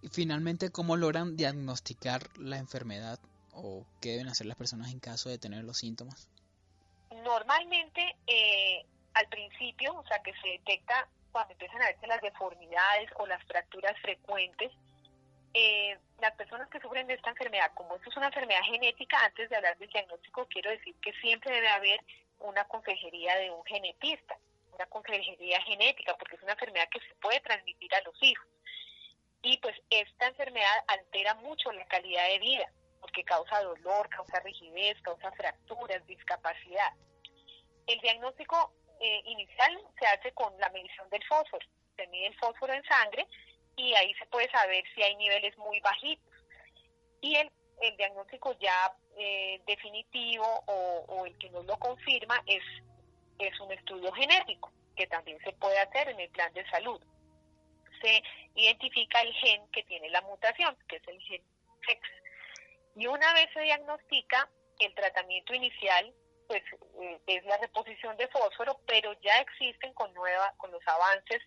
Y 0.00 0.08
finalmente, 0.08 0.70
¿cómo 0.70 0.96
logran 0.96 1.36
diagnosticar 1.36 2.22
la 2.38 2.58
enfermedad 2.58 3.18
o 3.52 3.84
qué 4.00 4.12
deben 4.12 4.28
hacer 4.28 4.46
las 4.46 4.56
personas 4.56 4.90
en 4.90 4.98
caso 4.98 5.28
de 5.28 5.38
tener 5.38 5.62
los 5.64 5.78
síntomas? 5.78 6.28
Normalmente, 7.22 8.16
eh, 8.26 8.84
al 9.14 9.28
principio, 9.28 9.94
o 9.94 10.06
sea, 10.06 10.20
que 10.22 10.32
se 10.42 10.48
detecta 10.48 11.06
cuando 11.30 11.52
empiezan 11.52 11.82
a 11.82 11.86
verse 11.86 12.06
las 12.06 12.20
deformidades 12.20 13.10
o 13.18 13.26
las 13.26 13.42
fracturas 13.44 13.98
frecuentes, 14.00 14.72
eh, 15.54 15.98
las 16.22 16.36
personas 16.36 16.68
que 16.70 16.80
sufren 16.80 17.08
de 17.08 17.14
esta 17.14 17.30
enfermedad, 17.30 17.72
como 17.74 17.96
esto 17.96 18.08
es 18.08 18.16
una 18.16 18.28
enfermedad 18.28 18.62
genética, 18.62 19.18
antes 19.24 19.50
de 19.50 19.56
hablar 19.56 19.76
del 19.76 19.90
diagnóstico, 19.90 20.46
quiero 20.46 20.70
decir 20.70 20.94
que 21.02 21.12
siempre 21.14 21.52
debe 21.52 21.68
haber 21.68 22.00
una 22.38 22.64
consejería 22.68 23.36
de 23.36 23.50
un 23.50 23.64
genetista, 23.64 24.38
una 24.72 24.86
consejería 24.86 25.60
genética, 25.62 26.16
porque 26.16 26.36
es 26.36 26.42
una 26.42 26.52
enfermedad 26.52 26.88
que 26.90 27.00
se 27.00 27.14
puede 27.16 27.40
transmitir 27.40 27.92
a 27.96 28.02
los 28.02 28.14
hijos. 28.22 28.46
Y 29.42 29.58
pues 29.58 29.74
esta 29.90 30.28
enfermedad 30.28 30.84
altera 30.86 31.34
mucho 31.34 31.72
la 31.72 31.84
calidad 31.86 32.28
de 32.28 32.38
vida, 32.38 32.72
porque 33.00 33.24
causa 33.24 33.60
dolor, 33.60 34.08
causa 34.08 34.38
rigidez, 34.40 34.96
causa 35.02 35.32
fracturas, 35.32 36.06
discapacidad. 36.06 36.92
El 37.88 37.98
diagnóstico 37.98 38.72
eh, 39.00 39.22
inicial 39.24 39.76
se 39.98 40.06
hace 40.06 40.32
con 40.32 40.56
la 40.60 40.70
medición 40.70 41.10
del 41.10 41.24
fósforo. 41.24 41.66
Se 41.96 42.06
mide 42.06 42.28
el 42.28 42.38
fósforo 42.38 42.72
en 42.72 42.84
sangre 42.84 43.26
y 43.76 43.94
ahí 43.94 44.14
se 44.14 44.26
puede 44.26 44.50
saber 44.50 44.84
si 44.94 45.02
hay 45.02 45.16
niveles 45.16 45.56
muy 45.58 45.80
bajitos. 45.80 46.32
Y 47.20 47.36
el, 47.36 47.50
el 47.80 47.96
diagnóstico 47.96 48.56
ya 48.58 48.92
eh, 49.16 49.60
definitivo 49.66 50.46
o, 50.66 51.26
el 51.26 51.36
que 51.38 51.50
nos 51.50 51.64
lo 51.66 51.76
confirma 51.78 52.42
es, 52.46 52.62
es 53.38 53.60
un 53.60 53.72
estudio 53.72 54.12
genético, 54.12 54.72
que 54.96 55.06
también 55.06 55.38
se 55.44 55.52
puede 55.52 55.78
hacer 55.78 56.08
en 56.08 56.20
el 56.20 56.30
plan 56.30 56.52
de 56.54 56.68
salud. 56.70 57.00
Se 58.00 58.22
identifica 58.54 59.20
el 59.20 59.32
gen 59.34 59.68
que 59.70 59.84
tiene 59.84 60.10
la 60.10 60.22
mutación, 60.22 60.76
que 60.88 60.96
es 60.96 61.08
el 61.08 61.20
gen 61.20 61.42
sex. 61.86 62.00
Y 62.96 63.06
una 63.06 63.32
vez 63.34 63.48
se 63.54 63.60
diagnostica, 63.60 64.48
el 64.78 64.94
tratamiento 64.94 65.54
inicial 65.54 66.12
pues 66.48 66.62
eh, 67.00 67.20
es 67.26 67.44
la 67.44 67.56
reposición 67.58 68.16
de 68.16 68.28
fósforo, 68.28 68.78
pero 68.86 69.12
ya 69.20 69.40
existen 69.40 69.94
con 69.94 70.12
nueva, 70.12 70.52
con 70.58 70.70
los 70.70 70.86
avances 70.86 71.40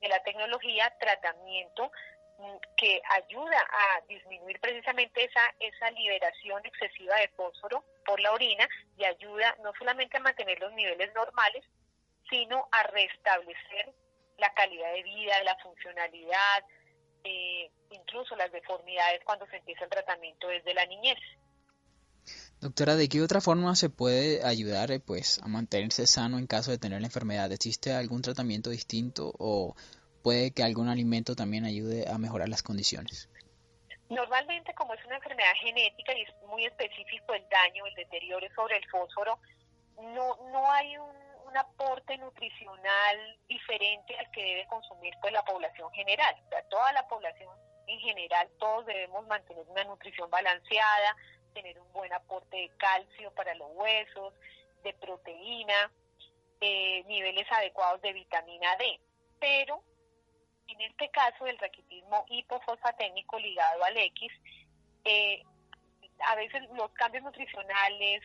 de 0.00 0.08
la 0.08 0.22
tecnología 0.22 0.92
tratamiento 0.98 1.90
mm, 2.38 2.56
que 2.76 3.00
ayuda 3.10 3.58
a 3.58 4.00
disminuir 4.08 4.60
precisamente 4.60 5.24
esa, 5.24 5.54
esa 5.58 5.90
liberación 5.92 6.64
excesiva 6.64 7.16
de 7.16 7.28
fósforo 7.28 7.84
por 8.04 8.20
la 8.20 8.32
orina 8.32 8.68
y 8.96 9.04
ayuda 9.04 9.56
no 9.62 9.72
solamente 9.78 10.16
a 10.16 10.20
mantener 10.20 10.60
los 10.60 10.72
niveles 10.72 11.12
normales, 11.14 11.64
sino 12.28 12.68
a 12.72 12.82
restablecer 12.84 13.92
la 14.38 14.52
calidad 14.54 14.92
de 14.92 15.02
vida, 15.02 15.42
la 15.44 15.56
funcionalidad, 15.56 16.64
eh, 17.24 17.70
incluso 17.90 18.36
las 18.36 18.52
deformidades 18.52 19.20
cuando 19.24 19.46
se 19.46 19.56
empieza 19.56 19.84
el 19.84 19.90
tratamiento 19.90 20.48
desde 20.48 20.74
la 20.74 20.84
niñez. 20.86 21.18
Doctora, 22.60 22.96
¿de 22.96 23.08
qué 23.08 23.20
otra 23.20 23.40
forma 23.40 23.76
se 23.76 23.90
puede 23.90 24.44
ayudar 24.44 24.90
eh, 24.90 24.98
pues, 24.98 25.40
a 25.42 25.48
mantenerse 25.48 26.06
sano 26.06 26.38
en 26.38 26.46
caso 26.46 26.70
de 26.70 26.78
tener 26.78 27.00
la 27.00 27.06
enfermedad? 27.06 27.52
¿Existe 27.52 27.92
algún 27.92 28.22
tratamiento 28.22 28.70
distinto 28.70 29.30
o 29.38 29.76
puede 30.22 30.52
que 30.52 30.62
algún 30.62 30.88
alimento 30.88 31.36
también 31.36 31.64
ayude 31.64 32.08
a 32.08 32.16
mejorar 32.18 32.48
las 32.48 32.62
condiciones? 32.62 33.28
Normalmente, 34.08 34.72
como 34.74 34.94
es 34.94 35.04
una 35.04 35.16
enfermedad 35.16 35.52
genética 35.60 36.16
y 36.16 36.22
es 36.22 36.30
muy 36.48 36.64
específico 36.64 37.34
el 37.34 37.44
daño, 37.48 37.86
el 37.86 37.94
deterioro 37.94 38.46
sobre 38.54 38.76
el 38.78 38.88
fósforo, 38.88 39.38
no, 39.98 40.36
no 40.50 40.70
hay 40.72 40.96
un, 40.96 41.26
aporte 41.56 42.18
nutricional 42.18 43.38
diferente 43.48 44.14
al 44.18 44.30
que 44.30 44.42
debe 44.44 44.66
consumir 44.66 45.14
pues, 45.22 45.32
la 45.32 45.42
población 45.42 45.90
general. 45.92 46.34
O 46.44 46.48
sea, 46.50 46.62
toda 46.68 46.92
la 46.92 47.08
población 47.08 47.48
en 47.86 47.98
general, 48.00 48.46
todos 48.58 48.84
debemos 48.84 49.26
mantener 49.26 49.64
una 49.66 49.84
nutrición 49.84 50.28
balanceada, 50.28 51.16
tener 51.56 51.80
un 51.80 51.90
buen 51.92 52.12
aporte 52.12 52.54
de 52.54 52.68
calcio 52.76 53.30
para 53.32 53.54
los 53.54 53.68
huesos, 53.72 54.34
de 54.82 54.92
proteína, 54.92 55.90
eh, 56.60 57.02
niveles 57.06 57.50
adecuados 57.50 58.02
de 58.02 58.12
vitamina 58.12 58.76
D. 58.76 59.00
Pero 59.40 59.82
en 60.68 60.80
este 60.82 61.08
caso 61.08 61.46
del 61.46 61.58
raquitismo 61.58 62.26
hipofosfatémico 62.28 63.38
ligado 63.38 63.84
al 63.84 63.96
X, 63.96 64.30
eh, 65.04 65.42
a 66.20 66.34
veces 66.34 66.62
los 66.74 66.90
cambios 66.90 67.24
nutricionales 67.24 68.22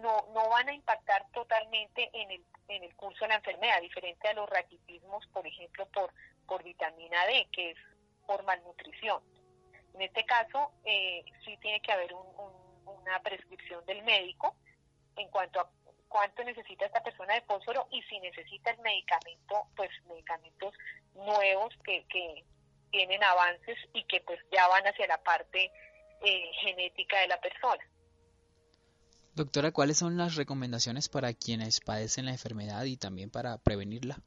no, 0.00 0.26
no 0.32 0.48
van 0.48 0.70
a 0.70 0.72
impactar 0.72 1.26
totalmente 1.32 2.08
en 2.14 2.30
el, 2.30 2.44
en 2.68 2.84
el 2.84 2.96
curso 2.96 3.24
de 3.24 3.28
la 3.28 3.34
enfermedad, 3.34 3.82
diferente 3.82 4.28
a 4.28 4.34
los 4.34 4.48
raquitismos, 4.48 5.26
por 5.26 5.46
ejemplo, 5.46 5.86
por, 5.86 6.10
por 6.46 6.62
vitamina 6.62 7.26
D, 7.26 7.48
que 7.52 7.72
es 7.72 7.78
por 8.26 8.42
malnutrición. 8.44 9.22
En 9.94 10.00
este 10.00 10.24
caso, 10.24 10.72
eh, 10.84 11.22
sí 11.44 11.56
tiene 11.58 11.80
que 11.80 11.92
haber 11.92 12.14
una 13.02 13.20
prescripción 13.20 13.84
del 13.86 14.02
médico 14.02 14.56
en 15.16 15.28
cuanto 15.28 15.60
a 15.60 15.70
cuánto 16.08 16.44
necesita 16.44 16.86
esta 16.86 17.02
persona 17.02 17.34
de 17.34 17.42
fósforo 17.42 17.88
y 17.90 18.02
si 18.02 18.20
necesita 18.20 18.70
el 18.70 18.78
medicamento, 18.80 19.66
pues 19.76 19.90
medicamentos 20.06 20.74
nuevos 21.14 21.74
que, 21.84 22.04
que 22.08 22.44
tienen 22.90 23.22
avances 23.24 23.78
y 23.94 24.04
que 24.04 24.20
pues 24.20 24.38
ya 24.52 24.68
van 24.68 24.86
hacia 24.86 25.06
la 25.06 25.22
parte 25.22 25.72
eh, 26.20 26.50
genética 26.60 27.20
de 27.20 27.28
la 27.28 27.40
persona. 27.40 27.82
Doctora, 29.34 29.72
¿cuáles 29.72 29.96
son 29.96 30.18
las 30.18 30.36
recomendaciones 30.36 31.08
para 31.08 31.32
quienes 31.32 31.80
padecen 31.80 32.26
la 32.26 32.32
enfermedad 32.32 32.84
y 32.84 32.98
también 32.98 33.30
para 33.30 33.56
prevenirla? 33.56 34.18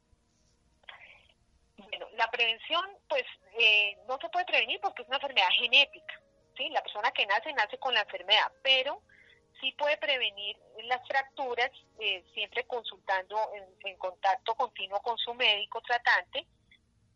Bueno, 1.76 2.08
la 2.16 2.28
prevención 2.30 2.82
pues 3.08 3.22
eh, 3.58 3.96
no 4.08 4.18
se 4.20 4.28
puede 4.28 4.44
prevenir 4.44 4.80
porque 4.80 5.02
es 5.02 5.08
una 5.08 5.18
enfermedad 5.18 5.48
genética. 5.56 6.20
¿Sí? 6.56 6.68
La 6.70 6.82
persona 6.82 7.10
que 7.12 7.26
nace 7.26 7.52
nace 7.52 7.78
con 7.78 7.94
la 7.94 8.00
enfermedad, 8.00 8.50
pero 8.62 9.02
sí 9.60 9.72
puede 9.72 9.96
prevenir 9.96 10.56
las 10.84 11.06
fracturas 11.06 11.70
eh, 11.98 12.24
siempre 12.34 12.64
consultando 12.66 13.38
en, 13.84 13.96
contacto 13.96 14.54
continuo 14.54 15.00
con 15.00 15.16
su 15.18 15.32
médico 15.34 15.80
tratante 15.80 16.46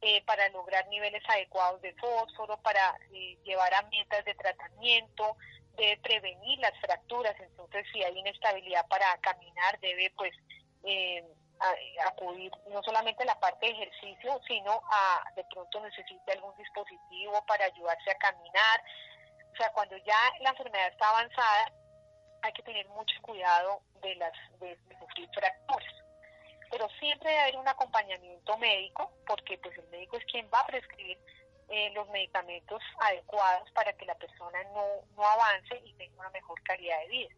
eh, 0.00 0.22
para 0.24 0.48
lograr 0.48 0.86
niveles 0.88 1.22
adecuados 1.28 1.82
de 1.82 1.92
fósforo, 1.94 2.56
para 2.62 2.98
llevar 3.44 3.74
a 3.74 3.82
de 3.82 4.34
tratamiento, 4.34 5.36
debe 5.76 5.98
prevenir 5.98 6.58
las 6.58 6.78
fracturas, 6.80 7.38
entonces 7.38 7.86
si 7.92 8.02
hay 8.02 8.18
inestabilidad 8.18 8.86
para 8.88 9.18
caminar 9.18 9.78
debe 9.80 10.10
pues 10.16 10.32
acudir 12.06 12.50
no 12.70 12.82
solamente 12.82 13.22
a 13.22 13.26
la 13.26 13.38
parte 13.38 13.66
de 13.66 13.72
ejercicio, 13.72 14.40
sino 14.46 14.80
a 14.90 15.22
de 15.36 15.44
pronto 15.44 15.80
necesita 15.80 16.32
algún 16.32 16.56
dispositivo 16.56 17.44
para 17.46 17.66
ayudarse 17.66 18.10
a 18.10 18.14
caminar. 18.16 18.82
O 19.52 19.56
sea, 19.56 19.70
cuando 19.72 19.96
ya 19.98 20.18
la 20.40 20.50
enfermedad 20.50 20.88
está 20.88 21.08
avanzada, 21.10 21.72
hay 22.42 22.52
que 22.52 22.62
tener 22.62 22.88
mucho 22.88 23.14
cuidado 23.22 23.82
de 24.02 24.14
las 24.16 24.32
de, 24.60 24.78
sufrir 24.98 25.28
fracturas. 25.34 25.94
Pero 26.70 26.88
siempre 27.00 27.30
debe 27.30 27.42
haber 27.42 27.56
un 27.56 27.68
acompañamiento 27.68 28.56
médico, 28.58 29.12
porque 29.26 29.58
pues 29.58 29.76
el 29.78 29.88
médico 29.88 30.16
es 30.16 30.24
quien 30.26 30.48
va 30.52 30.60
a 30.60 30.66
prescribir 30.66 31.18
eh, 31.68 31.90
los 31.94 32.08
medicamentos 32.10 32.82
adecuados 33.00 33.70
para 33.72 33.92
que 33.94 34.04
la 34.06 34.14
persona 34.14 34.62
no, 34.72 34.84
no 35.16 35.24
avance 35.24 35.80
y 35.84 35.94
tenga 35.94 36.20
una 36.20 36.30
mejor 36.30 36.62
calidad 36.62 37.00
de 37.00 37.08
vida. 37.08 37.34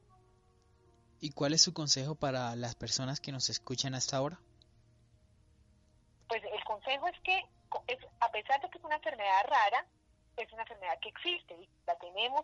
¿Y 1.20 1.30
cuál 1.30 1.54
es 1.54 1.62
su 1.62 1.72
consejo 1.72 2.14
para 2.14 2.56
las 2.56 2.74
personas 2.74 3.20
que 3.20 3.30
nos 3.30 3.48
escuchan 3.48 3.94
hasta 3.94 4.16
ahora? 4.16 4.40
Pues 6.28 6.42
el 6.44 6.64
consejo 6.64 7.06
es 7.08 7.20
que, 7.20 7.44
a 8.20 8.32
pesar 8.32 8.60
de 8.60 8.68
que 8.70 8.78
es 8.78 8.84
una 8.84 8.96
enfermedad 8.96 9.44
rara, 9.46 9.86
es 10.36 10.52
una 10.52 10.62
enfermedad 10.62 10.98
que 11.00 11.10
existe 11.10 11.54
y 11.54 11.68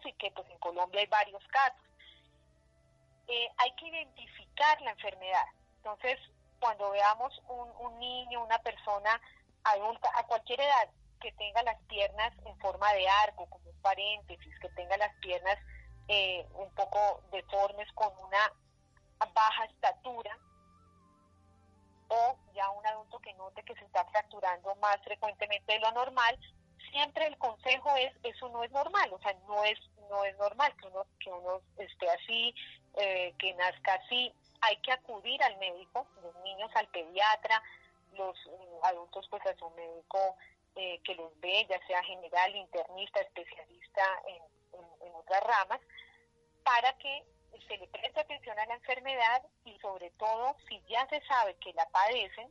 y 0.05 0.13
que 0.15 0.31
pues 0.33 0.49
en 0.51 0.59
Colombia 0.59 1.01
hay 1.01 1.07
varios 1.07 1.43
casos. 1.49 1.81
Eh, 3.27 3.49
hay 3.59 3.75
que 3.77 3.89
identificar 3.89 4.81
la 4.83 4.93
enfermedad. 4.93 5.45
Entonces, 5.77 6.19
cuando 6.61 6.91
veamos 6.91 7.41
un, 7.49 7.71
un 7.79 7.99
niño, 7.99 8.45
una 8.45 8.59
persona 8.59 9.21
adulta, 9.65 10.11
a 10.15 10.27
cualquier 10.27 10.61
edad, 10.61 10.89
que 11.21 11.33
tenga 11.33 11.63
las 11.63 11.81
piernas 11.85 12.33
en 12.45 12.59
forma 12.59 12.93
de 12.93 13.09
arco, 13.09 13.47
como 13.47 13.69
un 13.69 13.83
paréntesis, 13.83 14.59
que 14.61 14.69
tenga 14.71 14.97
las 14.97 15.15
piernas 15.17 15.59
eh, 16.09 16.47
un 16.55 16.71
poco 16.75 17.23
deformes 17.33 17.91
con 17.93 18.11
una 18.19 18.53
baja 19.35 19.65
estatura 19.65 20.39
o 22.09 22.37
ya 22.55 22.71
un 22.71 22.87
adulto 22.87 23.19
que 23.19 23.35
note 23.35 23.63
que 23.65 23.75
se 23.75 23.85
está 23.85 24.05
fracturando 24.07 24.75
más 24.77 24.97
frecuentemente 25.03 25.73
de 25.75 25.81
lo 25.81 25.93
normal, 25.93 26.39
siempre 26.91 27.27
el 27.27 27.37
consejo 27.39 27.95
es 27.97 28.13
eso 28.23 28.49
no 28.51 28.65
es 28.65 28.71
normal, 28.71 29.13
o 29.13 29.19
sea, 29.21 29.35
no 29.47 29.65
es 29.65 29.79
no 30.11 30.25
es 30.25 30.37
normal 30.39 30.75
que 30.81 30.87
uno 30.87 31.07
que 31.21 31.31
uno 31.31 31.61
esté 31.77 32.09
así, 32.11 32.55
eh, 32.97 33.35
que 33.39 33.55
nazca 33.55 33.95
así, 33.95 34.33
hay 34.61 34.77
que 34.79 34.93
acudir 34.93 35.43
al 35.43 35.57
médico, 35.59 36.07
los 36.23 36.35
niños 36.43 36.71
al 36.75 36.89
pediatra, 36.89 37.63
los 38.13 38.37
eh, 38.47 38.79
adultos 38.83 39.27
pues 39.29 39.45
a 39.47 39.57
su 39.57 39.69
médico 39.71 40.37
eh, 40.77 41.01
que 41.05 41.15
los 41.15 41.39
ve, 41.41 41.67
ya 41.69 41.85
sea 41.87 42.03
general, 42.05 42.57
internista, 42.57 43.21
especialista 43.21 44.03
en, 44.27 45.07
en 45.07 45.15
otras 45.15 45.43
ramas, 45.43 45.81
para 46.65 46.97
que 46.99 47.25
se 47.67 47.77
le 47.77 47.89
presta 47.89 48.21
atención 48.21 48.59
a 48.59 48.67
la 48.67 48.75
enfermedad 48.75 49.43
y 49.65 49.79
sobre 49.81 50.11
todo 50.13 50.57
si 50.69 50.81
ya 50.89 51.07
se 51.09 51.21
sabe 51.27 51.55
que 51.57 51.73
la 51.73 51.89
padecen, 51.91 52.51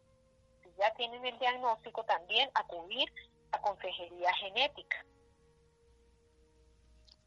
si 0.64 0.70
ya 0.78 0.94
tienen 0.96 1.26
el 1.26 1.38
diagnóstico, 1.40 2.04
también 2.04 2.50
acudir 2.54 3.12
a 3.52 3.62
consejería 3.62 4.34
genética. 4.36 5.06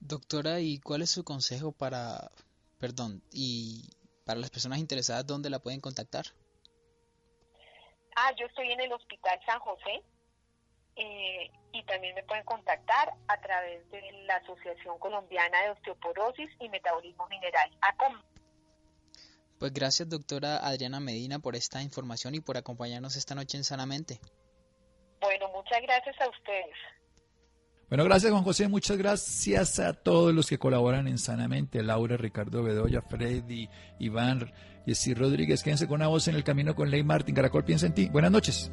Doctora, 0.01 0.61
¿y 0.61 0.79
cuál 0.79 1.03
es 1.03 1.11
su 1.11 1.25
consejo 1.25 1.73
para, 1.73 2.31
perdón, 2.79 3.23
y 3.33 3.91
para 4.25 4.41
las 4.41 4.51
personas 4.51 4.79
interesadas, 4.79 5.27
dónde 5.27 5.51
la 5.51 5.59
pueden 5.59 5.81
contactar? 5.81 6.27
Ah, 8.17 8.33
yo 8.39 8.47
estoy 8.47 8.73
en 8.73 8.81
el 8.81 8.93
Hospital 8.93 9.39
San 9.47 9.61
José 9.61 10.03
eh, 10.97 11.51
y 11.73 11.83
también 11.85 12.15
me 12.15 12.23
pueden 12.25 12.45
contactar 12.45 13.15
a 13.29 13.41
través 13.41 13.89
de 13.91 14.01
la 14.25 14.37
Asociación 14.37 14.99
Colombiana 14.99 15.63
de 15.63 15.71
Osteoporosis 15.71 16.51
y 16.61 16.69
Metabolismo 16.69 17.27
Mineral, 17.29 17.71
ACOM. 17.81 18.21
Pues 19.59 19.73
gracias, 19.73 20.09
doctora 20.09 20.57
Adriana 20.57 21.01
Medina, 21.01 21.39
por 21.39 21.55
esta 21.55 21.83
información 21.83 22.35
y 22.35 22.41
por 22.41 22.57
acompañarnos 22.57 23.17
esta 23.17 23.35
noche 23.35 23.59
en 23.59 23.65
Sanamente. 23.65 24.19
Muchas 25.71 25.87
gracias 25.87 26.17
a 26.21 26.29
ustedes. 26.29 26.77
Bueno, 27.89 28.05
gracias 28.05 28.33
Juan 28.33 28.43
José, 28.43 28.69
muchas 28.69 28.97
gracias 28.97 29.79
a 29.79 29.93
todos 29.93 30.35
los 30.35 30.49
que 30.49 30.59
colaboran 30.59 31.07
en 31.07 31.19
Sanamente, 31.19 31.83
Laura, 31.83 32.17
Ricardo 32.17 32.63
Bedoya, 32.63 33.03
Freddy, 33.03 33.69
Iván, 34.01 34.53
Jessy 34.85 35.15
Rodríguez, 35.15 35.63
quédense 35.63 35.87
con 35.87 35.97
una 35.97 36.09
voz 36.09 36.27
en 36.27 36.35
el 36.35 36.45
camino 36.45 36.75
con 36.75 36.91
Ley 36.91 37.05
Martín, 37.05 37.35
Caracol 37.35 37.65
piensa 37.65 37.87
en 37.87 37.95
ti. 37.95 38.09
Buenas 38.09 38.31
noches. 38.33 38.73